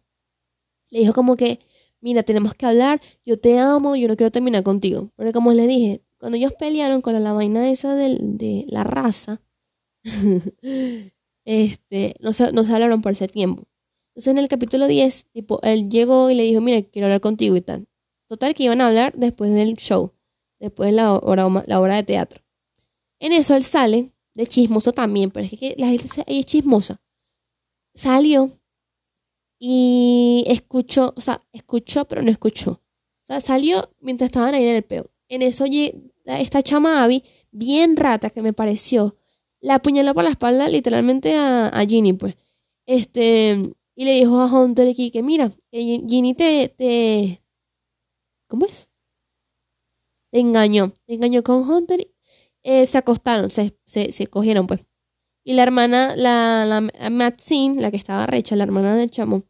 le 0.91 0.99
dijo 1.01 1.13
como 1.13 1.35
que, 1.37 1.59
mira, 2.01 2.23
tenemos 2.23 2.55
que 2.55 2.65
hablar, 2.67 3.01
yo 3.25 3.39
te 3.39 3.59
amo, 3.59 3.95
yo 3.97 4.07
no 4.07 4.17
quiero 4.17 4.31
terminar 4.31 4.63
contigo. 4.63 5.11
Porque 5.17 5.33
como 5.33 5.53
les 5.53 5.67
dije, 5.69 6.03
cuando 6.19 6.37
ellos 6.37 6.53
pelearon 6.59 7.01
con 7.01 7.13
la, 7.13 7.21
la 7.21 7.33
vaina 7.33 7.69
esa 7.71 7.95
del- 7.95 8.37
de, 8.37 8.65
la 8.69 8.83
raza, 8.85 9.41
este, 11.45 12.15
no 12.21 12.33
se, 12.33 12.53
no 12.53 12.63
se 12.65 12.73
hablaron 12.73 13.01
por 13.03 13.13
ese 13.13 13.29
tiempo. 13.29 13.65
Entonces 14.19 14.31
en 14.33 14.37
el 14.39 14.49
capítulo 14.49 14.87
10, 14.87 15.27
tipo, 15.31 15.61
él 15.63 15.89
llegó 15.89 16.29
y 16.29 16.35
le 16.35 16.43
dijo, 16.43 16.59
mira, 16.59 16.81
quiero 16.81 17.05
hablar 17.05 17.21
contigo 17.21 17.55
y 17.55 17.61
tal. 17.61 17.87
Total 18.27 18.53
que 18.53 18.65
iban 18.65 18.81
a 18.81 18.89
hablar 18.89 19.13
después 19.15 19.53
del 19.53 19.75
show, 19.75 20.11
después 20.59 20.87
de 20.89 20.97
la 20.97 21.13
hora, 21.13 21.95
de 21.95 22.03
teatro. 22.03 22.43
En 23.19 23.31
eso 23.31 23.55
él 23.55 23.63
sale, 23.63 24.11
de 24.33 24.45
chismoso 24.45 24.91
también, 24.91 25.31
pero 25.31 25.45
es 25.45 25.57
que 25.57 25.73
la 25.77 25.87
gente 25.87 26.05
es 26.27 26.45
chismosa. 26.45 27.01
Salió 27.95 28.51
y 29.57 30.43
escuchó, 30.47 31.13
o 31.15 31.21
sea, 31.21 31.41
escuchó, 31.53 32.03
pero 32.03 32.21
no 32.21 32.29
escuchó. 32.29 32.71
O 32.71 33.23
sea, 33.23 33.39
salió 33.39 33.89
mientras 34.01 34.27
estaban 34.27 34.53
ahí 34.53 34.65
en 34.65 34.75
el 34.75 34.83
peo. 34.83 35.09
En 35.29 35.43
eso 35.43 35.63
esta 36.25 36.61
chama 36.61 37.05
Abby, 37.05 37.23
bien 37.51 37.95
rata 37.95 38.31
que 38.31 38.41
me 38.41 38.51
pareció, 38.51 39.15
la 39.61 39.75
apuñaló 39.75 40.13
por 40.13 40.25
la 40.25 40.31
espalda 40.31 40.67
literalmente 40.67 41.37
a, 41.37 41.69
a 41.69 41.85
Ginny, 41.85 42.11
pues. 42.11 42.35
Este, 42.85 43.75
y 43.99 44.05
le 44.05 44.13
dijo 44.13 44.39
a 44.39 44.45
Hunter 44.45 44.87
aquí 44.87 45.11
que 45.11 45.21
mira, 45.21 45.51
que 45.73 46.01
Ginny 46.07 46.33
te, 46.33 46.69
te, 46.69 47.43
¿cómo 48.47 48.65
es? 48.65 48.89
Te 50.31 50.39
engañó, 50.39 50.93
te 51.05 51.15
engañó 51.15 51.43
con 51.43 51.69
Hunter, 51.69 52.09
eh, 52.63 52.85
se 52.85 52.97
acostaron, 52.97 53.51
se, 53.51 53.77
se, 53.85 54.13
se 54.13 54.27
cogieron, 54.27 54.67
pues. 54.67 54.85
Y 55.43 55.53
la 55.53 55.63
hermana, 55.63 56.15
la, 56.15 56.65
la 56.65 57.09
Maxine, 57.09 57.81
la 57.81 57.91
que 57.91 57.97
estaba 57.97 58.25
recha, 58.25 58.55
la 58.55 58.63
hermana 58.63 58.95
del 58.95 59.11
chamo, 59.11 59.43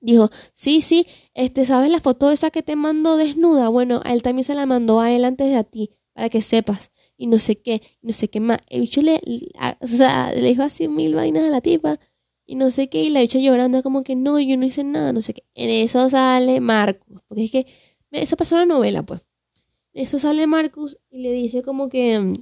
dijo, 0.00 0.30
sí, 0.54 0.80
sí, 0.80 1.06
este, 1.34 1.66
¿sabes 1.66 1.90
la 1.90 2.00
foto 2.00 2.30
esa 2.30 2.50
que 2.50 2.62
te 2.62 2.76
mandó 2.76 3.18
desnuda? 3.18 3.68
Bueno, 3.68 4.02
él 4.06 4.22
también 4.22 4.44
se 4.44 4.54
la 4.54 4.66
mandó 4.66 5.00
a 5.00 5.12
él 5.12 5.26
antes 5.26 5.48
de 5.50 5.56
a 5.56 5.64
ti, 5.64 5.90
para 6.14 6.30
que 6.30 6.42
sepas. 6.42 6.92
Y 7.18 7.26
no 7.26 7.38
sé 7.38 7.56
qué, 7.60 7.82
no 8.02 8.14
sé 8.14 8.28
qué 8.28 8.40
más. 8.40 8.58
El 8.68 8.82
bicho 8.82 9.02
le, 9.02 9.20
o 9.80 9.86
sea, 9.86 10.32
le 10.32 10.48
dijo 10.48 10.62
así 10.62 10.88
mil 10.88 11.14
vainas 11.14 11.44
a 11.44 11.50
la 11.50 11.60
tipa, 11.60 12.00
y 12.46 12.54
no 12.56 12.70
sé 12.70 12.88
qué, 12.88 13.02
y 13.02 13.10
la 13.10 13.20
bicha 13.20 13.38
llorando 13.38 13.82
como 13.82 14.02
que 14.04 14.16
no, 14.16 14.38
yo 14.40 14.56
no 14.56 14.64
hice 14.64 14.84
nada, 14.84 15.12
no 15.12 15.20
sé 15.22 15.34
qué. 15.34 15.44
En 15.54 15.70
eso 15.70 16.08
sale 16.08 16.60
Marcus, 16.60 17.22
porque 17.28 17.44
es 17.44 17.50
que 17.50 17.66
esa 18.12 18.36
pasó 18.36 18.54
una 18.56 18.66
novela, 18.66 19.02
pues. 19.04 19.22
En 19.94 20.04
eso 20.04 20.18
sale 20.18 20.46
Marcus 20.46 20.98
y 21.10 21.22
le 21.22 21.32
dice 21.32 21.62
como 21.62 21.88
que, 21.88 22.18
mm, 22.20 22.34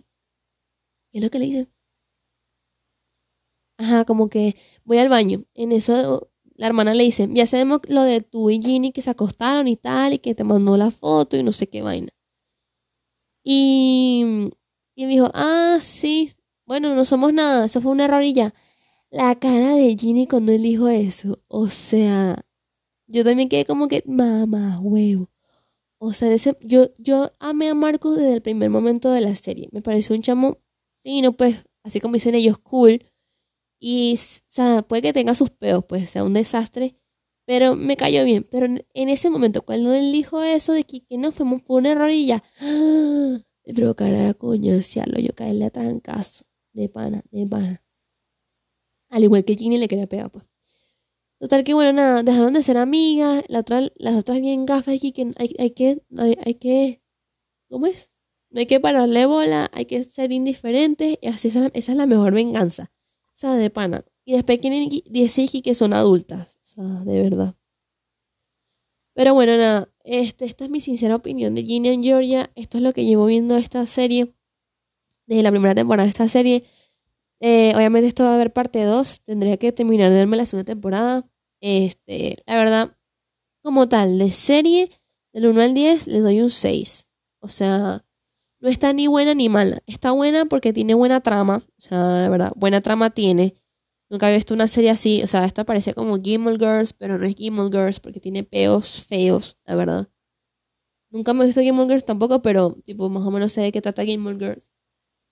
¿qué 1.11 1.19
es 1.19 1.23
lo 1.25 1.31
que 1.31 1.39
le 1.39 1.47
dice? 1.47 1.69
Ajá, 3.79 4.05
como 4.05 4.29
que 4.29 4.57
voy 4.85 4.99
al 4.99 5.09
baño. 5.09 5.45
En 5.55 5.73
eso 5.73 6.31
la 6.57 6.67
hermana 6.67 6.95
le 6.95 7.03
dice, 7.05 7.29
ya 7.33 7.47
sabemos 7.47 7.81
lo 7.89 8.03
de 8.03 8.21
tú 8.21 8.51
y 8.51 8.61
Ginny 8.61 8.93
que 8.93 9.03
se 9.03 9.11
acostaron 9.11 9.69
y 9.69 9.77
tal, 9.77 10.15
y 10.15 10.19
que 10.19 10.35
te 10.35 10.45
mandó 10.45 10.77
la 10.77 10.91
foto 10.91 11.37
y 11.37 11.43
no 11.43 11.53
sé 11.53 11.69
qué 11.69 11.83
vaina. 11.83 12.11
Y, 13.43 14.51
y 14.95 15.05
me 15.05 15.11
dijo, 15.11 15.31
ah, 15.35 15.79
sí, 15.81 16.33
bueno, 16.67 16.95
no 16.95 17.05
somos 17.05 17.33
nada, 17.33 17.67
eso 17.67 17.81
fue 17.81 17.93
un 17.93 18.01
error 18.01 18.23
y 18.23 18.33
ya. 18.33 18.55
La 19.15 19.37
cara 19.37 19.77
de 19.77 19.97
Ginny 19.97 20.27
cuando 20.27 20.51
él 20.51 20.63
dijo 20.63 20.89
eso, 20.89 21.41
o 21.47 21.69
sea, 21.69 22.45
yo 23.07 23.23
también 23.23 23.49
quedé 23.49 23.65
como 23.65 23.87
que, 23.87 24.03
mamá, 24.07 24.81
huevo. 24.81 25.31
O 25.99 26.13
sea, 26.13 26.33
ese, 26.33 26.57
yo, 26.63 26.89
yo 26.99 27.31
amé 27.39 27.69
a 27.69 27.75
Marcus 27.75 28.17
desde 28.17 28.35
el 28.35 28.43
primer 28.43 28.71
momento 28.71 29.13
de 29.13 29.21
la 29.21 29.37
serie. 29.37 29.69
Me 29.71 29.83
pareció 29.83 30.17
un 30.17 30.23
chamo 30.23 30.59
fino, 31.05 31.33
pues, 31.37 31.65
así 31.85 32.01
como 32.01 32.15
dicen 32.15 32.35
ellos, 32.35 32.59
cool. 32.59 33.05
Y, 33.79 34.15
o 34.15 34.19
sea, 34.49 34.83
puede 34.83 35.03
que 35.03 35.13
tenga 35.13 35.37
sus 35.37 35.51
peos, 35.51 35.85
pues, 35.89 36.11
sea 36.11 36.25
un 36.25 36.35
desastre. 36.35 36.97
Pero 37.47 37.77
me 37.77 37.97
cayó 37.97 38.25
bien. 38.25 38.45
Pero 38.51 38.67
en, 38.67 39.09
ese 39.09 39.31
momento, 39.31 39.63
cuando 39.63 39.95
él 39.95 40.11
dijo 40.11 40.43
eso 40.43 40.73
de 40.73 40.83
que, 40.83 41.05
que 41.07 41.19
no 41.19 41.31
fuimos 41.31 41.63
por 41.63 41.79
un 41.79 41.87
error 41.87 42.11
y 42.11 42.27
ya, 42.27 42.43
¡ah! 42.61 43.39
me 43.65 43.75
provocara 43.75 44.35
coñasearlo, 44.35 45.21
yo 45.21 45.33
caerle 45.37 45.67
a 45.67 45.71
trancazo. 45.71 46.47
De 46.73 46.89
pana, 46.89 47.23
de 47.31 47.47
pana. 47.47 47.84
Al 49.15 49.23
igual 49.23 49.45
que 49.45 49.55
Ginny 49.55 49.79
le 49.79 49.87
quería 49.89 50.09
pegar, 50.09 50.31
pues. 50.31 50.45
Total 51.39 51.63
que 51.63 51.73
bueno, 51.75 51.93
nada, 51.93 52.23
dejaron 52.25 52.53
de 52.53 52.63
ser 52.63 52.77
amigas, 52.79 53.45
la 53.49 53.61
otra, 53.61 53.81
las 53.97 54.17
otras 54.17 54.41
bien 54.41 54.67
gafas 54.67 54.97
aquí 54.97 55.13
que 55.13 55.33
hay, 55.37 55.55
hay 55.59 55.71
que, 55.71 56.03
hay, 56.45 56.55
que, 56.55 57.03
¿cómo 57.69 57.87
es? 57.87 58.11
No 58.51 58.61
hay 58.61 58.67
que 58.67 58.81
pararle 58.81 59.27
bola, 59.27 59.71
hay 59.73 59.85
que 59.87 60.03
ser 60.05 60.33
indiferentes, 60.33 61.17
y 61.21 61.29
así 61.29 61.49
esa, 61.49 61.71
es 61.75 61.89
la 61.91 62.07
mejor 62.07 62.35
venganza. 62.35 62.91
O 63.27 63.37
sea, 63.37 63.55
de 63.55 63.71
pana. 63.71 64.05
Y 64.25 64.33
después 64.35 64.59
quieren 64.59 64.89
qui- 64.91 65.05
decir 65.07 65.49
que- 65.63 65.75
son 65.75 65.93
adultas. 65.93 66.57
O 66.63 66.67
sea, 66.67 66.85
de 67.05 67.23
verdad. 67.23 67.55
Pero 69.15 69.35
bueno, 69.35 69.57
nada, 69.57 69.89
este, 70.05 70.45
esta 70.45 70.65
es 70.65 70.71
mi 70.71 70.81
sincera 70.81 71.15
opinión 71.17 71.55
de 71.55 71.63
Ginny 71.63 71.91
and 71.91 72.03
Georgia. 72.05 72.51
Esto 72.57 72.79
es 72.79 72.83
lo 72.85 72.93
que 72.93 73.05
llevo 73.05 73.27
viendo 73.27 73.57
esta 73.57 73.87
serie. 73.87 74.35
de 75.27 75.43
la 75.43 75.51
primera 75.51 75.75
temporada 75.75 76.05
de 76.05 76.11
esta 76.11 76.29
serie. 76.29 76.65
Eh, 77.47 77.75
obviamente 77.77 78.09
esto 78.09 78.25
va 78.25 78.31
a 78.31 78.35
haber 78.37 78.55
parte 78.55 78.83
2. 78.85 79.21
Tendría 79.23 79.59
que 79.59 79.71
terminar 79.71 80.11
de 80.11 80.17
verme 80.17 80.39
la 80.39 80.47
segunda 80.47 80.65
temporada. 80.65 81.29
Este, 81.61 82.39
la 82.47 82.57
verdad, 82.57 82.97
como 83.63 83.87
tal, 83.87 84.19
de 84.19 84.31
serie, 84.31 84.91
del 85.35 85.49
1 85.49 85.61
al 85.61 85.75
10, 85.75 86.07
le 86.07 86.21
doy 86.21 86.41
un 86.41 86.49
6. 86.49 87.07
O 87.41 87.49
sea, 87.49 88.03
no 88.61 88.69
está 88.71 88.95
ni 88.95 89.09
buena 89.09 89.35
ni 89.35 89.51
mala. 89.51 89.83
Está 89.87 90.13
buena 90.13 90.47
porque 90.47 90.73
tiene 90.73 90.95
buena 90.95 91.21
trama. 91.21 91.59
O 91.59 91.81
sea, 91.81 92.23
de 92.23 92.31
verdad, 92.31 92.53
buena 92.57 92.81
trama 92.81 93.11
tiene. 93.11 93.59
Nunca 94.09 94.27
había 94.27 94.39
visto 94.39 94.55
una 94.55 94.67
serie 94.67 94.89
así. 94.89 95.23
O 95.23 95.27
sea, 95.27 95.45
esto 95.45 95.67
parece 95.67 95.93
como 95.93 96.17
Gimple 96.17 96.57
Girls, 96.59 96.95
pero 96.95 97.19
no 97.19 97.27
es 97.27 97.35
Gimple 97.37 97.69
Girls 97.71 98.01
porque 98.01 98.21
tiene 98.21 98.45
peos 98.45 99.05
feos, 99.07 99.59
la 99.67 99.75
verdad. 99.77 100.09
Nunca 101.11 101.35
me 101.35 101.45
he 101.45 101.47
visto 101.47 101.61
Gimple 101.61 101.87
Girls 101.89 102.07
tampoco, 102.07 102.41
pero 102.41 102.73
tipo, 102.87 103.11
más 103.11 103.23
o 103.27 103.31
menos 103.31 103.53
sé 103.53 103.61
de 103.61 103.73
qué 103.73 103.83
trata 103.83 104.03
Gimple 104.05 104.39
Girls. 104.39 104.73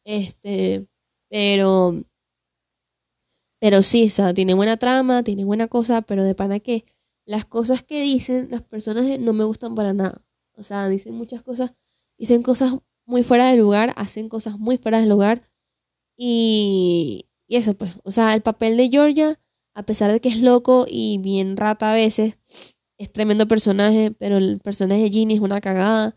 Este, 0.05 0.87
pero. 1.33 2.05
Pero 3.61 3.83
sí, 3.83 4.07
o 4.07 4.11
sea, 4.11 4.35
tiene 4.35 4.55
buena 4.55 4.77
trama, 4.77 5.23
tiene 5.23 5.45
buena 5.45 5.69
cosa, 5.69 6.03
pero 6.03 6.25
de 6.25 6.35
pana 6.35 6.59
que 6.61 6.85
las 7.25 7.45
cosas 7.47 7.83
que 7.83 8.03
dicen 8.03 8.49
las 8.51 8.63
personas 8.63 9.07
no 9.21 9.33
me 9.33 9.45
gustan 9.45 9.75
para 9.75 9.93
nada. 9.95 10.23
O 10.57 10.63
sea, 10.63 10.89
dicen 10.89 11.15
muchas 11.15 11.43
cosas, 11.43 11.73
dicen 12.19 12.43
cosas 12.43 12.75
muy 13.07 13.23
fuera 13.23 13.47
de 13.47 13.57
lugar, 13.57 13.93
hacen 13.97 14.29
cosas 14.29 14.59
muy 14.59 14.79
fuera 14.79 15.01
de 15.01 15.07
lugar. 15.07 15.43
Y, 16.17 17.27
y 17.47 17.57
eso, 17.57 17.75
pues, 17.75 17.93
o 18.05 18.11
sea, 18.11 18.35
el 18.35 18.43
papel 18.43 18.77
de 18.77 18.91
Georgia, 18.91 19.41
a 19.75 19.85
pesar 19.85 20.13
de 20.13 20.21
que 20.21 20.29
es 20.29 20.43
loco 20.43 20.87
y 20.89 21.19
bien 21.19 21.57
rata 21.57 21.93
a 21.93 21.95
veces, 21.95 22.37
es 22.99 23.13
tremendo 23.13 23.49
personaje, 23.49 24.11
pero 24.19 24.39
el 24.39 24.61
personaje 24.61 25.03
de 25.03 25.11
Ginny 25.11 25.35
es 25.35 25.41
una 25.41 25.61
cagada. 25.61 26.15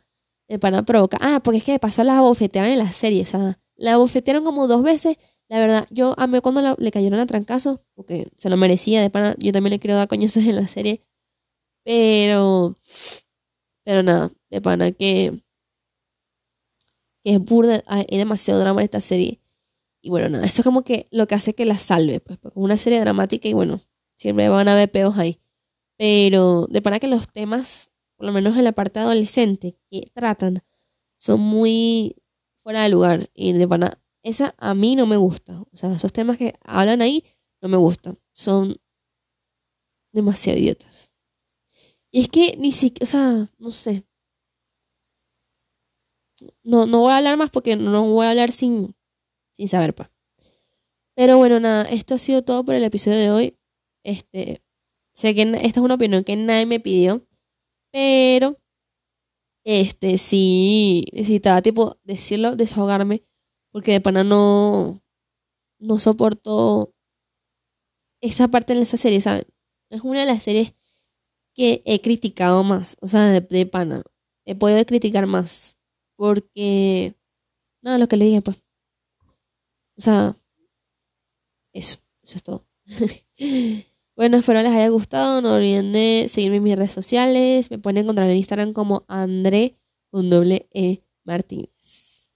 De 0.49 0.59
pana 0.59 0.85
provoca. 0.85 1.17
Ah, 1.21 1.41
porque 1.43 1.59
es 1.59 1.63
que 1.63 1.71
de 1.73 1.79
paso 1.79 2.03
la 2.03 2.21
bofeteaban 2.21 2.71
en 2.71 2.79
la 2.79 2.91
serie, 2.91 3.23
o 3.23 3.25
sea, 3.25 3.59
la 3.75 3.97
bofetearon 3.97 4.43
como 4.43 4.67
dos 4.67 4.83
veces. 4.83 5.17
La 5.47 5.59
verdad, 5.59 5.87
yo 5.91 6.15
a 6.17 6.27
mí 6.27 6.39
cuando 6.41 6.75
le 6.77 6.91
cayeron 6.91 7.19
a 7.19 7.27
trancazo, 7.27 7.81
porque 7.95 8.31
se 8.37 8.49
lo 8.49 8.57
merecía 8.57 9.01
de 9.01 9.09
pana, 9.09 9.35
yo 9.37 9.51
también 9.51 9.71
le 9.71 9.79
quiero 9.79 9.95
dar 9.95 10.07
coñazos 10.07 10.43
en 10.43 10.55
la 10.55 10.67
serie. 10.67 11.01
Pero, 11.83 12.75
pero 13.83 14.03
nada, 14.03 14.31
de 14.49 14.61
pana 14.61 14.91
que, 14.91 15.39
que 17.23 17.35
es 17.35 17.39
burda, 17.39 17.83
hay 17.87 18.05
demasiado 18.09 18.59
drama 18.59 18.81
en 18.81 18.85
esta 18.85 19.01
serie. 19.01 19.39
Y 20.01 20.09
bueno, 20.09 20.29
nada, 20.29 20.45
eso 20.45 20.61
es 20.61 20.65
como 20.65 20.83
que 20.83 21.07
lo 21.11 21.27
que 21.27 21.35
hace 21.35 21.53
que 21.55 21.65
la 21.65 21.77
salve, 21.77 22.19
pues, 22.19 22.37
porque 22.39 22.59
una 22.59 22.77
serie 22.77 22.99
dramática 22.99 23.47
y 23.47 23.53
bueno, 23.53 23.81
siempre 24.17 24.49
van 24.49 24.67
a 24.67 24.73
haber 24.73 24.91
peos 24.91 25.17
ahí. 25.17 25.39
Pero 25.97 26.67
de 26.67 26.81
pana 26.81 26.99
que 26.99 27.07
los 27.07 27.31
temas, 27.31 27.91
por 28.17 28.27
lo 28.27 28.33
menos 28.33 28.57
en 28.57 28.65
la 28.65 28.71
parte 28.73 28.99
adolescente, 28.99 29.77
que 29.89 30.03
tratan, 30.13 30.63
son 31.17 31.39
muy 31.41 32.15
fuera 32.65 32.81
de 32.81 32.89
lugar. 32.89 33.29
Y 33.35 33.53
de 33.53 33.67
pana, 33.67 34.01
esa 34.23 34.55
a 34.57 34.73
mí 34.73 34.95
no 34.95 35.05
me 35.05 35.17
gusta. 35.17 35.61
O 35.71 35.77
sea, 35.77 35.93
esos 35.93 36.11
temas 36.11 36.37
que 36.37 36.55
hablan 36.63 37.01
ahí 37.01 37.23
no 37.61 37.69
me 37.69 37.77
gustan. 37.77 38.17
Son 38.33 38.75
demasiado 40.11 40.57
idiotas. 40.57 41.13
Y 42.11 42.21
es 42.21 42.29
que 42.29 42.55
ni 42.57 42.71
siquiera, 42.71 43.03
o 43.03 43.05
sea, 43.05 43.53
no 43.59 43.69
sé. 43.69 44.03
No, 46.63 46.87
no 46.87 47.01
voy 47.01 47.11
a 47.13 47.17
hablar 47.17 47.37
más 47.37 47.51
porque 47.51 47.75
no 47.75 48.03
voy 48.09 48.25
a 48.25 48.31
hablar 48.31 48.51
sin, 48.51 48.95
sin 49.53 49.67
saber, 49.67 49.93
pues. 49.93 50.09
Pero 51.15 51.37
bueno, 51.37 51.59
nada, 51.59 51.83
esto 51.83 52.15
ha 52.15 52.17
sido 52.17 52.41
todo 52.41 52.65
por 52.65 52.73
el 52.73 52.83
episodio 52.83 53.19
de 53.19 53.29
hoy. 53.29 53.57
Este, 54.03 54.63
sé 55.13 55.35
que 55.35 55.43
esta 55.43 55.79
es 55.79 55.85
una 55.85 55.95
opinión 55.95 56.23
que 56.23 56.35
nadie 56.35 56.65
me 56.65 56.79
pidió, 56.79 57.25
pero 57.91 58.59
este 59.65 60.17
sí 60.17 61.05
necesitaba 61.11 61.61
tipo 61.61 61.97
decirlo, 62.03 62.55
desahogarme, 62.55 63.25
porque 63.71 63.93
de 63.93 64.01
pana 64.01 64.23
no, 64.23 65.03
no 65.79 65.99
soporto 65.99 66.93
esa 68.21 68.47
parte 68.47 68.73
en 68.73 68.79
esa 68.79 68.97
serie, 68.97 69.21
¿saben? 69.21 69.45
Es 69.89 70.01
una 70.01 70.21
de 70.21 70.27
las 70.27 70.43
series 70.43 70.73
que 71.53 71.81
he 71.85 72.01
criticado 72.01 72.63
más, 72.63 72.97
o 73.01 73.07
sea, 73.07 73.39
de, 73.39 73.65
pana. 73.65 74.03
He 74.45 74.55
podido 74.55 74.85
criticar 74.85 75.25
más, 75.25 75.79
porque, 76.15 77.15
nada, 77.81 77.97
lo 77.97 78.07
que 78.07 78.17
le 78.17 78.25
dije, 78.25 78.41
pues. 78.41 78.63
O 79.97 80.01
sea, 80.01 80.35
eso, 81.73 81.99
eso 82.23 82.37
es 82.37 82.43
todo. 82.43 82.67
bueno, 84.15 84.37
espero 84.37 84.61
les 84.61 84.71
haya 84.71 84.89
gustado. 84.89 85.41
No 85.41 85.53
olviden 85.55 85.91
de 85.91 86.27
seguirme 86.29 86.57
en 86.57 86.63
mis 86.63 86.75
redes 86.75 86.91
sociales. 86.91 87.69
Me 87.71 87.79
pueden 87.79 87.97
encontrar 88.03 88.29
en 88.29 88.37
Instagram 88.37 88.73
como 88.73 89.05
André 89.07 89.77
con 90.11 90.29
doble 90.29 90.67
E 90.71 91.01
Martínez. 91.23 92.31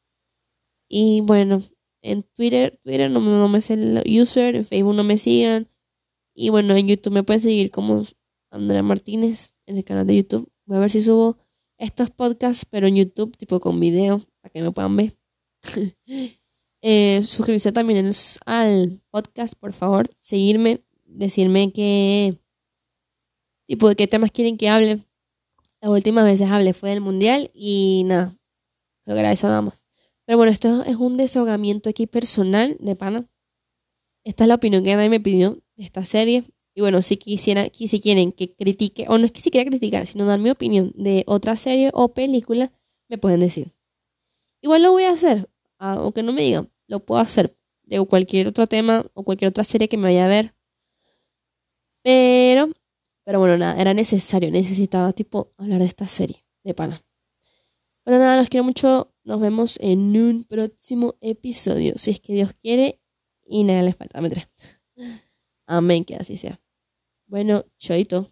Y 0.90 1.22
bueno, 1.22 1.62
en 2.02 2.24
Twitter, 2.24 2.80
Twitter 2.84 3.10
no, 3.12 3.20
no 3.20 3.48
me 3.48 3.62
sé 3.62 3.76
el 3.76 4.04
user, 4.06 4.56
en 4.56 4.66
Facebook 4.66 4.96
no 4.96 5.04
me 5.04 5.18
sigan. 5.18 5.68
Y 6.34 6.50
bueno, 6.50 6.76
en 6.76 6.88
YouTube 6.88 7.14
me 7.14 7.24
pueden 7.24 7.42
seguir 7.42 7.72
como 7.72 8.02
Andrea 8.52 8.84
Martínez 8.84 9.54
en 9.66 9.78
el 9.78 9.84
canal 9.84 10.08
de 10.08 10.18
YouTube. 10.18 10.52
Voy 10.66 10.78
a 10.78 10.82
ver 10.82 10.92
si 10.92 11.02
subo 11.02 11.38
estos 11.78 12.12
podcasts, 12.12 12.66
pero 12.70 12.88
en 12.88 12.96
YouTube, 12.96 13.38
tipo 13.38 13.60
con 13.60 13.80
video, 13.80 14.22
para 14.42 14.52
que 14.52 14.62
me 14.62 14.72
puedan 14.72 14.96
ver. 14.96 15.18
Eh, 16.82 17.24
suscribirse 17.26 17.74
también 17.74 18.10
al 18.46 19.02
podcast, 19.12 19.54
por 19.56 19.74
favor. 19.74 20.10
Seguirme, 20.18 20.82
decirme 21.10 21.72
qué 21.72 22.40
tipo 23.68 23.90
de 23.90 23.96
qué 23.96 24.08
temas 24.08 24.32
quieren 24.32 24.58
que 24.58 24.70
hable. 24.70 25.00
Las 25.82 25.92
últimas 25.92 26.26
veces 26.26 26.50
hablé 26.50 26.74
fue 26.74 26.90
del 26.90 27.02
mundial 27.02 27.52
y 27.54 28.04
nada, 28.06 28.38
lo 29.06 29.14
agradezco 29.14 29.48
nada 29.48 29.62
más. 29.62 29.86
Pero 30.26 30.38
bueno, 30.38 30.52
esto 30.52 30.84
es 30.84 30.96
un 30.98 31.18
desahogamiento 31.18 31.90
aquí 31.90 32.08
personal 32.08 32.78
de 32.80 32.96
pana. 32.96 33.28
Esta 34.26 34.44
es 34.44 34.48
la 34.48 34.56
opinión 34.56 34.84
que 34.84 34.96
nadie 34.96 35.10
me 35.10 35.20
pidió 35.20 35.60
de 35.76 35.84
esta 35.84 36.06
serie. 36.06 36.44
Y 36.76 36.82
bueno, 36.82 37.02
si 37.02 37.18
quisiera, 37.18 37.70
que- 37.70 37.88
si 37.88 38.00
quieren 38.00 38.32
que 38.32 38.54
critique, 38.56 39.06
o 39.10 39.18
no 39.18 39.26
es 39.26 39.32
que 39.32 39.42
si 39.42 39.52
quiera 39.52 39.70
criticar, 39.70 40.06
sino 40.08 40.26
dar 40.26 40.40
mi 40.40 40.50
opinión 40.50 40.94
de 40.96 41.24
otra 41.28 41.58
serie 41.58 41.90
o 41.94 42.14
película, 42.14 42.72
me 43.10 43.18
pueden 43.18 43.40
decir. 43.40 43.74
Igual 44.62 44.84
lo 44.84 44.92
voy 44.92 45.04
a 45.04 45.12
hacer, 45.12 45.50
aunque 45.80 46.24
no 46.24 46.34
me 46.34 46.42
digan, 46.44 46.72
lo 46.88 47.00
puedo 47.02 47.22
hacer 47.22 47.56
de 47.84 48.06
cualquier 48.06 48.48
otro 48.48 48.68
tema 48.68 49.06
o 49.14 49.24
cualquier 49.24 49.50
otra 49.50 49.64
serie 49.64 49.90
que 49.90 49.98
me 49.98 50.04
vaya 50.04 50.26
a 50.26 50.28
ver. 50.28 50.54
Pero, 52.04 52.70
pero 53.24 53.40
bueno, 53.40 53.58
nada, 53.58 53.80
era 53.80 53.94
necesario, 53.94 54.52
necesitaba 54.52 55.12
tipo 55.14 55.52
hablar 55.58 55.80
de 55.80 55.86
esta 55.86 56.08
serie 56.08 56.44
de 56.64 56.74
pana. 56.74 57.02
Pero 58.04 58.18
nada, 58.18 58.38
los 58.38 58.50
quiero 58.50 58.64
mucho. 58.64 59.14
Nos 59.24 59.40
vemos 59.40 59.78
en 59.82 60.18
un 60.18 60.44
próximo 60.44 61.16
episodio, 61.22 61.94
si 61.98 62.12
es 62.12 62.20
que 62.20 62.34
Dios 62.34 62.54
quiere 62.54 63.00
y 63.46 63.64
nada 63.64 63.84
les 63.84 63.96
falta. 63.96 64.22
Mentira. 64.22 64.50
Amén, 65.68 66.04
que 66.06 66.16
así 66.16 66.36
sea. 66.36 66.60
Bueno, 67.28 67.64
choito. 67.78 68.32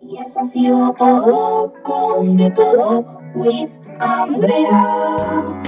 Y 0.00 0.18
eso 0.18 0.38
ha 0.38 0.46
sido 0.46 0.94
todo 0.96 1.72
con 1.82 2.36
De 2.36 2.50
Todo 2.50 3.04
with 3.34 3.70
Andrea. 3.98 5.62